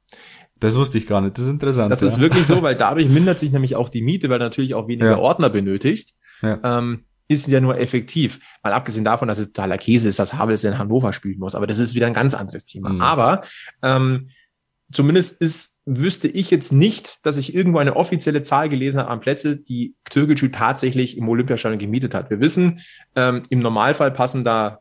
Das 0.61 0.77
wusste 0.77 0.99
ich 0.99 1.07
gar 1.07 1.21
nicht. 1.21 1.37
Das 1.37 1.45
ist 1.45 1.51
interessant. 1.51 1.91
Das 1.91 2.01
ja. 2.01 2.07
ist 2.07 2.21
wirklich 2.21 2.47
so, 2.47 2.63
weil 2.63 2.77
dadurch 2.77 3.09
mindert 3.09 3.39
sich 3.39 3.51
nämlich 3.51 3.77
auch 3.77 3.89
die 3.89 4.03
Miete, 4.03 4.29
weil 4.31 4.39
du 4.39 4.45
natürlich 4.45 4.75
auch 4.75 4.89
weniger 4.89 5.13
ja. 5.13 5.19
Ordner 5.19 5.51
benötigst. 5.51 6.19
Ja. 6.43 6.61
Ähm, 6.63 7.05
ist 7.29 7.49
ja 7.49 7.61
nur 7.61 7.79
effektiv. 7.79 8.39
Mal 8.63 8.73
abgesehen 8.73 9.05
davon, 9.05 9.27
dass 9.27 9.39
es 9.39 9.49
totaler 9.49 9.79
Käse 9.79 10.09
ist, 10.09 10.19
dass 10.19 10.35
Havels 10.35 10.63
in 10.63 10.79
Hannover 10.79 11.13
spielen 11.13 11.41
muss. 11.41 11.57
Aber 11.57 11.67
das 11.67 11.79
ist 11.79 11.95
wieder 11.95 12.07
ein 12.07 12.15
ganz 12.15 12.35
anderes 12.35 12.65
Thema. 12.65 12.91
Mhm. 12.91 13.01
Aber 13.01 13.41
ähm, 13.83 14.31
zumindest 14.93 15.41
ist, 15.41 15.76
wüsste 15.87 16.27
ich 16.27 16.51
jetzt 16.51 16.73
nicht, 16.73 17.25
dass 17.25 17.39
ich 17.39 17.55
irgendwo 17.55 17.79
eine 17.79 17.95
offizielle 17.95 18.43
Zahl 18.43 18.69
gelesen 18.69 19.01
habe 19.01 19.11
an 19.11 19.21
Plätze, 19.21 19.57
die 19.57 19.95
Türkgücü 20.11 20.51
tatsächlich 20.51 21.17
im 21.17 21.29
Olympiastadion 21.29 21.79
gemietet 21.79 22.13
hat. 22.13 22.29
Wir 22.29 22.41
wissen, 22.41 22.81
ähm, 23.15 23.45
im 23.49 23.61
Normalfall 23.61 24.11
passen 24.11 24.43
da 24.43 24.81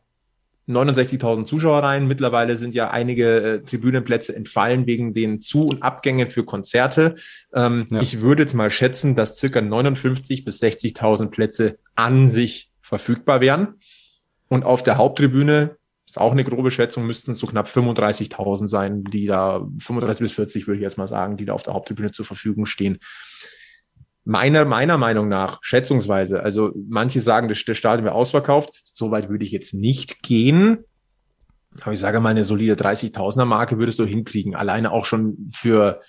69.000 0.68 1.44
Zuschauer 1.44 1.84
rein. 1.84 2.08
Mittlerweile 2.08 2.56
sind 2.56 2.74
ja 2.74 2.90
einige 2.90 3.40
äh, 3.40 3.62
Tribünenplätze 3.62 4.34
entfallen 4.34 4.86
wegen 4.86 5.14
den 5.14 5.40
Zu- 5.40 5.68
und 5.68 5.82
Abgängen 5.84 6.26
für 6.26 6.44
Konzerte. 6.44 7.14
Ähm, 7.54 7.86
ja. 7.90 8.00
Ich 8.00 8.20
würde 8.20 8.42
jetzt 8.42 8.54
mal 8.54 8.70
schätzen, 8.70 9.14
dass 9.14 9.38
circa 9.38 9.60
59 9.60 10.44
bis 10.44 10.60
60.000 10.60 11.28
Plätze 11.28 11.78
an 11.94 12.26
sich 12.26 12.72
verfügbar 12.80 13.40
wären. 13.40 13.74
Und 14.48 14.64
auf 14.64 14.82
der 14.82 14.96
Haupttribüne, 14.96 15.76
ist 16.16 16.20
auch 16.20 16.32
eine 16.32 16.44
grobe 16.44 16.70
Schätzung, 16.70 17.06
müssten 17.06 17.32
es 17.32 17.38
so 17.38 17.46
knapp 17.46 17.66
35.000 17.66 18.66
sein, 18.68 19.04
die 19.04 19.26
da, 19.26 19.66
35 19.78 20.20
bis 20.20 20.32
40 20.32 20.66
würde 20.66 20.78
ich 20.78 20.82
jetzt 20.82 20.98
mal 20.98 21.08
sagen, 21.08 21.36
die 21.36 21.44
da 21.44 21.52
auf 21.52 21.62
der 21.62 21.74
Haupttribüne 21.74 22.12
zur 22.12 22.24
Verfügung 22.24 22.66
stehen 22.66 22.98
meiner, 24.26 24.64
meiner 24.64 24.98
Meinung 24.98 25.28
nach, 25.28 25.58
schätzungsweise, 25.62 26.42
also 26.42 26.72
manche 26.88 27.20
sagen, 27.20 27.48
das, 27.48 27.64
das 27.64 27.78
Stadion 27.78 28.04
wäre 28.04 28.14
ausverkauft, 28.14 28.82
so 28.82 29.10
weit 29.10 29.28
würde 29.30 29.44
ich 29.44 29.52
jetzt 29.52 29.72
nicht 29.72 30.22
gehen. 30.22 30.78
Aber 31.82 31.92
ich 31.92 32.00
sage 32.00 32.20
mal, 32.20 32.30
eine 32.30 32.44
solide 32.44 32.74
30.000er 32.74 33.44
Marke 33.44 33.78
würdest 33.78 33.98
du 33.98 34.04
hinkriegen. 34.04 34.56
Alleine 34.56 34.90
auch 34.90 35.04
schon 35.04 35.50
für, 35.52 36.00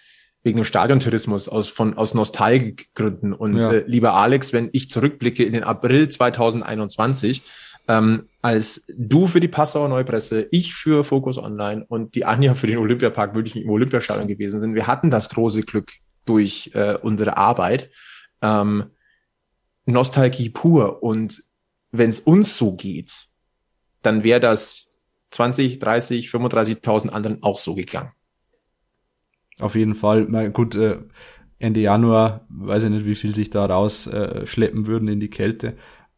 wegen 0.42 0.58
dem 0.58 0.66
Stadiontourismus 0.66 1.48
aus, 1.48 1.68
von, 1.68 1.96
aus 1.96 2.16
Nostalgikgründen. 2.16 3.34
Und 3.34 3.58
ja. 3.58 3.72
äh, 3.72 3.84
lieber 3.86 4.14
Alex, 4.14 4.52
wenn 4.52 4.70
ich 4.72 4.90
zurückblicke 4.90 5.44
in 5.44 5.54
den 5.54 5.64
April 5.64 6.10
2021, 6.10 7.44
ähm, 7.88 8.28
als 8.42 8.86
du 8.96 9.28
für 9.28 9.40
die 9.40 9.48
Passauer 9.48 9.90
Neupresse, 9.90 10.48
ich 10.52 10.74
für 10.74 11.04
Focus 11.04 11.38
Online 11.38 11.86
und 11.88 12.16
die 12.16 12.26
Anja 12.26 12.56
für 12.56 12.68
den 12.68 12.78
Olympiapark 12.78 13.34
wirklich 13.34 13.56
im 13.56 13.70
Olympiastadion 13.70 14.28
gewesen 14.28 14.60
sind. 14.60 14.76
Wir 14.76 14.88
hatten 14.88 15.10
das 15.10 15.30
große 15.30 15.64
Glück 15.64 15.92
durch 16.26 16.72
äh, 16.74 16.96
unsere 17.02 17.38
Arbeit, 17.38 17.90
ähm, 18.42 18.92
Nostalgie 19.86 20.50
pur. 20.50 21.02
Und 21.02 21.44
wenn 21.92 22.10
es 22.10 22.20
uns 22.20 22.58
so 22.58 22.76
geht, 22.76 23.28
dann 24.02 24.24
wäre 24.24 24.40
das 24.40 24.88
20, 25.32 25.80
30, 25.80 26.28
35.000 26.30 27.10
anderen 27.10 27.42
auch 27.44 27.58
so 27.58 27.76
gegangen. 27.76 28.12
Auf 29.60 29.76
jeden 29.76 29.96
Fall. 29.96 30.28
Na 30.30 30.48
gut, 30.50 30.76
äh, 30.76 31.00
Ende 31.60 31.80
Januar, 31.80 32.46
weiß 32.50 32.84
ich 32.84 32.90
nicht, 32.90 33.06
wie 33.06 33.16
viel 33.16 33.34
sich 33.34 33.50
da 33.50 33.66
rausschleppen 33.66 34.84
äh, 34.84 34.88
würden 34.88 35.08
in 35.08 35.20
die 35.20 35.30
Kälte. 35.30 35.76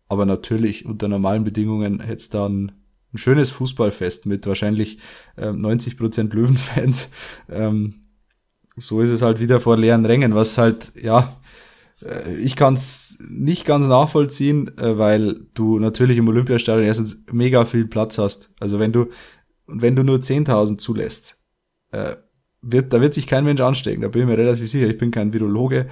Aber 0.09 0.25
natürlich 0.25 0.85
unter 0.85 1.07
normalen 1.07 1.43
Bedingungen 1.45 2.01
hätte 2.01 2.17
es 2.17 2.29
dann 2.29 2.73
ein 3.13 3.17
schönes 3.17 3.51
Fußballfest 3.51 4.25
mit 4.25 4.45
wahrscheinlich 4.45 4.99
äh, 5.37 5.51
90 5.51 5.97
Prozent 5.97 6.33
Löwenfans. 6.33 7.09
Ähm, 7.49 8.05
so 8.75 9.01
ist 9.01 9.09
es 9.09 9.21
halt 9.21 9.39
wieder 9.39 9.59
vor 9.59 9.77
leeren 9.77 10.05
Rängen, 10.05 10.35
was 10.35 10.57
halt, 10.57 10.91
ja, 11.01 11.33
äh, 12.03 12.35
ich 12.35 12.55
kann 12.55 12.75
es 12.75 13.17
nicht 13.29 13.65
ganz 13.65 13.87
nachvollziehen, 13.87 14.77
äh, 14.77 14.97
weil 14.97 15.47
du 15.53 15.79
natürlich 15.79 16.17
im 16.17 16.27
Olympiastadion 16.27 16.85
erstens 16.85 17.17
mega 17.31 17.65
viel 17.65 17.87
Platz 17.87 18.17
hast. 18.17 18.51
Also 18.59 18.79
wenn 18.79 18.91
du, 18.91 19.07
wenn 19.67 19.95
du 19.95 20.03
nur 20.03 20.17
10.000 20.17 20.77
zulässt, 20.77 21.37
äh, 21.91 22.15
wird, 22.61 22.93
da 22.93 23.01
wird 23.01 23.13
sich 23.13 23.27
kein 23.27 23.45
Mensch 23.45 23.61
anstecken, 23.61 24.01
da 24.01 24.09
bin 24.09 24.21
ich 24.21 24.27
mir 24.27 24.37
relativ 24.37 24.69
sicher. 24.69 24.87
Ich 24.87 24.97
bin 24.97 25.11
kein 25.11 25.33
Virologe, 25.33 25.89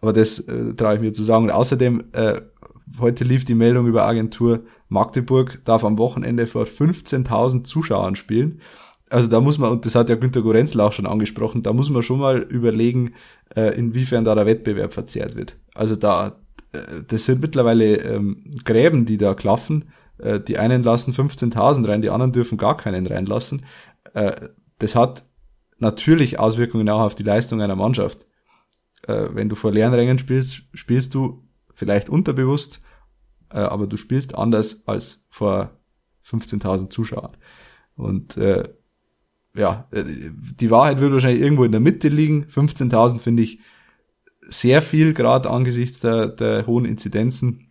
aber 0.00 0.12
das 0.12 0.40
äh, 0.40 0.74
traue 0.74 0.96
ich 0.96 1.00
mir 1.00 1.12
zu 1.12 1.24
sagen. 1.24 1.44
Und 1.44 1.50
außerdem, 1.50 2.04
äh, 2.12 2.40
heute 3.00 3.24
lief 3.24 3.44
die 3.44 3.54
Meldung 3.54 3.86
über 3.86 4.06
Agentur 4.06 4.64
Magdeburg 4.88 5.60
darf 5.64 5.84
am 5.84 5.98
Wochenende 5.98 6.46
vor 6.46 6.64
15.000 6.64 7.64
Zuschauern 7.64 8.14
spielen. 8.14 8.60
Also 9.08 9.28
da 9.28 9.40
muss 9.40 9.58
man, 9.58 9.70
und 9.70 9.86
das 9.86 9.94
hat 9.94 10.10
ja 10.10 10.16
Günter 10.16 10.42
Gorenzel 10.42 10.80
auch 10.80 10.92
schon 10.92 11.06
angesprochen, 11.06 11.62
da 11.62 11.72
muss 11.72 11.90
man 11.90 12.02
schon 12.02 12.18
mal 12.18 12.38
überlegen, 12.42 13.14
äh, 13.54 13.76
inwiefern 13.78 14.24
da 14.24 14.34
der 14.34 14.46
Wettbewerb 14.46 14.92
verzerrt 14.92 15.36
wird. 15.36 15.56
Also 15.74 15.94
da, 15.94 16.40
äh, 16.72 16.78
das 17.06 17.24
sind 17.24 17.40
mittlerweile 17.40 17.96
ähm, 17.98 18.44
Gräben, 18.64 19.06
die 19.06 19.16
da 19.16 19.34
klaffen. 19.34 19.90
Äh, 20.18 20.40
die 20.40 20.58
einen 20.58 20.82
lassen 20.82 21.12
15.000 21.12 21.86
rein, 21.86 22.02
die 22.02 22.10
anderen 22.10 22.32
dürfen 22.32 22.58
gar 22.58 22.76
keinen 22.76 23.06
reinlassen. 23.06 23.64
Das 24.78 24.94
hat 24.94 25.24
natürlich 25.78 26.38
Auswirkungen 26.38 26.88
auch 26.88 27.02
auf 27.02 27.14
die 27.14 27.22
Leistung 27.22 27.60
einer 27.60 27.76
Mannschaft. 27.76 28.26
Wenn 29.06 29.50
du 29.50 29.56
vor 29.56 29.72
leeren 29.72 29.92
Rängen 29.92 30.16
spielst, 30.16 30.62
spielst 30.72 31.14
du 31.14 31.45
vielleicht 31.76 32.08
unterbewusst, 32.08 32.80
äh, 33.50 33.58
aber 33.58 33.86
du 33.86 33.96
spielst 33.96 34.34
anders 34.34 34.82
als 34.86 35.24
vor 35.28 35.70
15.000 36.26 36.90
Zuschauern. 36.90 37.36
Und 37.94 38.36
äh, 38.36 38.68
ja, 39.54 39.86
äh, 39.92 40.04
die 40.04 40.70
Wahrheit 40.70 41.00
wird 41.00 41.12
wahrscheinlich 41.12 41.42
irgendwo 41.42 41.64
in 41.64 41.72
der 41.72 41.80
Mitte 41.80 42.08
liegen. 42.08 42.46
15.000 42.46 43.20
finde 43.20 43.44
ich 43.44 43.60
sehr 44.40 44.82
viel, 44.82 45.12
gerade 45.12 45.50
angesichts 45.50 46.00
der, 46.00 46.26
der 46.28 46.66
hohen 46.66 46.84
Inzidenzen. 46.84 47.68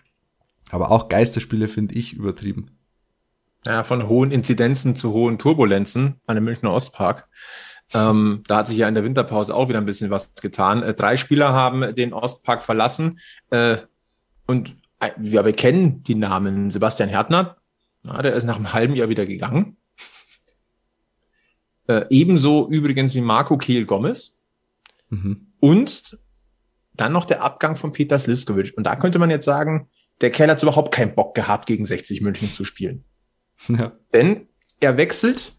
Aber 0.72 0.92
auch 0.92 1.10
Geisterspiele 1.10 1.68
finde 1.68 1.96
ich 1.96 2.14
übertrieben. 2.14 2.72
Ja, 3.66 3.84
von 3.84 4.08
hohen 4.08 4.32
Inzidenzen 4.32 4.96
zu 4.96 5.12
hohen 5.12 5.40
Turbulenzen 5.40 6.22
an 6.28 6.36
dem 6.36 6.44
Münchner 6.44 6.72
Ostpark. 6.72 7.28
Ähm, 7.94 8.44
da 8.48 8.58
hat 8.58 8.68
sich 8.68 8.78
ja 8.78 8.88
in 8.88 8.96
der 8.96 9.04
Winterpause 9.04 9.54
auch 9.54 9.70
wieder 9.70 9.80
ein 9.80 9.86
bisschen 9.86 10.10
was 10.10 10.34
getan. 10.36 10.82
Äh, 10.84 10.94
drei 10.94 11.18
Spieler 11.18 11.54
haben 11.54 11.96
den 11.96 12.14
Ostpark 12.14 12.64
verlassen 12.64 13.20
äh, 13.52 13.78
und 14.46 14.76
äh, 15.00 15.12
wir 15.18 15.52
kennen 15.52 16.04
die 16.04 16.16
Namen. 16.16 16.72
Sebastian 16.72 17.10
Härtner, 17.10 17.58
ja, 18.04 18.22
der 18.22 18.34
ist 18.34 18.46
nach 18.46 18.58
einem 18.58 18.74
halben 18.74 18.96
Jahr 18.96 19.10
wieder 19.10 19.26
gegangen. 19.26 19.78
Äh, 21.88 22.06
ebenso 22.10 22.68
übrigens 22.70 23.14
wie 23.14 23.22
Marco 23.22 23.58
Kehl 23.58 23.86
Gomez. 23.86 24.40
Mhm. 25.10 25.48
Und 25.60 26.20
dann 26.94 27.12
noch 27.12 27.26
der 27.26 27.44
Abgang 27.44 27.76
von 27.76 27.92
Peter 27.92 28.18
Sliskovic. 28.18 28.74
Und 28.78 28.86
da 28.86 28.96
könnte 28.96 29.20
man 29.20 29.30
jetzt 29.30 29.46
sagen, 29.46 29.90
der 30.22 30.32
Kerl 30.32 30.50
hat 30.50 30.64
überhaupt 30.64 30.94
keinen 30.94 31.14
Bock 31.14 31.36
gehabt, 31.36 31.66
gegen 31.66 31.86
60 31.86 32.22
München 32.22 32.52
zu 32.52 32.64
spielen. 32.64 33.04
Ja. 33.70 33.94
Denn 34.12 34.50
er 34.82 34.98
wechselt 34.98 35.54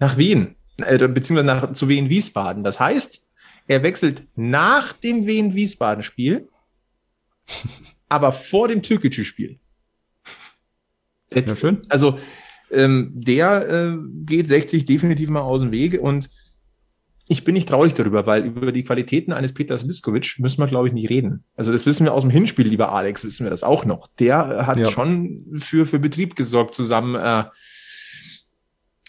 nach 0.00 0.16
Wien, 0.16 0.56
äh, 0.78 0.98
beziehungsweise 1.06 1.46
nach, 1.46 1.72
zu 1.72 1.88
Wien 1.88 2.10
Wiesbaden. 2.10 2.64
Das 2.64 2.80
heißt, 2.80 3.24
er 3.68 3.84
wechselt 3.84 4.26
nach 4.34 4.92
dem 4.92 5.24
Wien 5.24 5.54
Wiesbaden 5.54 6.02
Spiel, 6.02 6.48
aber 8.08 8.32
vor 8.32 8.68
dem 8.68 8.82
Türkgücü-Spiel. 8.82 9.58
Ja, 11.32 11.56
schön. 11.56 11.84
Also, 11.88 12.16
ähm, 12.70 13.12
der 13.14 13.68
äh, 13.68 13.96
geht 14.24 14.48
60 14.48 14.86
definitiv 14.86 15.28
mal 15.28 15.40
aus 15.40 15.60
dem 15.60 15.72
Weg 15.72 16.00
und 16.00 16.30
ich 17.28 17.44
bin 17.44 17.54
nicht 17.54 17.68
traurig 17.68 17.94
darüber, 17.94 18.26
weil 18.26 18.44
über 18.44 18.70
die 18.70 18.84
Qualitäten 18.84 19.32
eines 19.32 19.52
Peters 19.52 19.82
Liskovic 19.84 20.36
müssen 20.38 20.60
wir, 20.60 20.68
glaube 20.68 20.88
ich, 20.88 20.94
nicht 20.94 21.10
reden. 21.10 21.44
Also 21.56 21.72
das 21.72 21.84
wissen 21.84 22.04
wir 22.04 22.14
aus 22.14 22.22
dem 22.22 22.30
Hinspiel, 22.30 22.68
lieber 22.68 22.92
Alex, 22.92 23.24
wissen 23.24 23.44
wir 23.44 23.50
das 23.50 23.64
auch 23.64 23.84
noch. 23.84 24.08
Der 24.20 24.66
hat 24.66 24.78
ja. 24.78 24.90
schon 24.90 25.44
für, 25.58 25.86
für 25.86 25.98
Betrieb 25.98 26.36
gesorgt 26.36 26.74
zusammen 26.74 27.16
äh, 27.16 27.44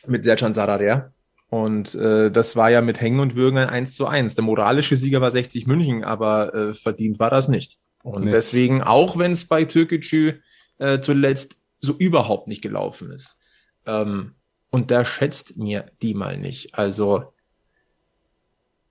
mit 0.08 0.24
Sercan 0.24 0.56
Sarader. 0.56 1.14
Und 1.50 1.96
äh, 1.96 2.32
das 2.32 2.56
war 2.56 2.72
ja 2.72 2.82
mit 2.82 3.00
Hängen 3.00 3.20
und 3.20 3.36
Würgen 3.36 3.58
ein 3.60 3.70
1 3.70 3.96
zu 3.96 4.08
1. 4.08 4.36
Der 4.36 4.44
moralische 4.44 4.96
Sieger 4.96 5.22
war 5.22 5.32
60 5.32 5.68
München, 5.68 6.04
aber 6.04 6.54
äh, 6.54 6.74
verdient 6.74 7.20
war 7.20 7.30
das 7.30 7.48
nicht. 7.48 7.78
Und 8.08 8.26
nee. 8.26 8.32
deswegen, 8.32 8.82
auch 8.82 9.18
wenn 9.18 9.32
es 9.32 9.46
bei 9.46 9.66
Türkgücü 9.66 10.34
äh, 10.78 11.00
zuletzt 11.02 11.58
so 11.80 11.94
überhaupt 11.94 12.48
nicht 12.48 12.62
gelaufen 12.62 13.12
ist, 13.12 13.38
ähm, 13.86 14.36
unterschätzt 14.70 15.58
mir 15.58 15.92
die 16.02 16.14
mal 16.14 16.38
nicht. 16.38 16.76
Also 16.76 17.34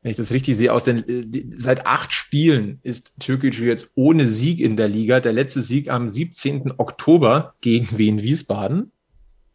wenn 0.02 0.10
ich 0.10 0.16
das 0.16 0.32
richtig 0.32 0.56
sehe, 0.56 0.72
aus 0.72 0.84
den 0.84 1.08
äh, 1.08 1.46
seit 1.56 1.86
acht 1.86 2.12
Spielen 2.12 2.78
ist 2.82 3.14
Türkgücü 3.18 3.66
jetzt 3.66 3.92
ohne 3.94 4.26
Sieg 4.26 4.60
in 4.60 4.76
der 4.76 4.88
Liga. 4.88 5.20
Der 5.20 5.32
letzte 5.32 5.62
Sieg 5.62 5.88
am 5.88 6.10
17. 6.10 6.74
Oktober 6.76 7.54
gegen 7.60 7.96
Wien 7.96 8.20
Wiesbaden. 8.22 8.92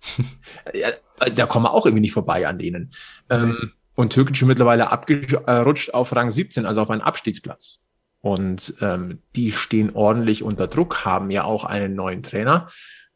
ja, 0.74 0.90
da 1.34 1.46
kommen 1.46 1.66
wir 1.66 1.72
auch 1.72 1.86
irgendwie 1.86 2.02
nicht 2.02 2.14
vorbei 2.14 2.48
an 2.48 2.58
denen. 2.58 2.92
Ähm, 3.30 3.74
und 3.94 4.12
Türkgücü 4.12 4.46
mittlerweile 4.46 4.92
abgerutscht 4.92 5.94
auf 5.94 6.16
Rang 6.16 6.32
17, 6.32 6.66
also 6.66 6.82
auf 6.82 6.90
einen 6.90 7.02
Abstiegsplatz. 7.02 7.84
Und 8.22 8.76
ähm, 8.82 9.20
die 9.36 9.52
stehen 9.52 9.96
ordentlich 9.96 10.44
unter 10.44 10.68
Druck, 10.68 11.06
haben 11.06 11.32
ja 11.32 11.44
auch 11.44 11.66
einen 11.66 11.96
neuen 11.96 12.22
Trainer 12.22 12.68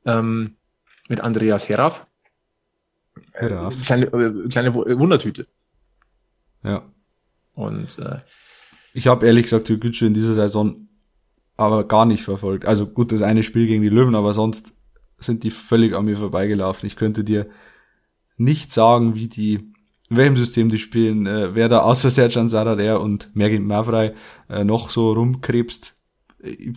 ähm, 0.03 0.55
mit 1.07 1.21
Andreas 1.21 1.69
Heraf. 1.69 2.07
Heraf. 3.31 3.79
Kleine, 3.83 4.05
äh, 4.07 4.49
kleine 4.49 4.73
Wundertüte. 4.73 5.47
Ja. 6.63 6.83
Und 7.53 7.99
äh, 7.99 8.17
ich 8.93 9.07
habe 9.07 9.25
ehrlich 9.25 9.43
gesagt 9.43 9.67
Türkgücü 9.67 10.07
in 10.07 10.13
dieser 10.13 10.33
Saison 10.33 10.87
aber 11.57 11.87
gar 11.87 12.05
nicht 12.05 12.23
verfolgt. 12.23 12.65
Also 12.65 12.87
gut, 12.87 13.11
das 13.11 13.21
eine 13.21 13.43
Spiel 13.43 13.67
gegen 13.67 13.81
die 13.81 13.89
Löwen, 13.89 14.15
aber 14.15 14.33
sonst 14.33 14.73
sind 15.17 15.43
die 15.43 15.51
völlig 15.51 15.95
an 15.95 16.05
mir 16.05 16.17
vorbeigelaufen. 16.17 16.87
Ich 16.87 16.95
könnte 16.95 17.23
dir 17.23 17.47
nicht 18.37 18.71
sagen, 18.71 19.15
wie 19.15 19.27
die, 19.27 19.73
in 20.09 20.17
welchem 20.17 20.35
System 20.35 20.69
die 20.69 20.77
spielen, 20.77 21.25
äh, 21.25 21.55
wer 21.55 21.67
da 21.67 21.79
außer 21.79 22.09
Serjan 22.09 22.49
Sarader 22.49 23.01
und 23.01 23.35
Mergin 23.35 23.65
Mavrai 23.65 24.13
äh, 24.49 24.63
noch 24.63 24.89
so 24.89 25.11
rumkrebst. 25.11 25.95
Äh, 26.43 26.73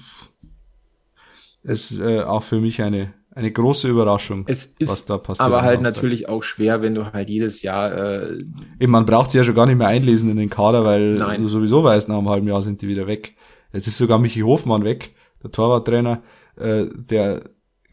ist 1.63 1.99
äh, 1.99 2.23
auch 2.23 2.43
für 2.43 2.61
mich 2.61 2.83
eine 2.83 3.13
eine 3.39 3.53
große 3.53 3.89
Überraschung, 3.89 4.45
es 4.49 4.75
ist 4.79 4.91
was 4.91 5.05
da 5.05 5.17
passiert. 5.17 5.47
Aber 5.47 5.63
halt 5.63 5.81
natürlich 5.81 6.29
auch 6.29 6.43
schwer, 6.43 6.83
wenn 6.83 6.97
du 6.97 7.13
halt 7.13 7.31
jedes 7.31 7.63
Jahr. 7.63 7.93
Äh, 7.93 8.39
Eben, 8.81 8.91
man 8.91 9.07
braucht 9.07 9.31
sie 9.31 9.39
ja 9.39 9.45
schon 9.45 9.55
gar 9.55 9.67
nicht 9.67 9.79
mehr 9.79 9.87
einlesen 9.87 10.29
in 10.29 10.37
den 10.37 10.51
Kader, 10.51 10.85
weil 10.85 11.15
Nein. 11.15 11.43
du 11.43 11.49
sowieso 11.49 11.85
weißt, 11.85 12.09
nach 12.09 12.19
einem 12.19 12.29
halben 12.29 12.49
Jahr 12.49 12.63
sind 12.63 12.83
die 12.83 12.89
wieder 12.89 13.07
weg. 13.07 13.37
Jetzt 13.73 13.87
ist 13.87 13.97
sogar 13.99 14.19
Michi 14.19 14.41
Hofmann 14.41 14.83
weg, 14.83 15.15
der 15.41 15.53
Torwarttrainer, 15.53 16.23
äh, 16.57 16.87
der, 16.93 17.45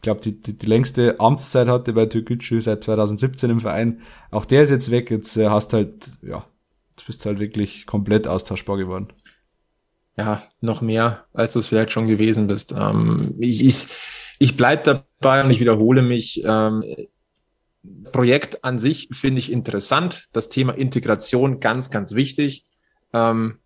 glaube, 0.06 0.20
die, 0.20 0.40
die, 0.40 0.56
die 0.56 0.66
längste 0.66 1.20
Amtszeit 1.20 1.68
hatte 1.68 1.92
bei 1.92 2.06
Türkgücü 2.06 2.60
seit 2.60 2.82
2017 2.82 3.50
im 3.50 3.60
Verein. 3.60 4.00
Auch 4.30 4.44
der 4.44 4.62
ist 4.62 4.70
jetzt 4.70 4.90
weg. 4.90 5.10
Jetzt 5.10 5.36
äh, 5.36 5.48
hast 5.48 5.72
halt, 5.72 6.10
ja, 6.22 6.46
jetzt 6.90 7.06
bist 7.06 7.26
halt 7.26 7.38
wirklich 7.38 7.86
komplett 7.86 8.26
austauschbar 8.26 8.76
geworden. 8.76 9.08
Ja, 10.16 10.44
noch 10.60 10.80
mehr, 10.80 11.26
als 11.32 11.52
du 11.52 11.58
es 11.58 11.66
vielleicht 11.66 11.90
schon 11.90 12.06
gewesen 12.06 12.46
bist. 12.46 12.72
Ähm, 12.72 13.36
ich, 13.38 13.64
ich 13.64 13.88
ich 14.38 14.56
bleibe 14.56 15.02
dabei 15.20 15.42
und 15.44 15.50
ich 15.50 15.60
wiederhole 15.60 16.02
mich. 16.02 16.42
Ähm, 16.44 16.84
Projekt 18.12 18.64
an 18.64 18.78
sich 18.78 19.08
finde 19.12 19.38
ich 19.38 19.52
interessant. 19.52 20.28
Das 20.32 20.48
Thema 20.48 20.72
Integration 20.72 21.60
ganz, 21.60 21.90
ganz 21.90 22.14
wichtig. 22.14 22.64
Ähm, 23.12 23.58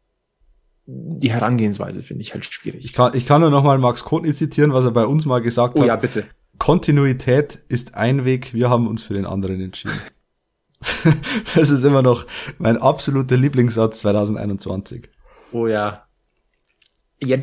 die 0.92 1.30
Herangehensweise 1.30 2.02
finde 2.02 2.22
ich 2.22 2.34
halt 2.34 2.44
schwierig. 2.44 2.84
Ich 2.84 2.92
kann, 2.92 3.12
ich 3.14 3.26
kann 3.26 3.40
nur 3.40 3.50
noch 3.50 3.62
mal 3.62 3.78
Max 3.78 4.04
Kotny 4.04 4.34
zitieren, 4.34 4.72
was 4.72 4.84
er 4.84 4.90
bei 4.90 5.06
uns 5.06 5.26
mal 5.26 5.40
gesagt 5.40 5.74
oh, 5.76 5.82
hat. 5.82 5.86
Ja, 5.86 5.96
bitte. 5.96 6.24
Kontinuität 6.58 7.60
ist 7.68 7.94
ein 7.94 8.24
Weg, 8.24 8.52
wir 8.52 8.68
haben 8.68 8.86
uns 8.86 9.02
für 9.02 9.14
den 9.14 9.26
anderen 9.26 9.60
entschieden. 9.60 10.00
das 11.54 11.70
ist 11.70 11.84
immer 11.84 12.02
noch 12.02 12.26
mein 12.58 12.76
absoluter 12.78 13.36
Lieblingssatz 13.36 14.00
2021. 14.00 15.08
Oh 15.52 15.66
ja, 15.66 16.06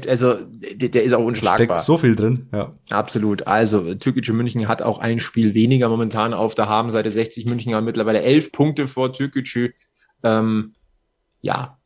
also 0.08 0.36
der, 0.42 0.90
der 0.90 1.04
ist 1.04 1.14
auch 1.14 1.24
unschlagbar. 1.24 1.78
Steckt 1.78 1.80
so 1.80 1.98
viel 1.98 2.16
drin, 2.16 2.48
ja. 2.52 2.74
Absolut. 2.90 3.46
Also 3.46 3.94
Türkische 3.96 4.34
München 4.34 4.68
hat 4.68 4.82
auch 4.82 5.00
ein 5.00 5.20
Spiel 5.20 5.54
weniger 5.54 5.88
momentan 5.90 6.34
auf 6.34 6.56
der 6.56 6.68
Habenseite. 6.68 7.12
60 7.12 7.46
München 7.46 7.76
haben 7.76 7.86
mittlerweile 7.86 8.22
elf 8.22 8.52
Punkte 8.52 8.88
vor 8.88 9.14
Türkische. 9.14 9.74
Ähm, 10.24 10.74
ja, 11.42 11.78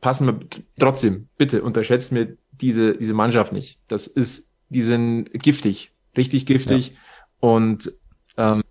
passen 0.00 0.26
wir 0.26 0.40
trotzdem. 0.78 1.28
Bitte 1.36 1.62
unterschätzt 1.62 2.12
mir 2.12 2.36
diese 2.52 2.96
diese 2.96 3.14
Mannschaft 3.14 3.52
nicht. 3.52 3.78
Das 3.88 4.06
ist, 4.06 4.52
die 4.68 4.82
sind 4.82 5.30
giftig, 5.32 5.92
richtig 6.16 6.46
giftig 6.46 6.88
ja. 6.88 6.94
und 7.40 7.92
ähm, 8.36 8.62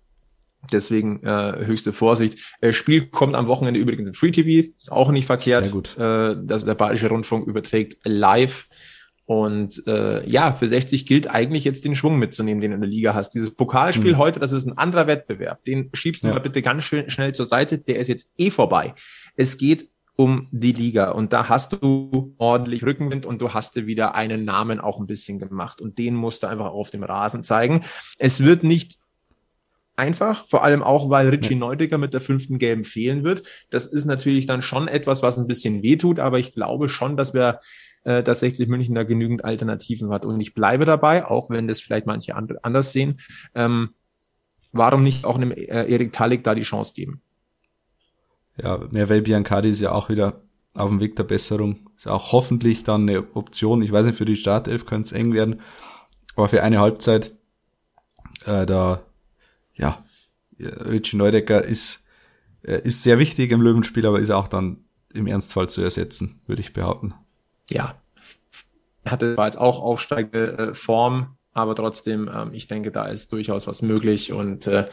Deswegen 0.71 1.23
äh, 1.23 1.65
höchste 1.65 1.93
Vorsicht. 1.93 2.55
Äh, 2.61 2.73
Spiel 2.73 3.07
kommt 3.07 3.35
am 3.35 3.47
Wochenende 3.47 3.79
übrigens 3.79 4.07
im 4.07 4.13
Free 4.13 4.31
TV, 4.31 4.69
ist 4.75 4.91
auch 4.91 5.11
nicht 5.11 5.25
verkehrt. 5.25 5.65
Sehr 5.65 5.73
gut. 5.73 5.97
Äh, 5.97 6.35
dass 6.45 6.65
der 6.65 6.75
Bayerische 6.75 7.09
Rundfunk 7.09 7.47
überträgt 7.47 7.97
live. 8.03 8.67
Und 9.25 9.85
äh, 9.85 10.27
ja, 10.27 10.53
für 10.53 10.67
60 10.67 11.05
gilt 11.05 11.29
eigentlich 11.29 11.63
jetzt 11.63 11.85
den 11.85 11.95
Schwung 11.95 12.17
mitzunehmen, 12.17 12.61
den 12.61 12.71
du 12.71 12.75
in 12.75 12.81
der 12.81 12.89
Liga 12.89 13.13
hast. 13.13 13.31
Dieses 13.35 13.55
Pokalspiel 13.55 14.13
mhm. 14.13 14.17
heute, 14.17 14.39
das 14.39 14.51
ist 14.51 14.65
ein 14.65 14.77
anderer 14.77 15.07
Wettbewerb. 15.07 15.63
Den 15.65 15.89
schiebst 15.93 16.23
du 16.23 16.27
ja. 16.27 16.33
mal 16.33 16.39
bitte 16.39 16.61
ganz 16.61 16.83
schön 16.83 17.09
schnell 17.09 17.33
zur 17.33 17.45
Seite. 17.45 17.77
Der 17.77 17.99
ist 17.99 18.07
jetzt 18.07 18.33
eh 18.37 18.49
vorbei. 18.49 18.95
Es 19.35 19.57
geht 19.57 19.87
um 20.19 20.49
die 20.51 20.73
Liga 20.73 21.11
und 21.11 21.31
da 21.31 21.47
hast 21.47 21.71
du 21.71 22.35
ordentlich 22.37 22.83
Rückenwind 22.83 23.25
und 23.25 23.41
du 23.41 23.53
hast 23.53 23.77
dir 23.77 23.87
wieder 23.87 24.15
einen 24.15 24.43
Namen 24.43 24.81
auch 24.81 24.99
ein 24.99 25.07
bisschen 25.07 25.39
gemacht 25.39 25.79
und 25.79 25.97
den 25.97 26.13
musst 26.13 26.43
du 26.43 26.47
einfach 26.47 26.65
auf 26.65 26.91
dem 26.91 27.03
Rasen 27.03 27.41
zeigen. 27.41 27.85
Es 28.17 28.43
wird 28.43 28.65
nicht 28.65 28.99
einfach, 29.95 30.45
vor 30.45 30.65
allem 30.65 30.83
auch, 30.83 31.09
weil 31.09 31.29
Richie. 31.29 31.55
Neudecker 31.55 31.97
mit 31.97 32.13
der 32.13 32.19
fünften 32.19 32.57
Gelben 32.57 32.83
fehlen 32.83 33.23
wird. 33.23 33.43
Das 33.69 33.85
ist 33.87 34.03
natürlich 34.03 34.45
dann 34.45 34.61
schon 34.61 34.89
etwas, 34.89 35.23
was 35.23 35.39
ein 35.39 35.47
bisschen 35.47 35.83
wehtut, 35.83 36.19
aber 36.19 36.37
ich 36.37 36.53
glaube 36.53 36.89
schon, 36.89 37.15
dass 37.15 37.33
wir 37.33 37.61
äh, 38.03 38.21
dass 38.21 38.41
60 38.41 38.67
München 38.67 38.95
da 38.95 39.03
genügend 39.03 39.45
Alternativen 39.45 40.09
hat. 40.09 40.25
Und 40.25 40.41
ich 40.41 40.53
bleibe 40.53 40.83
dabei, 40.83 41.25
auch 41.25 41.49
wenn 41.49 41.69
das 41.69 41.79
vielleicht 41.79 42.07
manche 42.07 42.35
anders 42.35 42.91
sehen. 42.91 43.21
Ähm, 43.55 43.91
warum 44.73 45.01
nicht 45.01 45.23
auch 45.23 45.37
einem 45.37 45.51
äh, 45.51 45.89
Erik 45.89 46.11
Talik 46.11 46.43
da 46.43 46.55
die 46.55 46.63
Chance 46.63 46.93
geben? 46.93 47.21
Ja, 48.61 48.79
Merve 48.91 49.21
Biancardi 49.21 49.69
ist 49.69 49.81
ja 49.81 49.91
auch 49.91 50.09
wieder 50.09 50.41
auf 50.73 50.89
dem 50.89 50.99
Weg 50.99 51.15
der 51.15 51.23
Besserung. 51.23 51.89
Ist 51.95 52.07
auch 52.07 52.31
hoffentlich 52.31 52.83
dann 52.83 53.07
eine 53.07 53.35
Option. 53.35 53.81
Ich 53.81 53.91
weiß 53.91 54.05
nicht, 54.05 54.17
für 54.17 54.25
die 54.25 54.35
Startelf 54.35 54.85
könnte 54.85 55.07
es 55.07 55.11
eng 55.11 55.33
werden, 55.33 55.61
aber 56.35 56.47
für 56.47 56.63
eine 56.63 56.79
Halbzeit, 56.79 57.33
äh, 58.45 58.65
da, 58.65 59.01
ja, 59.73 60.03
Richie 60.59 61.17
Neudecker 61.17 61.63
ist, 61.63 62.05
äh, 62.63 62.81
ist 62.81 63.03
sehr 63.03 63.19
wichtig 63.19 63.51
im 63.51 63.61
Löwenspiel, 63.61 64.05
aber 64.05 64.19
ist 64.19 64.29
auch 64.29 64.47
dann 64.47 64.85
im 65.13 65.27
Ernstfall 65.27 65.69
zu 65.69 65.81
ersetzen, 65.81 66.41
würde 66.45 66.61
ich 66.61 66.73
behaupten. 66.73 67.13
Ja. 67.69 68.01
Hatte 69.05 69.35
zwar 69.35 69.47
jetzt 69.47 69.57
auch 69.57 69.79
aufsteigende 69.79 70.57
äh, 70.57 70.73
Form, 70.73 71.37
aber 71.53 71.75
trotzdem, 71.75 72.29
ähm, 72.33 72.53
ich 72.53 72.67
denke, 72.67 72.91
da 72.91 73.05
ist 73.07 73.31
durchaus 73.31 73.65
was 73.65 73.81
möglich 73.81 74.33
und 74.33 74.67
äh, 74.67 74.87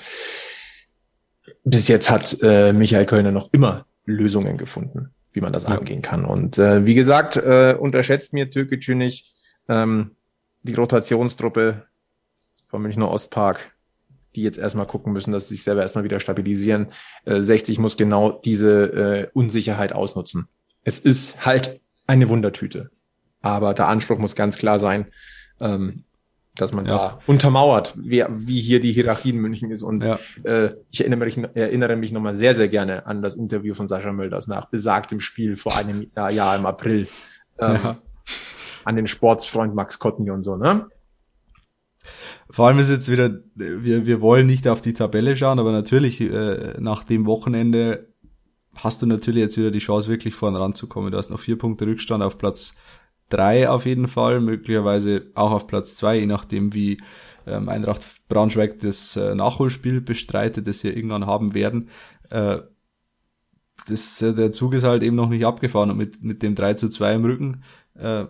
bis 1.66 1.88
jetzt 1.88 2.10
hat 2.10 2.38
äh, 2.42 2.72
Michael 2.72 3.06
Kölner 3.06 3.32
noch 3.32 3.52
immer 3.52 3.86
Lösungen 4.04 4.56
gefunden, 4.56 5.10
wie 5.32 5.40
man 5.40 5.52
das 5.52 5.64
ja. 5.64 5.70
angehen 5.70 6.00
kann. 6.00 6.24
Und 6.24 6.58
äh, 6.58 6.86
wie 6.86 6.94
gesagt, 6.94 7.36
äh, 7.36 7.76
unterschätzt 7.78 8.32
mir 8.32 8.48
Türkgücü 8.48 8.94
nicht. 8.94 9.34
Ähm, 9.68 10.12
die 10.62 10.74
Rotationstruppe 10.74 11.82
vom 12.68 12.82
Münchner 12.82 13.10
Ostpark, 13.10 13.72
die 14.36 14.42
jetzt 14.42 14.58
erstmal 14.58 14.86
gucken 14.86 15.12
müssen, 15.12 15.32
dass 15.32 15.48
sie 15.48 15.56
sich 15.56 15.64
selber 15.64 15.82
erstmal 15.82 16.04
wieder 16.04 16.20
stabilisieren. 16.20 16.86
Äh, 17.24 17.40
60 17.40 17.80
muss 17.80 17.96
genau 17.96 18.40
diese 18.44 18.92
äh, 18.92 19.28
Unsicherheit 19.34 19.92
ausnutzen. 19.92 20.46
Es 20.84 21.00
ist 21.00 21.44
halt 21.44 21.80
eine 22.06 22.28
Wundertüte. 22.28 22.90
Aber 23.40 23.74
der 23.74 23.88
Anspruch 23.88 24.18
muss 24.18 24.36
ganz 24.36 24.56
klar 24.56 24.78
sein, 24.78 25.06
ähm, 25.60 26.04
dass 26.56 26.72
man 26.72 26.86
ja. 26.86 26.96
da 26.96 27.18
untermauert, 27.26 27.94
wer, 27.96 28.28
wie 28.32 28.60
hier 28.60 28.80
die 28.80 28.92
Hierarchie 28.92 29.30
in 29.30 29.38
München 29.38 29.70
ist. 29.70 29.82
Und 29.82 30.02
ja. 30.02 30.18
äh, 30.42 30.74
ich 30.90 31.00
erinnere 31.00 31.24
mich, 31.24 31.38
erinnere 31.54 31.96
mich 31.96 32.12
nochmal 32.12 32.34
sehr, 32.34 32.54
sehr 32.54 32.68
gerne 32.68 33.06
an 33.06 33.22
das 33.22 33.34
Interview 33.34 33.74
von 33.74 33.88
Sascha 33.88 34.12
Mölders 34.12 34.48
nach 34.48 34.66
besagtem 34.66 35.20
Spiel 35.20 35.56
vor 35.56 35.76
einem 35.76 36.08
Jahr 36.14 36.56
im 36.56 36.66
April. 36.66 37.08
Ähm, 37.58 37.74
ja. 37.82 37.98
An 38.84 38.96
den 38.96 39.06
Sportsfreund 39.06 39.74
Max 39.74 39.98
Kottny 39.98 40.30
und 40.30 40.42
so, 40.42 40.56
ne? 40.56 40.86
Vor 42.50 42.68
allem 42.68 42.78
ist 42.78 42.90
jetzt 42.90 43.10
wieder, 43.10 43.40
wir, 43.54 44.06
wir 44.06 44.20
wollen 44.20 44.46
nicht 44.46 44.68
auf 44.68 44.80
die 44.80 44.94
Tabelle 44.94 45.36
schauen, 45.36 45.58
aber 45.58 45.72
natürlich 45.72 46.20
äh, 46.20 46.74
nach 46.78 47.02
dem 47.02 47.26
Wochenende 47.26 48.08
hast 48.76 49.02
du 49.02 49.06
natürlich 49.06 49.42
jetzt 49.42 49.58
wieder 49.58 49.70
die 49.70 49.80
Chance, 49.80 50.08
wirklich 50.08 50.34
vorne 50.34 50.60
ranzukommen. 50.60 51.10
Du 51.10 51.18
hast 51.18 51.30
noch 51.30 51.40
vier 51.40 51.58
Punkte 51.58 51.86
Rückstand 51.86 52.22
auf 52.22 52.38
Platz 52.38 52.74
drei 53.28 53.68
auf 53.68 53.86
jeden 53.86 54.08
Fall, 54.08 54.40
möglicherweise 54.40 55.26
auch 55.34 55.50
auf 55.50 55.66
Platz 55.66 55.96
zwei, 55.96 56.18
je 56.18 56.26
nachdem 56.26 56.74
wie 56.74 56.98
ähm, 57.46 57.68
Eintracht 57.68 58.04
Braunschweig 58.28 58.80
das 58.80 59.16
äh, 59.16 59.34
Nachholspiel 59.34 60.00
bestreitet, 60.00 60.66
das 60.66 60.82
wir 60.84 60.96
irgendwann 60.96 61.26
haben 61.26 61.54
werden. 61.54 61.88
Äh, 62.30 62.58
das, 63.88 64.22
äh, 64.22 64.34
der 64.34 64.52
Zug 64.52 64.74
ist 64.74 64.84
halt 64.84 65.02
eben 65.02 65.16
noch 65.16 65.28
nicht 65.28 65.44
abgefahren 65.44 65.90
und 65.90 65.96
mit, 65.96 66.22
mit 66.22 66.42
dem 66.42 66.54
3 66.54 66.74
zu 66.74 66.88
2 66.88 67.14
im 67.14 67.24
Rücken, 67.24 67.62
äh, 67.94 68.24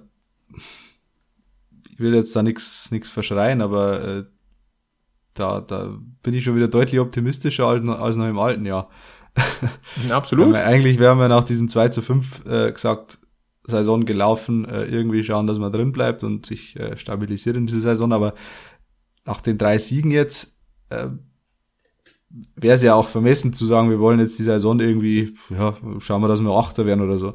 ich 1.91 2.01
will 2.01 2.15
jetzt 2.15 2.37
da 2.37 2.43
nichts 2.43 2.91
nix 2.91 3.11
verschreien, 3.11 3.63
aber 3.63 4.05
äh, 4.05 4.25
da, 5.33 5.61
da 5.61 5.97
bin 6.23 6.35
ich 6.35 6.45
schon 6.45 6.57
wieder 6.57 6.69
deutlich 6.69 7.01
optimistischer 7.01 7.67
als, 7.67 7.89
als 7.89 8.17
noch 8.17 8.29
im 8.29 8.39
alten 8.39 8.67
Jahr. 8.67 8.91
Absolut. 10.11 10.55
eigentlich 10.55 10.99
wären 10.99 11.19
wir 11.19 11.29
nach 11.29 11.45
diesem 11.45 11.69
2 11.69 11.89
zu 11.89 12.03
5 12.03 12.47
äh, 12.47 12.73
gesagt, 12.73 13.19
Saison 13.67 14.05
gelaufen, 14.05 14.65
äh, 14.65 14.85
irgendwie 14.85 15.23
schauen, 15.23 15.47
dass 15.47 15.59
man 15.59 15.73
drin 15.73 15.93
bleibt 15.93 16.25
und 16.25 16.47
sich 16.47 16.77
äh, 16.77 16.97
stabilisiert 16.97 17.57
in 17.57 17.67
dieser 17.67 17.81
Saison. 17.81 18.13
Aber 18.13 18.35
nach 19.25 19.41
den 19.41 19.59
drei 19.59 19.79
Siegen 19.79 20.11
jetzt 20.11 20.59
äh, 20.91 21.09
wäre 22.55 22.75
es 22.75 22.83
ja 22.83 22.95
auch 22.95 23.09
vermessen 23.09 23.53
zu 23.53 23.67
sagen, 23.67 23.91
wir 23.91 24.01
wollen 24.01 24.21
jetzt 24.21 24.39
die 24.39 24.45
Saison 24.45 24.79
irgendwie, 24.81 25.35
ja, 25.51 25.75
schauen 26.01 26.23
wir, 26.23 26.29
dass 26.29 26.41
wir 26.41 26.51
Achter 26.51 26.87
werden 26.87 27.03
oder 27.03 27.19
so. 27.19 27.35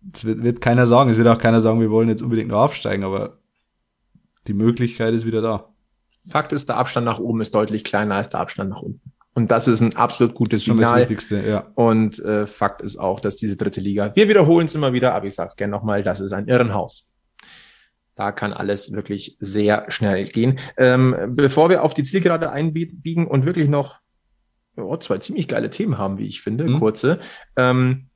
Das 0.00 0.24
wird, 0.24 0.42
wird 0.42 0.60
keiner 0.60 0.86
sagen. 0.86 1.10
Es 1.10 1.16
wird 1.16 1.28
auch 1.28 1.38
keiner 1.38 1.60
sagen, 1.60 1.80
wir 1.80 1.90
wollen 1.90 2.08
jetzt 2.08 2.22
unbedingt 2.22 2.48
nur 2.48 2.60
aufsteigen, 2.60 3.04
aber 3.04 3.38
die 4.46 4.54
Möglichkeit 4.54 5.14
ist 5.14 5.26
wieder 5.26 5.40
da. 5.40 5.68
Fakt 6.28 6.52
ist, 6.52 6.68
der 6.68 6.76
Abstand 6.76 7.04
nach 7.04 7.18
oben 7.18 7.40
ist 7.40 7.54
deutlich 7.54 7.84
kleiner 7.84 8.16
als 8.16 8.30
der 8.30 8.40
Abstand 8.40 8.70
nach 8.70 8.82
unten. 8.82 9.12
Und 9.34 9.50
das 9.50 9.66
ist 9.66 9.80
ein 9.80 9.96
absolut 9.96 10.34
gutes 10.34 10.64
Signal. 10.64 11.00
Das 11.00 11.00
Wichtigste, 11.00 11.42
ja. 11.46 11.70
Und 11.74 12.18
äh, 12.18 12.46
Fakt 12.46 12.82
ist 12.82 12.98
auch, 12.98 13.20
dass 13.20 13.36
diese 13.36 13.56
dritte 13.56 13.80
Liga, 13.80 14.14
wir 14.14 14.28
wiederholen 14.28 14.66
es 14.66 14.74
immer 14.74 14.92
wieder, 14.92 15.14
aber 15.14 15.26
ich 15.26 15.34
sage 15.34 15.48
es 15.48 15.56
gerne 15.56 15.70
nochmal, 15.70 16.02
das 16.02 16.20
ist 16.20 16.32
ein 16.32 16.48
Irrenhaus. 16.48 17.08
Da 18.14 18.30
kann 18.30 18.52
alles 18.52 18.92
wirklich 18.92 19.36
sehr 19.40 19.86
schnell 19.88 20.26
gehen. 20.26 20.58
Ähm, 20.76 21.16
bevor 21.30 21.70
wir 21.70 21.82
auf 21.82 21.94
die 21.94 22.02
Zielgerade 22.02 22.50
einbiegen 22.50 23.26
und 23.26 23.46
wirklich 23.46 23.68
noch 23.68 24.00
oh, 24.76 24.96
zwei 24.96 25.18
ziemlich 25.18 25.48
geile 25.48 25.70
Themen 25.70 25.98
haben, 25.98 26.18
wie 26.18 26.26
ich 26.26 26.42
finde, 26.42 26.64
mhm. 26.64 26.78
kurze, 26.78 27.18
ähm, 27.56 28.08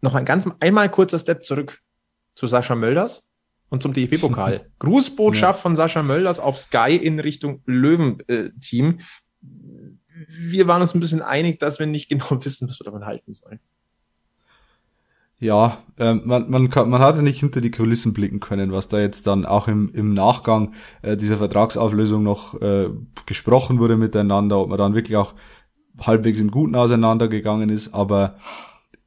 noch 0.00 0.14
ein 0.14 0.24
ganz 0.24 0.48
einmal 0.60 0.90
kurzer 0.90 1.18
Step 1.18 1.44
zurück 1.44 1.80
zu 2.36 2.46
Sascha 2.46 2.76
Mölders 2.76 3.28
und 3.68 3.82
zum 3.82 3.92
DFB-Pokal. 3.92 4.70
Grußbotschaft 4.78 5.58
ja. 5.58 5.62
von 5.62 5.76
Sascha 5.76 6.02
Mölders 6.02 6.38
auf 6.38 6.56
Sky 6.58 6.96
in 6.96 7.18
Richtung 7.18 7.62
Löwen-Team. 7.66 8.98
Äh, 8.98 9.02
wir 10.26 10.66
waren 10.68 10.82
uns 10.82 10.94
ein 10.94 11.00
bisschen 11.00 11.22
einig, 11.22 11.60
dass 11.60 11.78
wir 11.78 11.86
nicht 11.86 12.08
genau 12.08 12.44
wissen, 12.44 12.68
was 12.68 12.80
wir 12.80 12.84
davon 12.84 13.06
halten 13.06 13.32
sollen. 13.32 13.60
Ja, 15.40 15.78
äh, 15.96 16.14
man, 16.14 16.50
man, 16.50 16.68
kann, 16.68 16.90
man 16.90 17.00
hatte 17.00 17.22
nicht 17.22 17.38
hinter 17.38 17.60
die 17.60 17.70
Kulissen 17.70 18.12
blicken 18.12 18.40
können, 18.40 18.72
was 18.72 18.88
da 18.88 18.98
jetzt 18.98 19.28
dann 19.28 19.46
auch 19.46 19.68
im, 19.68 19.88
im 19.94 20.12
Nachgang 20.12 20.74
äh, 21.02 21.16
dieser 21.16 21.36
Vertragsauflösung 21.36 22.24
noch 22.24 22.60
äh, 22.60 22.90
gesprochen 23.24 23.78
wurde 23.78 23.96
miteinander, 23.96 24.58
ob 24.58 24.68
man 24.68 24.78
dann 24.78 24.94
wirklich 24.94 25.16
auch 25.16 25.34
halbwegs 26.00 26.40
im 26.40 26.50
Guten 26.50 26.74
auseinandergegangen 26.74 27.68
ist. 27.68 27.94
Aber 27.94 28.36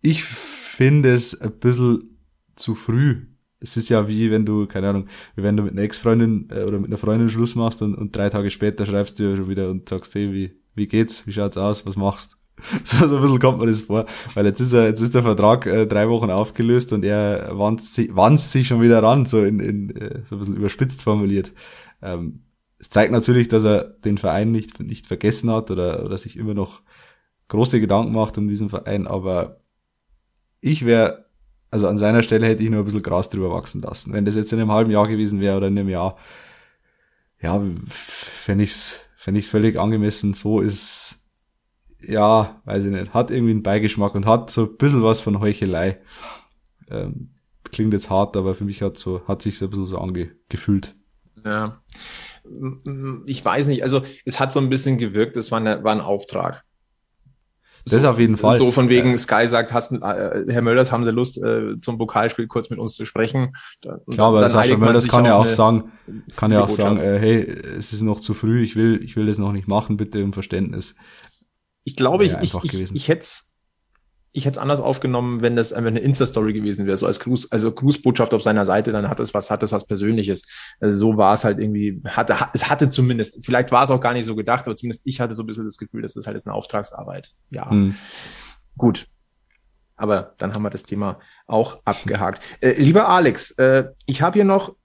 ich 0.01 0.23
finde 0.23 1.11
es 1.11 1.39
ein 1.39 1.51
bisschen 1.59 2.17
zu 2.55 2.75
früh. 2.75 3.27
Es 3.59 3.75
ist 3.75 3.89
ja 3.89 4.07
wie 4.07 4.31
wenn 4.31 4.45
du, 4.45 4.67
keine 4.67 4.89
Ahnung, 4.89 5.07
wie 5.35 5.43
wenn 5.43 5.57
du 5.57 5.63
mit 5.63 5.73
einer 5.73 5.81
Ex-Freundin 5.81 6.47
äh, 6.49 6.63
oder 6.63 6.79
mit 6.79 6.87
einer 6.87 6.97
Freundin 6.97 7.29
Schluss 7.29 7.55
machst 7.55 7.81
und, 7.81 7.93
und 7.93 8.15
drei 8.15 8.29
Tage 8.29 8.49
später 8.51 8.85
schreibst 8.85 9.19
du 9.19 9.23
ja 9.23 9.35
schon 9.35 9.49
wieder 9.49 9.69
und 9.69 9.89
sagst, 9.89 10.15
hey, 10.15 10.31
wie, 10.31 10.60
wie 10.75 10.87
geht's, 10.87 11.25
wie 11.27 11.33
schaut's 11.33 11.57
aus, 11.57 11.85
was 11.85 11.95
machst? 11.95 12.37
So, 12.83 13.07
so 13.07 13.15
ein 13.15 13.21
bisschen 13.21 13.39
kommt 13.39 13.59
mir 13.59 13.67
das 13.67 13.81
vor, 13.81 14.05
weil 14.35 14.45
jetzt 14.45 14.59
ist 14.59 14.73
er, 14.73 14.87
jetzt 14.87 15.01
ist 15.01 15.15
der 15.15 15.23
Vertrag 15.23 15.65
äh, 15.65 15.87
drei 15.87 16.09
Wochen 16.09 16.29
aufgelöst 16.29 16.93
und 16.93 17.03
er 17.03 17.49
wanzt 17.57 17.95
sich, 17.95 18.15
wanzt 18.15 18.51
sich 18.51 18.67
schon 18.67 18.81
wieder 18.81 19.01
ran, 19.01 19.25
so 19.25 19.43
in, 19.43 19.59
in 19.59 19.95
äh, 19.95 20.21
so 20.25 20.35
ein 20.35 20.39
bisschen 20.39 20.57
überspitzt 20.57 21.01
formuliert. 21.03 21.53
Ähm, 22.01 22.43
es 22.77 22.89
zeigt 22.89 23.11
natürlich, 23.11 23.47
dass 23.47 23.63
er 23.63 23.83
den 23.83 24.17
Verein 24.17 24.51
nicht, 24.51 24.79
nicht 24.79 25.07
vergessen 25.07 25.51
hat 25.51 25.71
oder, 25.71 26.03
oder 26.05 26.17
sich 26.17 26.37
immer 26.37 26.53
noch 26.53 26.81
große 27.47 27.79
Gedanken 27.79 28.13
macht 28.13 28.37
um 28.37 28.47
diesen 28.47 28.69
Verein, 28.69 29.07
aber 29.07 29.61
ich 30.61 30.85
wäre, 30.85 31.25
also 31.69 31.87
an 31.87 31.97
seiner 31.97 32.23
Stelle 32.23 32.47
hätte 32.47 32.63
ich 32.63 32.69
nur 32.69 32.79
ein 32.79 32.85
bisschen 32.85 33.01
Gras 33.01 33.29
drüber 33.29 33.51
wachsen 33.51 33.81
lassen. 33.81 34.13
Wenn 34.13 34.25
das 34.25 34.35
jetzt 34.35 34.53
in 34.53 34.59
einem 34.59 34.71
halben 34.71 34.91
Jahr 34.91 35.07
gewesen 35.07 35.41
wäre 35.41 35.57
oder 35.57 35.67
in 35.67 35.77
einem 35.77 35.89
Jahr, 35.89 36.17
ja, 37.41 37.59
fände 37.87 38.63
ich's 38.63 38.99
fände 39.21 39.39
ich 39.39 39.47
völlig 39.47 39.79
angemessen. 39.79 40.33
So 40.33 40.61
ist, 40.61 41.19
ja, 41.99 42.59
weiß 42.65 42.85
ich 42.85 42.89
nicht, 42.89 43.13
hat 43.13 43.29
irgendwie 43.29 43.51
einen 43.51 43.61
Beigeschmack 43.61 44.15
und 44.15 44.25
hat 44.25 44.49
so 44.49 44.63
ein 44.63 44.77
bisschen 44.77 45.03
was 45.03 45.19
von 45.19 45.39
Heuchelei. 45.39 46.01
Ähm, 46.89 47.35
klingt 47.71 47.93
jetzt 47.93 48.09
hart, 48.09 48.35
aber 48.35 48.55
für 48.55 48.63
mich 48.63 48.81
hat 48.81 48.97
so, 48.97 49.27
hat 49.27 49.43
sich 49.43 49.59
so 49.59 49.67
ein 49.67 49.69
bisschen 49.69 49.85
so 49.85 49.99
angefühlt. 49.99 50.95
Ja. 51.45 51.83
Ich 53.27 53.45
weiß 53.45 53.67
nicht, 53.67 53.83
also 53.83 54.01
es 54.25 54.39
hat 54.39 54.51
so 54.51 54.59
ein 54.59 54.69
bisschen 54.69 54.97
gewirkt, 54.97 55.37
es 55.37 55.51
war, 55.51 55.59
eine, 55.59 55.83
war 55.83 55.91
ein 55.91 56.01
Auftrag. 56.01 56.65
Das 57.85 58.01
so, 58.01 58.09
auf 58.09 58.19
jeden 58.19 58.37
Fall. 58.37 58.57
So 58.57 58.71
von 58.71 58.89
wegen 58.89 59.17
Sky 59.17 59.47
sagt, 59.47 59.73
hast, 59.73 59.91
äh, 59.91 59.97
Herr 60.47 60.61
Mölders, 60.61 60.91
haben 60.91 61.03
Sie 61.05 61.11
Lust, 61.11 61.37
äh, 61.37 61.79
zum 61.81 61.97
Pokalspiel 61.97 62.47
kurz 62.47 62.69
mit 62.69 62.79
uns 62.79 62.95
zu 62.95 63.05
sprechen? 63.05 63.53
Klar, 63.81 64.27
aber 64.27 64.47
Sascha 64.49 64.77
Mölders 64.77 65.07
kann 65.07 65.25
ja 65.25 65.35
auch 65.35 65.47
sagen, 65.47 65.91
kann 66.35 66.51
ja 66.51 66.63
auch 66.63 66.69
sagen, 66.69 66.97
äh, 66.97 67.17
hey, 67.19 67.41
es 67.77 67.93
ist 67.93 68.01
noch 68.01 68.19
zu 68.19 68.33
früh, 68.33 68.61
ich 68.61 68.75
will, 68.75 68.99
ich 69.03 69.15
will 69.15 69.25
das 69.25 69.37
noch 69.37 69.51
nicht 69.51 69.67
machen, 69.67 69.97
bitte 69.97 70.23
um 70.23 70.33
Verständnis. 70.33 70.95
Ich 71.83 71.95
glaube, 71.95 72.25
ich, 72.25 72.33
ich, 72.41 72.53
ich, 72.63 72.95
ich 72.95 73.07
hätte 73.07 73.25
ich 74.33 74.45
hätte 74.45 74.57
es 74.57 74.61
anders 74.61 74.79
aufgenommen, 74.79 75.41
wenn 75.41 75.55
das 75.55 75.73
einfach 75.73 75.89
eine 75.89 75.99
Insta-Story 75.99 76.53
gewesen 76.53 76.85
wäre, 76.85 76.95
so 76.95 77.05
als 77.05 77.19
Gruß, 77.19 77.51
also 77.51 77.71
Grußbotschaft 77.71 78.33
auf 78.33 78.41
seiner 78.41 78.65
Seite, 78.65 78.91
dann 78.91 79.09
hat 79.09 79.19
es 79.19 79.33
was, 79.33 79.51
hat 79.51 79.61
es 79.63 79.73
was 79.73 79.85
Persönliches. 79.85 80.43
Also 80.79 80.97
so 80.97 81.17
war 81.17 81.33
es 81.33 81.43
halt 81.43 81.59
irgendwie, 81.59 82.01
hatte, 82.05 82.37
es 82.53 82.69
hatte 82.69 82.89
zumindest, 82.89 83.45
vielleicht 83.45 83.71
war 83.71 83.83
es 83.83 83.91
auch 83.91 83.99
gar 83.99 84.13
nicht 84.13 84.25
so 84.25 84.35
gedacht, 84.35 84.65
aber 84.65 84.77
zumindest 84.77 85.05
ich 85.05 85.19
hatte 85.19 85.35
so 85.35 85.43
ein 85.43 85.47
bisschen 85.47 85.65
das 85.65 85.77
Gefühl, 85.77 86.01
das 86.01 86.15
ist 86.15 86.27
halt 86.27 86.35
jetzt 86.35 86.47
eine 86.47 86.55
Auftragsarbeit. 86.55 87.31
Ja. 87.49 87.69
Hm. 87.69 87.95
Gut. 88.77 89.07
Aber 89.97 90.33
dann 90.37 90.53
haben 90.53 90.63
wir 90.63 90.69
das 90.69 90.83
Thema 90.83 91.19
auch 91.45 91.81
abgehakt. 91.83 92.43
Äh, 92.61 92.81
lieber 92.81 93.09
Alex, 93.09 93.51
äh, 93.51 93.89
ich 94.05 94.21
habe 94.21 94.35
hier 94.35 94.45
noch 94.45 94.75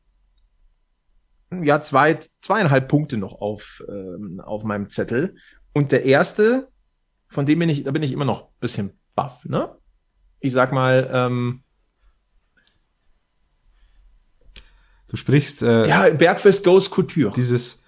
ja, 1.52 1.80
zwei, 1.80 2.18
zweieinhalb 2.40 2.88
Punkte 2.88 3.16
noch 3.16 3.40
auf, 3.40 3.82
ähm, 3.88 4.40
auf 4.44 4.64
meinem 4.64 4.90
Zettel. 4.90 5.36
Und 5.72 5.92
der 5.92 6.04
erste, 6.04 6.68
von 7.28 7.46
dem 7.46 7.60
bin 7.60 7.68
ich, 7.68 7.84
da 7.84 7.92
bin 7.92 8.02
ich 8.02 8.12
immer 8.12 8.24
noch 8.24 8.48
ein 8.48 8.60
bisschen 8.60 8.98
baff, 9.16 9.44
ne? 9.44 9.70
Ich 10.38 10.52
sag 10.52 10.72
mal, 10.72 11.10
ähm, 11.12 11.62
Du 15.08 15.16
sprichst 15.16 15.62
äh, 15.62 15.88
ja, 15.88 16.10
Bergfest 16.10 16.64
Goes 16.64 16.90
Couture. 16.90 17.32
dieses, 17.34 17.78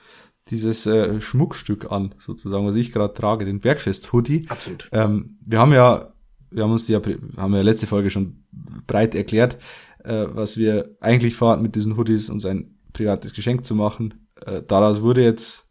dieses 0.48 0.86
äh, 0.86 1.20
Schmuckstück 1.20 1.90
an, 1.90 2.14
sozusagen, 2.18 2.66
was 2.66 2.76
ich 2.76 2.92
gerade 2.92 3.12
trage, 3.12 3.44
den 3.44 3.60
Bergfest-Hoodie. 3.60 4.46
Absolut. 4.48 4.88
Ähm, 4.92 5.38
wir 5.44 5.58
haben 5.58 5.72
ja, 5.72 6.12
wir 6.50 6.62
haben 6.62 6.72
uns 6.72 6.86
die 6.86 6.92
ja, 6.92 7.00
haben 7.36 7.54
ja 7.54 7.62
letzte 7.62 7.86
Folge 7.86 8.10
schon 8.10 8.44
breit 8.86 9.14
erklärt, 9.14 9.58
äh, 10.04 10.26
was 10.28 10.56
wir 10.56 10.96
eigentlich 11.00 11.34
vorhatten 11.34 11.62
mit 11.62 11.74
diesen 11.74 11.96
Hoodies, 11.96 12.30
uns 12.30 12.46
ein 12.46 12.78
privates 12.92 13.34
Geschenk 13.34 13.66
zu 13.66 13.74
machen. 13.74 14.28
Äh, 14.46 14.62
daraus 14.62 15.02
wurde 15.02 15.22
jetzt 15.22 15.68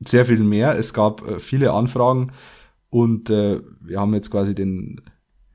sehr 0.00 0.26
viel 0.26 0.40
mehr. 0.40 0.78
Es 0.78 0.92
gab 0.92 1.26
äh, 1.26 1.40
viele 1.40 1.72
Anfragen 1.72 2.32
und 2.90 3.30
äh, 3.30 3.60
wir 3.80 4.00
haben 4.00 4.14
jetzt 4.14 4.30
quasi 4.30 4.54
den 4.54 5.00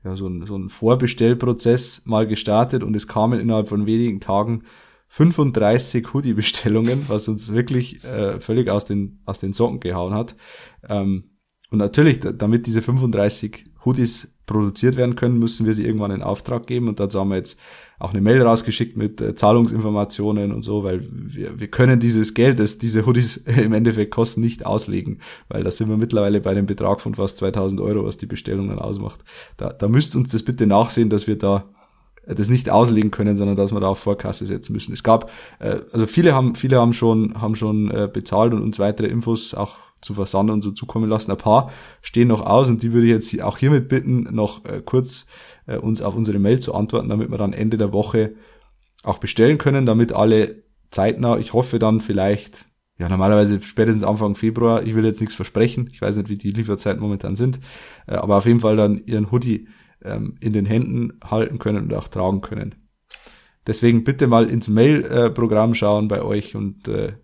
ja, 0.04 0.16
so, 0.16 0.26
ein, 0.26 0.46
so 0.46 0.54
einen 0.54 0.68
Vorbestellprozess 0.68 2.02
mal 2.04 2.26
gestartet 2.26 2.82
und 2.82 2.94
es 2.96 3.08
kamen 3.08 3.40
innerhalb 3.40 3.68
von 3.68 3.86
wenigen 3.86 4.20
Tagen 4.20 4.62
35 5.08 6.12
Hoodie-Bestellungen, 6.12 7.04
was 7.08 7.28
uns 7.28 7.52
wirklich 7.52 8.02
äh, 8.04 8.40
völlig 8.40 8.70
aus 8.70 8.84
den, 8.84 9.20
aus 9.24 9.38
den 9.38 9.52
Socken 9.52 9.80
gehauen 9.80 10.14
hat. 10.14 10.36
Ähm, 10.88 11.35
und 11.70 11.78
natürlich, 11.78 12.20
damit 12.20 12.66
diese 12.66 12.82
35 12.82 13.64
Hoodies 13.84 14.32
produziert 14.46 14.96
werden 14.96 15.16
können, 15.16 15.38
müssen 15.38 15.66
wir 15.66 15.74
sie 15.74 15.84
irgendwann 15.84 16.12
in 16.12 16.22
Auftrag 16.22 16.66
geben. 16.66 16.88
Und 16.88 17.00
dazu 17.00 17.18
haben 17.18 17.30
wir 17.30 17.36
jetzt 17.36 17.58
auch 17.98 18.10
eine 18.10 18.20
Mail 18.20 18.40
rausgeschickt 18.42 18.96
mit 18.96 19.20
äh, 19.20 19.34
Zahlungsinformationen 19.34 20.52
und 20.52 20.62
so, 20.62 20.84
weil 20.84 21.08
wir, 21.10 21.58
wir 21.58 21.68
können 21.68 21.98
dieses 21.98 22.34
Geld, 22.34 22.60
das 22.60 22.78
diese 22.78 23.06
Hoodies 23.06 23.36
im 23.46 23.72
Endeffekt 23.72 24.12
kosten, 24.12 24.40
nicht 24.40 24.64
auslegen, 24.64 25.20
weil 25.48 25.64
da 25.64 25.70
sind 25.70 25.88
wir 25.88 25.96
mittlerweile 25.96 26.40
bei 26.40 26.50
einem 26.50 26.66
Betrag 26.66 27.00
von 27.00 27.16
fast 27.16 27.38
2000 27.38 27.80
Euro, 27.80 28.04
was 28.04 28.16
die 28.16 28.26
Bestellung 28.26 28.68
dann 28.68 28.78
ausmacht. 28.78 29.20
Da, 29.56 29.70
da 29.70 29.88
müsst 29.88 30.14
uns 30.14 30.28
das 30.30 30.44
bitte 30.44 30.66
nachsehen, 30.66 31.10
dass 31.10 31.26
wir 31.26 31.36
da 31.36 31.64
das 32.26 32.48
nicht 32.48 32.70
auslegen 32.70 33.12
können, 33.12 33.36
sondern 33.36 33.54
dass 33.54 33.72
wir 33.72 33.78
da 33.78 33.88
auf 33.88 34.00
Vorkasse 34.00 34.46
setzen 34.46 34.72
müssen. 34.72 34.92
Es 34.92 35.04
gab, 35.04 35.30
äh, 35.60 35.76
also 35.92 36.06
viele 36.06 36.34
haben, 36.34 36.54
viele 36.54 36.80
haben 36.80 36.92
schon, 36.92 37.40
haben 37.40 37.54
schon 37.54 37.90
äh, 37.90 38.08
bezahlt 38.12 38.52
und 38.52 38.62
uns 38.62 38.78
weitere 38.78 39.06
Infos 39.06 39.54
auch 39.54 39.85
zu 40.06 40.14
Versand 40.14 40.50
und 40.50 40.62
so 40.62 40.70
zukommen 40.70 41.10
lassen. 41.10 41.30
Ein 41.30 41.36
paar 41.36 41.70
stehen 42.00 42.28
noch 42.28 42.40
aus 42.40 42.70
und 42.70 42.82
die 42.82 42.92
würde 42.92 43.06
ich 43.06 43.12
jetzt 43.12 43.42
auch 43.42 43.58
hiermit 43.58 43.88
bitten, 43.88 44.22
noch 44.34 44.64
äh, 44.64 44.80
kurz 44.82 45.26
äh, 45.66 45.76
uns 45.76 46.00
auf 46.00 46.14
unsere 46.14 46.38
Mail 46.38 46.58
zu 46.60 46.74
antworten, 46.74 47.08
damit 47.08 47.30
wir 47.30 47.38
dann 47.38 47.52
Ende 47.52 47.76
der 47.76 47.92
Woche 47.92 48.34
auch 49.02 49.18
bestellen 49.18 49.58
können, 49.58 49.84
damit 49.84 50.12
alle 50.12 50.62
zeitnah, 50.90 51.38
ich 51.38 51.52
hoffe 51.52 51.78
dann 51.78 52.00
vielleicht, 52.00 52.66
ja 52.98 53.08
normalerweise 53.08 53.60
spätestens 53.60 54.04
Anfang 54.04 54.36
Februar, 54.36 54.84
ich 54.84 54.94
will 54.94 55.04
jetzt 55.04 55.20
nichts 55.20 55.34
versprechen, 55.34 55.88
ich 55.92 56.00
weiß 56.00 56.16
nicht, 56.16 56.28
wie 56.28 56.38
die 56.38 56.52
Lieferzeiten 56.52 57.02
momentan 57.02 57.36
sind, 57.36 57.58
äh, 58.06 58.14
aber 58.14 58.36
auf 58.36 58.46
jeden 58.46 58.60
Fall 58.60 58.76
dann 58.76 59.02
ihren 59.04 59.30
Hoodie 59.30 59.68
ähm, 60.02 60.36
in 60.40 60.52
den 60.52 60.66
Händen 60.66 61.18
halten 61.24 61.58
können 61.58 61.84
und 61.84 61.94
auch 61.94 62.08
tragen 62.08 62.40
können. 62.40 62.76
Deswegen 63.66 64.04
bitte 64.04 64.28
mal 64.28 64.48
ins 64.48 64.68
Mail-Programm 64.68 65.74
schauen 65.74 66.06
bei 66.06 66.22
euch 66.22 66.54
und 66.54 66.86
äh, 66.86 67.14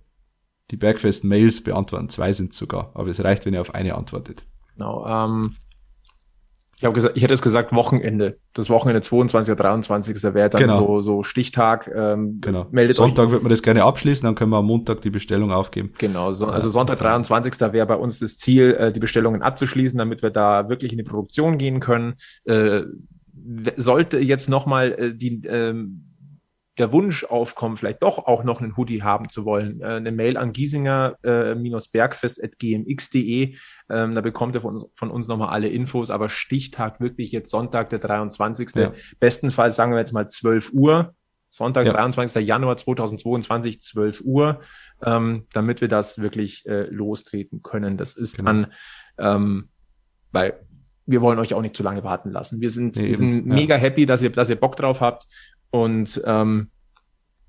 die 0.72 0.76
Bergfest-Mails 0.76 1.62
beantworten. 1.62 2.08
Zwei 2.08 2.32
sind 2.32 2.52
sogar, 2.52 2.90
aber 2.94 3.08
es 3.08 3.22
reicht, 3.22 3.44
wenn 3.46 3.54
ihr 3.54 3.60
auf 3.60 3.74
eine 3.74 3.94
antwortet. 3.94 4.44
Genau. 4.74 5.06
Ähm, 5.06 5.56
ich 6.78 6.84
habe 6.84 6.94
gesagt, 6.94 7.16
ich 7.16 7.22
hätte 7.22 7.34
es 7.34 7.42
gesagt 7.42 7.72
Wochenende. 7.72 8.38
Das 8.54 8.68
Wochenende 8.68 9.02
22. 9.02 9.54
23. 9.54 10.20
wäre 10.34 10.50
dann 10.50 10.62
genau. 10.62 10.78
so, 10.78 11.00
so 11.02 11.22
Stichtag. 11.22 11.88
Ähm, 11.94 12.38
genau. 12.40 12.66
Meldet 12.72 12.96
Sonntag 12.96 13.26
euch. 13.26 13.32
wird 13.32 13.42
man 13.44 13.50
das 13.50 13.62
gerne 13.62 13.84
abschließen, 13.84 14.26
dann 14.26 14.34
können 14.34 14.50
wir 14.50 14.56
am 14.56 14.66
Montag 14.66 15.00
die 15.02 15.10
Bestellung 15.10 15.52
aufgeben. 15.52 15.92
Genau. 15.98 16.32
So, 16.32 16.46
also 16.46 16.70
Sonntag 16.70 16.98
23. 16.98 17.60
wäre 17.72 17.86
bei 17.86 17.94
uns 17.94 18.18
das 18.18 18.38
Ziel, 18.38 18.72
äh, 18.72 18.92
die 18.92 18.98
Bestellungen 18.98 19.42
abzuschließen, 19.42 19.96
damit 19.96 20.22
wir 20.22 20.30
da 20.30 20.68
wirklich 20.68 20.90
in 20.90 20.98
die 20.98 21.04
Produktion 21.04 21.58
gehen 21.58 21.78
können. 21.78 22.14
Äh, 22.44 22.82
sollte 23.76 24.18
jetzt 24.18 24.48
nochmal 24.48 24.92
äh, 24.92 25.14
die 25.14 25.42
ähm, 25.46 26.11
der 26.78 26.90
Wunsch 26.92 27.24
aufkommen, 27.24 27.76
vielleicht 27.76 28.02
doch 28.02 28.26
auch 28.26 28.42
noch 28.44 28.62
einen 28.62 28.74
Hoodie 28.76 29.02
haben 29.02 29.28
zu 29.28 29.44
wollen, 29.44 29.82
äh, 29.82 29.86
eine 29.86 30.12
Mail 30.12 30.38
an 30.38 30.52
giesinger-bergfest.gmx.de. 30.52 33.42
Äh, 33.42 33.56
ähm, 33.90 34.14
da 34.14 34.20
bekommt 34.22 34.54
ihr 34.54 34.60
von 34.62 34.74
uns, 34.74 34.86
von 34.94 35.10
uns 35.10 35.26
nochmal 35.28 35.50
alle 35.50 35.68
Infos, 35.68 36.10
aber 36.10 36.30
Stichtag 36.30 37.00
wirklich 37.00 37.32
jetzt 37.32 37.50
Sonntag, 37.50 37.90
der 37.90 37.98
23. 37.98 38.70
Ja. 38.74 38.92
Bestenfalls 39.20 39.76
sagen 39.76 39.92
wir 39.92 39.98
jetzt 39.98 40.12
mal 40.12 40.28
12 40.28 40.72
Uhr. 40.72 41.14
Sonntag, 41.50 41.84
ja. 41.84 41.92
23. 41.92 42.46
Januar 42.46 42.78
2022, 42.78 43.82
12 43.82 44.22
Uhr, 44.24 44.60
ähm, 45.04 45.46
damit 45.52 45.82
wir 45.82 45.88
das 45.88 46.16
wirklich 46.18 46.64
äh, 46.64 46.84
lostreten 46.84 47.62
können. 47.62 47.98
Das 47.98 48.16
ist 48.16 48.38
genau. 48.38 48.50
dann, 48.50 48.72
ähm, 49.18 49.68
weil 50.30 50.58
wir 51.04 51.20
wollen 51.20 51.38
euch 51.38 51.52
auch 51.52 51.60
nicht 51.60 51.76
zu 51.76 51.82
lange 51.82 52.04
warten 52.04 52.30
lassen. 52.30 52.60
Wir 52.60 52.70
sind, 52.70 52.96
nee, 52.96 53.08
wir 53.08 53.16
sind 53.16 53.46
ja. 53.46 53.54
mega 53.54 53.74
happy, 53.74 54.06
dass 54.06 54.22
ihr, 54.22 54.30
dass 54.30 54.48
ihr 54.48 54.56
Bock 54.56 54.76
drauf 54.76 55.00
habt. 55.00 55.26
Und 55.72 56.22
ähm, 56.24 56.68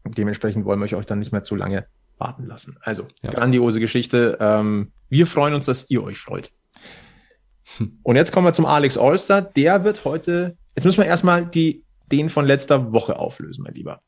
dementsprechend 0.05 0.65
wollen 0.65 0.79
wir 0.79 0.97
euch 0.97 1.05
dann 1.05 1.19
nicht 1.19 1.31
mehr 1.31 1.43
zu 1.43 1.55
lange 1.55 1.85
warten 2.17 2.47
lassen. 2.47 2.77
Also, 2.81 3.05
ja. 3.21 3.29
grandiose 3.29 3.79
Geschichte. 3.79 4.37
Ähm, 4.39 4.91
wir 5.09 5.27
freuen 5.27 5.53
uns, 5.53 5.67
dass 5.67 5.89
ihr 5.91 6.03
euch 6.03 6.17
freut. 6.17 6.51
Und 8.03 8.15
jetzt 8.15 8.31
kommen 8.31 8.47
wir 8.47 8.53
zum 8.53 8.65
Alex 8.65 8.97
Allstar. 8.97 9.41
Der 9.41 9.83
wird 9.83 10.05
heute, 10.05 10.57
jetzt 10.75 10.85
müssen 10.85 10.99
wir 10.99 11.05
erstmal 11.05 11.45
die, 11.45 11.83
den 12.11 12.29
von 12.29 12.45
letzter 12.45 12.93
Woche 12.93 13.19
auflösen, 13.19 13.63
mein 13.63 13.73
Lieber. 13.73 14.01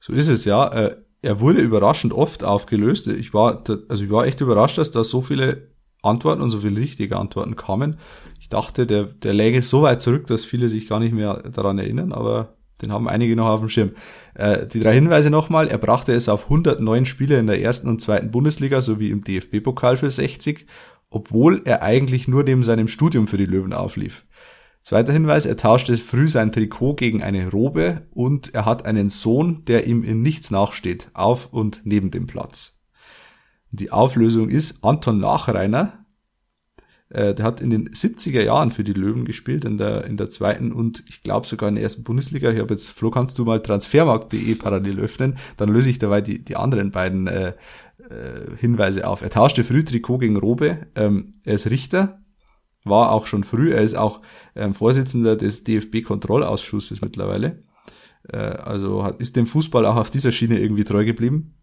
So 0.00 0.12
ist 0.12 0.28
es, 0.28 0.44
ja. 0.44 0.68
Äh, 0.68 0.96
er 1.22 1.40
wurde 1.40 1.60
überraschend 1.60 2.12
oft 2.12 2.44
aufgelöst. 2.44 3.08
Ich 3.08 3.34
war, 3.34 3.64
also 3.88 4.04
ich 4.04 4.10
war 4.10 4.26
echt 4.26 4.40
überrascht, 4.40 4.78
dass 4.78 4.90
da 4.90 5.04
so 5.04 5.20
viele 5.20 5.70
Antworten 6.02 6.40
und 6.42 6.50
so 6.50 6.60
viele 6.60 6.80
richtige 6.80 7.16
Antworten 7.16 7.56
kamen. 7.56 7.98
Ich 8.38 8.48
dachte, 8.48 8.86
der, 8.86 9.04
der 9.04 9.34
läge 9.34 9.62
so 9.62 9.82
weit 9.82 10.00
zurück, 10.00 10.26
dass 10.26 10.44
viele 10.44 10.68
sich 10.68 10.88
gar 10.88 10.98
nicht 10.98 11.12
mehr 11.12 11.42
daran 11.50 11.78
erinnern, 11.78 12.12
aber 12.12 12.56
den 12.82 12.92
haben 12.92 13.08
einige 13.08 13.36
noch 13.36 13.48
auf 13.48 13.60
dem 13.60 13.68
Schirm. 13.68 13.90
Äh, 14.34 14.66
die 14.66 14.80
drei 14.80 14.94
Hinweise 14.94 15.30
nochmal. 15.30 15.68
Er 15.68 15.78
brachte 15.78 16.12
es 16.12 16.28
auf 16.28 16.44
109 16.44 17.06
Spiele 17.06 17.38
in 17.38 17.46
der 17.46 17.62
ersten 17.62 17.88
und 17.88 18.00
zweiten 18.00 18.30
Bundesliga 18.30 18.80
sowie 18.80 19.10
im 19.10 19.22
DFB-Pokal 19.22 19.96
für 19.96 20.10
60, 20.10 20.66
obwohl 21.10 21.62
er 21.64 21.82
eigentlich 21.82 22.28
nur 22.28 22.44
neben 22.44 22.62
seinem 22.62 22.88
Studium 22.88 23.26
für 23.26 23.38
die 23.38 23.46
Löwen 23.46 23.72
auflief. 23.72 24.24
Zweiter 24.82 25.12
Hinweis, 25.12 25.44
er 25.44 25.56
tauschte 25.56 25.96
früh 25.96 26.28
sein 26.28 26.52
Trikot 26.52 26.94
gegen 26.94 27.22
eine 27.22 27.50
Robe 27.50 28.06
und 28.12 28.54
er 28.54 28.64
hat 28.64 28.86
einen 28.86 29.10
Sohn, 29.10 29.64
der 29.66 29.86
ihm 29.86 30.02
in 30.02 30.22
nichts 30.22 30.50
nachsteht, 30.50 31.10
auf 31.12 31.52
und 31.52 31.82
neben 31.84 32.10
dem 32.10 32.26
Platz. 32.26 32.80
Die 33.72 33.92
Auflösung 33.92 34.48
ist 34.48 34.82
Anton 34.82 35.20
Nachreiner, 35.20 35.99
äh, 37.10 37.34
der 37.34 37.44
hat 37.44 37.60
in 37.60 37.70
den 37.70 37.90
70er 37.90 38.42
Jahren 38.42 38.70
für 38.70 38.84
die 38.84 38.92
Löwen 38.92 39.24
gespielt, 39.24 39.64
in 39.64 39.78
der, 39.78 40.04
in 40.04 40.16
der 40.16 40.30
zweiten 40.30 40.72
und 40.72 41.02
ich 41.08 41.22
glaube 41.22 41.46
sogar 41.46 41.68
in 41.68 41.74
der 41.74 41.84
ersten 41.84 42.04
Bundesliga. 42.04 42.50
Ich 42.50 42.60
habe 42.60 42.72
jetzt, 42.72 42.90
Flo, 42.90 43.10
kannst 43.10 43.38
du 43.38 43.44
mal 43.44 43.60
transfermarkt.de 43.60 44.54
parallel 44.54 45.00
öffnen, 45.00 45.36
dann 45.56 45.68
löse 45.68 45.90
ich 45.90 45.98
dabei 45.98 46.20
die, 46.20 46.44
die 46.44 46.56
anderen 46.56 46.90
beiden 46.92 47.26
äh, 47.26 47.52
äh, 47.98 48.56
Hinweise 48.56 49.06
auf. 49.06 49.22
Er 49.22 49.30
tauschte 49.30 49.64
früh 49.64 49.84
Trikot 49.84 50.18
gegen 50.18 50.36
Robe, 50.36 50.86
ähm, 50.94 51.32
er 51.44 51.54
ist 51.54 51.68
Richter, 51.68 52.20
war 52.84 53.10
auch 53.10 53.26
schon 53.26 53.44
früh, 53.44 53.72
er 53.72 53.82
ist 53.82 53.96
auch 53.96 54.22
ähm, 54.54 54.74
Vorsitzender 54.74 55.36
des 55.36 55.64
DFB-Kontrollausschusses 55.64 57.02
mittlerweile. 57.02 57.64
Äh, 58.28 58.36
also 58.36 59.04
hat, 59.04 59.20
ist 59.20 59.36
dem 59.36 59.46
Fußball 59.46 59.84
auch 59.84 59.96
auf 59.96 60.10
dieser 60.10 60.32
Schiene 60.32 60.58
irgendwie 60.58 60.84
treu 60.84 61.04
geblieben. 61.04 61.54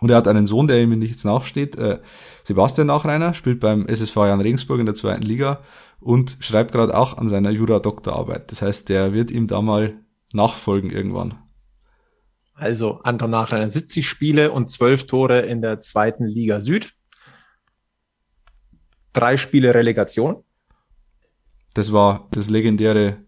Und 0.00 0.10
er 0.10 0.16
hat 0.16 0.28
einen 0.28 0.46
Sohn, 0.46 0.68
der 0.68 0.80
ihm 0.80 0.92
in 0.92 0.98
nichts 0.98 1.24
nachsteht. 1.24 1.76
Äh, 1.76 2.00
Sebastian 2.44 2.86
Nachreiner 2.86 3.34
spielt 3.34 3.60
beim 3.60 3.86
SSV 3.86 4.16
Jan 4.16 4.40
Regensburg 4.40 4.80
in 4.80 4.86
der 4.86 4.94
zweiten 4.94 5.22
Liga 5.22 5.60
und 6.00 6.36
schreibt 6.40 6.72
gerade 6.72 6.96
auch 6.96 7.18
an 7.18 7.28
seiner 7.28 7.50
Jura-Doktorarbeit. 7.50 8.50
Das 8.52 8.62
heißt, 8.62 8.88
der 8.88 9.12
wird 9.12 9.30
ihm 9.30 9.48
da 9.48 9.60
mal 9.60 9.98
nachfolgen 10.32 10.90
irgendwann. 10.90 11.38
Also 12.54 13.00
Anton 13.02 13.30
Nachreiner 13.30 13.68
70 13.68 14.08
Spiele 14.08 14.50
und 14.50 14.68
12 14.68 15.06
Tore 15.06 15.40
in 15.40 15.62
der 15.62 15.80
zweiten 15.80 16.24
Liga 16.24 16.60
Süd. 16.60 16.94
Drei 19.12 19.36
Spiele 19.36 19.74
Relegation. 19.74 20.44
Das 21.74 21.92
war 21.92 22.28
das 22.32 22.50
legendäre 22.50 23.18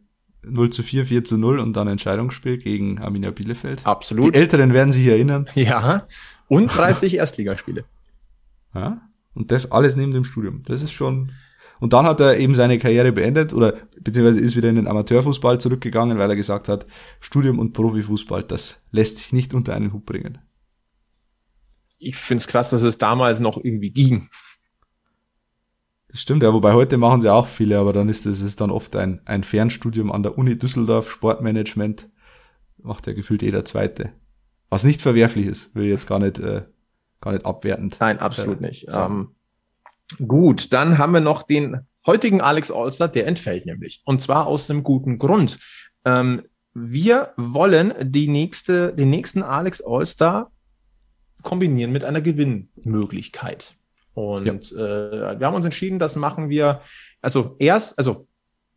0 0.43 0.71
zu 0.71 0.83
4, 0.83 1.05
4 1.05 1.25
zu 1.25 1.39
0 1.39 1.59
und 1.61 1.77
dann 1.77 1.87
Entscheidungsspiel 1.87 2.59
gegen 2.59 3.01
Arminia 3.01 3.31
Bielefeld. 3.31 3.87
Absolut. 3.87 4.35
Die 4.35 4.39
Älteren 4.39 4.73
werden 4.73 4.93
sich 4.93 5.07
erinnern. 5.07 5.49
Ja. 5.55 6.07
Und 6.51 6.67
30 6.67 7.15
Erstligaspiele. 7.15 7.85
Ja. 8.73 9.01
Und 9.35 9.51
das 9.51 9.73
alles 9.73 9.97
neben 9.97 10.13
dem 10.13 10.23
Studium. 10.23 10.63
Das 10.65 10.81
ist 10.81 10.93
schon. 10.93 11.33
Und 11.81 11.93
dann 11.93 12.07
hat 12.07 12.21
er 12.21 12.39
eben 12.39 12.55
seine 12.55 12.79
Karriere 12.79 13.11
beendet 13.11 13.53
oder 13.53 13.75
beziehungsweise 14.01 14.39
ist 14.39 14.55
wieder 14.55 14.69
in 14.69 14.77
den 14.77 14.87
Amateurfußball 14.87 15.59
zurückgegangen, 15.59 16.19
weil 16.19 16.31
er 16.31 16.37
gesagt 16.37 16.69
hat, 16.69 16.87
Studium 17.19 17.59
und 17.59 17.73
Profifußball, 17.73 18.45
das 18.45 18.81
lässt 18.93 19.19
sich 19.19 19.33
nicht 19.33 19.55
unter 19.55 19.75
einen 19.75 19.93
Hut 19.93 20.07
bringen. 20.07 20.39
Ich 21.99 22.15
find's 22.15 22.47
krass, 22.47 22.71
dass 22.71 22.83
es 22.83 22.97
damals 22.97 23.41
noch 23.41 23.57
irgendwie 23.57 23.91
ging. 23.91 24.29
Das 26.07 26.21
stimmt, 26.21 26.45
ja, 26.45 26.53
wobei 26.53 26.75
heute 26.75 26.97
machen 26.97 27.21
sie 27.21 27.33
auch 27.33 27.49
viele, 27.49 27.81
aber 27.81 27.93
dann 27.93 28.09
ist 28.09 28.25
es 28.25 28.55
dann 28.55 28.71
oft 28.71 28.95
ein, 28.95 29.21
ein 29.25 29.43
Fernstudium 29.43 30.13
an 30.13 30.23
der 30.23 30.39
Uni 30.39 30.57
Düsseldorf, 30.57 31.11
Sportmanagement, 31.11 32.09
macht 32.79 33.09
ja 33.09 33.15
gefühlt 33.15 33.43
jeder 33.43 33.65
Zweite. 33.65 34.13
Was 34.71 34.85
nicht 34.85 35.03
verwerflich 35.03 35.47
ist, 35.47 35.75
will 35.75 35.85
ich 35.85 35.91
jetzt 35.91 36.07
gar 36.07 36.21
nicht, 36.21 36.39
äh, 36.39 36.63
gar 37.21 37.33
nicht 37.33 37.45
abwertend. 37.45 37.97
Nein, 38.01 38.19
absolut 38.19 38.61
äh, 38.61 38.67
nicht. 38.67 38.87
Ähm, 38.91 39.35
gut, 40.27 40.73
dann 40.73 40.97
haben 40.97 41.13
wir 41.13 41.21
noch 41.21 41.43
den 41.43 41.81
heutigen 42.07 42.41
Alex 42.41 42.71
Allstar, 42.71 43.09
der 43.09 43.27
entfällt 43.27 43.67
nämlich. 43.67 44.01
Und 44.05 44.23
zwar 44.23 44.47
aus 44.47 44.71
einem 44.71 44.83
guten 44.83 45.19
Grund. 45.19 45.59
Ähm, 46.05 46.43
wir 46.73 47.33
wollen 47.37 47.93
die 48.01 48.29
nächste, 48.29 48.95
den 48.95 49.11
nächsten 49.11 49.43
Alex 49.43 49.81
Allstar 49.81 50.53
kombinieren 51.43 51.91
mit 51.93 52.05
einer 52.05 52.21
Gewinnmöglichkeit. 52.21 53.75
Und 54.15 54.71
ja. 54.71 55.35
äh, 55.35 55.41
wir 55.41 55.47
haben 55.47 55.55
uns 55.55 55.65
entschieden, 55.65 55.99
das 55.99 56.17
machen 56.17 56.49
wir, 56.49 56.81
also 57.21 57.57
erst, 57.59 57.99
also 57.99 58.29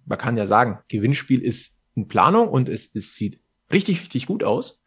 man 0.06 0.18
kann 0.18 0.38
ja 0.38 0.46
sagen, 0.46 0.80
Gewinnspiel 0.88 1.42
ist 1.42 1.80
in 1.96 2.08
Planung 2.08 2.48
und 2.48 2.70
es, 2.70 2.94
es 2.96 3.16
sieht 3.16 3.40
richtig, 3.72 4.02
richtig 4.02 4.26
gut 4.26 4.44
aus. 4.44 4.82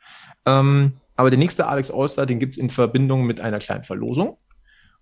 Ähm, 0.47 0.95
aber 1.17 1.31
der 1.31 1.39
nächste 1.39 1.67
Alex 1.67 1.91
Allstar, 1.91 2.27
den 2.27 2.39
gibt's 2.39 2.59
in 2.59 2.71
Verbindung 2.71 3.25
mit 3.25 3.41
einer 3.41 3.59
kleinen 3.59 3.85
Verlosung. 3.85 4.39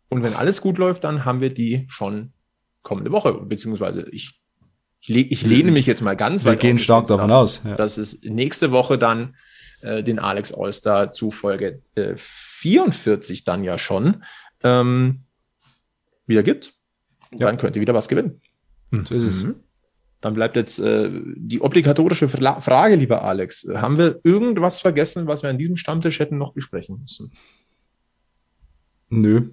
Und 0.08 0.22
wenn 0.22 0.34
alles 0.34 0.60
gut 0.60 0.78
läuft, 0.78 1.04
dann 1.04 1.24
haben 1.24 1.40
wir 1.40 1.52
die 1.52 1.86
schon 1.88 2.32
kommende 2.82 3.10
Woche, 3.10 3.32
beziehungsweise 3.34 4.08
ich 4.10 4.40
ich, 5.06 5.44
lehne 5.44 5.70
mich 5.70 5.86
jetzt 5.86 6.00
mal 6.00 6.16
ganz 6.16 6.46
Wir 6.46 6.52
weit 6.52 6.60
gehen 6.60 6.78
stark 6.78 7.06
davon 7.08 7.30
aus. 7.30 7.60
Ja. 7.62 7.76
Dass 7.76 7.98
es 7.98 8.22
nächste 8.22 8.70
Woche 8.70 8.96
dann 8.96 9.36
äh, 9.82 10.02
den 10.02 10.18
Alex 10.18 10.54
Allstar 10.54 11.12
zu 11.12 11.30
Folge 11.30 11.82
äh, 11.94 12.14
44 12.16 13.44
dann 13.44 13.64
ja 13.64 13.76
schon 13.76 14.24
ähm, 14.62 15.24
wieder 16.26 16.42
gibt. 16.42 16.72
Ja. 17.32 17.46
Dann 17.46 17.58
könnt 17.58 17.76
ihr 17.76 17.82
wieder 17.82 17.92
was 17.92 18.08
gewinnen. 18.08 18.40
So 19.04 19.14
ist 19.14 19.24
es. 19.24 19.44
Mhm. 19.44 19.56
Dann 20.24 20.32
bleibt 20.32 20.56
jetzt 20.56 20.78
äh, 20.78 21.10
die 21.36 21.60
obligatorische 21.60 22.28
Frage, 22.28 22.94
lieber 22.94 23.24
Alex. 23.24 23.68
Haben 23.74 23.98
wir 23.98 24.20
irgendwas 24.24 24.80
vergessen, 24.80 25.26
was 25.26 25.42
wir 25.42 25.50
an 25.50 25.58
diesem 25.58 25.76
Stammtisch 25.76 26.18
hätten 26.18 26.38
noch 26.38 26.54
besprechen 26.54 26.98
müssen? 26.98 27.30
Nö. 29.10 29.50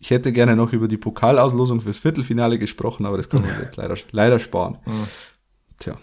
Ich 0.00 0.08
hätte 0.08 0.32
gerne 0.32 0.56
noch 0.56 0.72
über 0.72 0.88
die 0.88 0.96
Pokalauslosung 0.96 1.82
fürs 1.82 1.98
Viertelfinale 1.98 2.58
gesprochen, 2.58 3.04
aber 3.04 3.18
das 3.18 3.28
kann 3.28 3.42
man 3.42 3.50
jetzt 3.62 3.76
leider, 3.76 3.96
leider 4.12 4.38
sparen. 4.38 4.78
Mhm. 4.86 5.08
Tja. 5.78 5.98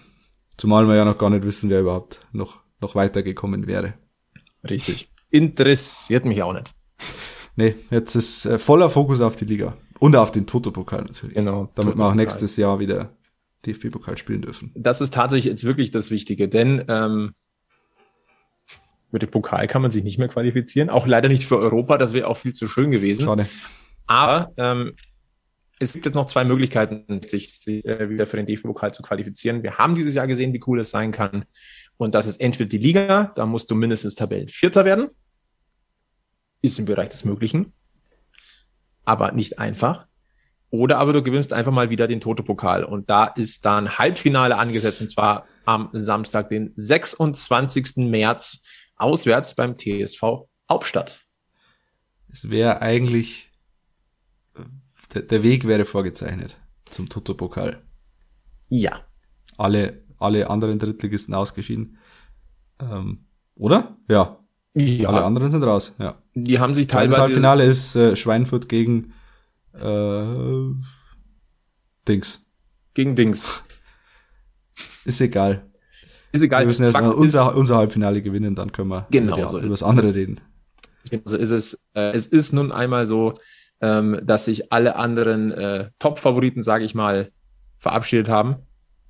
Zumal 0.56 0.88
wir 0.88 0.94
ja 0.94 1.04
noch 1.04 1.18
gar 1.18 1.32
nicht 1.32 1.44
wissen, 1.44 1.72
wer 1.72 1.82
überhaupt 1.82 2.20
noch, 2.32 2.60
noch 2.80 2.94
weitergekommen 2.94 3.66
wäre. 3.66 3.96
Richtig. 4.70 5.10
Interessiert 5.32 6.26
mich 6.26 6.44
auch 6.44 6.54
nicht. 6.54 6.76
Nee, 7.56 7.74
jetzt 7.90 8.14
ist 8.14 8.46
äh, 8.46 8.60
voller 8.60 8.92
Fokus 8.92 9.20
auf 9.20 9.36
die 9.36 9.46
Liga. 9.46 9.76
Und 9.98 10.16
auf 10.16 10.30
den 10.30 10.46
Toto-Pokal 10.46 11.06
natürlich. 11.06 11.34
Genau. 11.34 11.72
Damit 11.74 11.98
wir 11.98 12.06
auch 12.06 12.14
nächstes 12.14 12.56
Jahr 12.56 12.78
wieder 12.78 13.18
DFB-Pokal 13.66 14.18
spielen 14.18 14.42
dürfen. 14.42 14.72
Das 14.76 15.02
ist 15.02 15.14
tatsächlich 15.14 15.46
jetzt 15.46 15.64
wirklich 15.64 15.92
das 15.92 16.12
Wichtige, 16.12 16.50
denn 16.50 16.86
ähm, 16.88 17.34
mit 19.12 19.22
dem 19.22 19.30
Pokal 19.30 19.68
kann 19.68 19.82
man 19.82 19.92
sich 19.92 20.04
nicht 20.04 20.18
mehr 20.18 20.28
qualifizieren. 20.28 20.90
Auch 20.90 21.08
leider 21.08 21.30
nicht 21.30 21.46
für 21.46 21.60
Europa, 21.60 21.98
das 21.98 22.14
wäre 22.14 22.28
auch 22.28 22.38
viel 22.38 22.54
zu 22.54 22.68
schön 22.68 22.92
gewesen. 22.92 23.26
Schade. 23.26 23.48
Aber 24.08 24.52
ähm, 24.58 24.96
es 25.80 25.94
gibt 25.94 26.06
jetzt 26.06 26.16
noch 26.16 26.28
zwei 26.28 26.44
Möglichkeiten, 26.44 27.22
sich, 27.26 27.68
äh, 27.68 28.10
wieder 28.10 28.28
für 28.28 28.38
den 28.38 28.46
DFB-Pokal 28.46 28.94
zu 28.94 29.04
qualifizieren. 29.04 29.64
Wir 29.64 29.78
haben 29.78 29.96
dieses 29.96 30.16
Jahr 30.16 30.28
gesehen, 30.28 30.54
wie 30.54 30.62
cool 30.68 30.80
es 30.80 30.92
sein 30.92 31.12
kann. 31.12 31.46
Und 31.98 32.16
das 32.16 32.26
ist 32.26 32.42
entweder 32.42 32.70
die 32.70 32.78
Liga, 32.78 33.32
da 33.36 33.46
musst 33.46 33.70
du 33.70 33.76
mindestens 33.76 34.16
Tabellenvierter 34.16 34.86
werden. 34.86 35.10
Ist 36.62 36.80
im 36.80 36.86
Bereich 36.86 37.10
des 37.10 37.26
Möglichen. 37.26 37.74
Aber 39.06 39.32
nicht 39.32 39.60
einfach. 39.60 40.08
Oder 40.74 40.98
aber 40.98 41.14
du 41.14 41.22
gewinnst 41.22 41.54
einfach 41.54 41.72
mal 41.72 41.92
wieder 41.92 42.08
den 42.08 42.20
Toto-Pokal. 42.20 42.84
Und 42.84 43.08
da 43.08 43.26
ist 43.26 43.64
dann 43.64 44.00
Halbfinale 44.00 44.58
angesetzt, 44.58 45.02
und 45.02 45.08
zwar 45.08 45.46
am 45.66 45.90
Samstag, 45.94 46.50
den 46.50 46.74
26. 46.76 47.98
März, 47.98 48.64
auswärts 48.96 49.54
beim 49.54 49.78
TSV 49.78 50.48
Hauptstadt. 50.68 51.22
Es 52.32 52.50
wäre 52.50 52.82
eigentlich 52.82 53.52
der, 55.14 55.22
der 55.22 55.44
Weg 55.44 55.68
wäre 55.68 55.86
vorgezeichnet 55.86 56.58
zum 56.86 57.08
Toto-Pokal. 57.08 57.84
Ja. 58.70 59.02
Alle, 59.60 60.02
alle 60.18 60.50
anderen 60.50 60.80
Drittligisten 60.80 61.36
ausgeschieden. 61.36 62.00
Ähm, 62.80 63.28
oder? 63.54 63.96
Ja. 64.10 64.40
ja. 64.74 65.08
Alle 65.08 65.24
anderen 65.24 65.52
sind 65.52 65.62
raus, 65.62 65.94
ja. 66.00 66.16
Die 66.34 66.58
haben 66.58 66.74
sich 66.74 66.88
teilweise. 66.88 67.18
Das 67.18 67.20
Halbfinale 67.20 67.64
ist 67.64 67.96
äh, 67.96 68.16
Schweinfurt 68.16 68.70
gegen 68.70 69.14
äh, 69.74 70.74
Dings. 72.08 72.46
Gegen 72.94 73.16
Dings. 73.16 73.64
Ist 75.06 75.22
egal. 75.22 75.70
Ist 76.32 76.42
egal. 76.42 76.62
Wir 76.62 76.68
müssen 76.68 76.84
erstmal 76.84 77.12
unser, 77.12 77.56
unser 77.56 77.78
Halbfinale 77.78 78.22
gewinnen, 78.22 78.56
dann 78.56 78.72
können 78.72 78.90
wir 78.90 79.08
genau 79.12 79.38
über, 79.38 79.48
so 79.48 79.60
über 79.60 79.70
das 79.70 79.84
andere 79.84 80.14
reden. 80.14 80.42
Genau 81.10 81.24
so 81.26 81.38
ist 81.38 81.52
es. 81.52 81.80
Äh, 81.94 82.14
es 82.14 82.28
ist 82.28 82.54
nun 82.54 82.72
einmal 82.72 83.06
so, 83.06 83.34
ähm, 83.82 84.20
dass 84.24 84.46
sich 84.46 84.72
alle 84.72 84.96
anderen 84.96 85.52
äh, 85.52 85.90
Top-Favoriten, 86.00 86.64
sage 86.64 86.86
ich 86.86 86.96
mal, 86.96 87.32
verabschiedet 87.80 88.30
haben. 88.30 88.56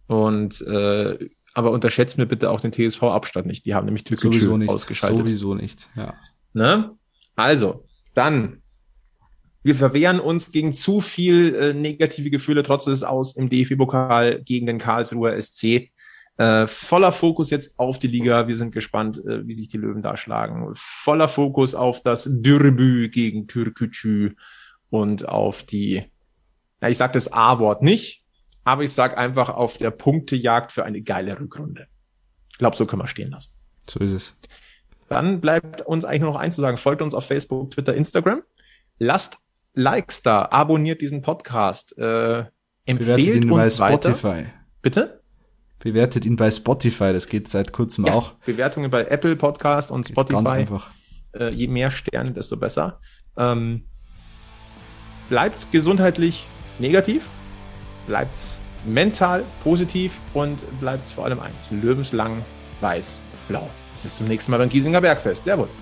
Und 0.07 0.61
äh, 0.61 1.29
aber 1.53 1.71
unterschätzt 1.71 2.17
mir 2.17 2.25
bitte 2.25 2.49
auch 2.49 2.59
den 2.59 2.73
TSV-Abstand 2.73 3.45
nicht. 3.45 3.65
Die 3.65 3.75
haben 3.75 3.85
nämlich 3.85 4.03
nicht, 4.09 4.69
ausgeschaltet. 4.69 5.19
Sowieso 5.19 5.53
nicht, 5.53 5.89
ja. 5.95 6.15
Ne? 6.53 6.91
Also, 7.35 7.85
dann. 8.15 8.62
Wir 9.63 9.75
verwehren 9.75 10.19
uns 10.19 10.51
gegen 10.51 10.73
zu 10.73 10.99
viel 10.99 11.55
äh, 11.55 11.73
negative 11.73 12.29
Gefühle, 12.29 12.63
trotz 12.63 12.85
des 12.85 13.03
Aus 13.03 13.35
im 13.35 13.49
DFB-Pokal 13.49 14.41
gegen 14.43 14.67
den 14.67 14.77
Karlsruher 14.77 15.41
SC. 15.41 15.89
Äh, 16.37 16.67
voller 16.67 17.11
Fokus 17.11 17.49
jetzt 17.49 17.79
auf 17.79 17.97
die 17.97 18.07
Liga. 18.07 18.47
Wir 18.47 18.57
sind 18.57 18.73
gespannt, 18.73 19.17
äh, 19.25 19.47
wie 19.47 19.53
sich 19.53 19.69
die 19.69 19.77
Löwen 19.77 20.01
da 20.01 20.17
schlagen. 20.17 20.69
Voller 20.75 21.29
Fokus 21.29 21.75
auf 21.75 22.01
das 22.03 22.27
Dürbü 22.29 23.09
gegen 23.09 23.47
Türkücü 23.47 24.35
und 24.89 25.29
auf 25.29 25.63
die, 25.63 26.03
na, 26.81 26.89
ich 26.89 26.97
sage 26.97 27.13
das 27.13 27.31
A-Wort 27.31 27.81
nicht, 27.83 28.23
aber 28.65 28.83
ich 28.83 28.91
sage 28.91 29.17
einfach 29.17 29.49
auf 29.49 29.77
der 29.77 29.91
Punktejagd 29.91 30.71
für 30.71 30.83
eine 30.83 31.01
geile 31.01 31.39
Rückrunde. 31.39 31.87
Ich 32.51 32.57
glaube, 32.57 32.75
so 32.75 32.85
können 32.85 33.01
wir 33.01 33.07
stehen 33.07 33.31
lassen. 33.31 33.57
So 33.89 33.99
ist 33.99 34.13
es. 34.13 34.39
Dann 35.07 35.39
bleibt 35.39 35.81
uns 35.81 36.05
eigentlich 36.05 36.21
nur 36.21 36.33
noch 36.33 36.39
eins 36.39 36.55
zu 36.55 36.61
sagen. 36.61 36.77
Folgt 36.77 37.01
uns 37.01 37.13
auf 37.13 37.25
Facebook, 37.25 37.71
Twitter, 37.71 37.93
Instagram. 37.93 38.41
Lasst 38.99 39.37
Likes 39.73 40.21
da, 40.21 40.47
abonniert 40.51 41.01
diesen 41.01 41.21
Podcast, 41.21 41.97
äh, 41.97 42.45
empfehlt 42.85 43.45
uns 43.45 43.77
bei 43.77 43.87
Spotify. 43.87 44.45
Bitte? 44.81 45.21
Bewertet 45.79 46.25
ihn 46.25 46.35
bei 46.35 46.49
Spotify, 46.51 47.11
das 47.11 47.27
geht 47.27 47.49
seit 47.49 47.73
kurzem 47.73 48.05
ja, 48.05 48.13
auch. 48.13 48.33
Bewertungen 48.45 48.89
bei 48.91 49.05
Apple 49.05 49.35
Podcast 49.35 49.91
und 49.91 50.05
geht 50.05 50.13
Spotify. 50.13 50.35
Ganz 50.35 50.49
einfach. 50.49 50.91
Äh, 51.33 51.49
je 51.49 51.67
mehr 51.67 51.91
Sterne, 51.91 52.31
desto 52.31 52.55
besser. 52.55 52.99
Ähm, 53.35 53.85
bleibt 55.29 55.71
gesundheitlich 55.71 56.45
negativ, 56.77 57.27
bleibt 58.05 58.37
mental 58.85 59.43
positiv 59.63 60.21
und 60.33 60.59
bleibt 60.79 61.07
vor 61.09 61.25
allem 61.25 61.39
eins, 61.39 61.71
löwenslang 61.71 62.45
weiß-blau. 62.81 63.69
Bis 64.03 64.17
zum 64.17 64.27
nächsten 64.27 64.51
Mal 64.51 64.57
beim 64.57 64.69
Giesinger 64.69 65.01
Bergfest. 65.01 65.45
Servus. 65.45 65.79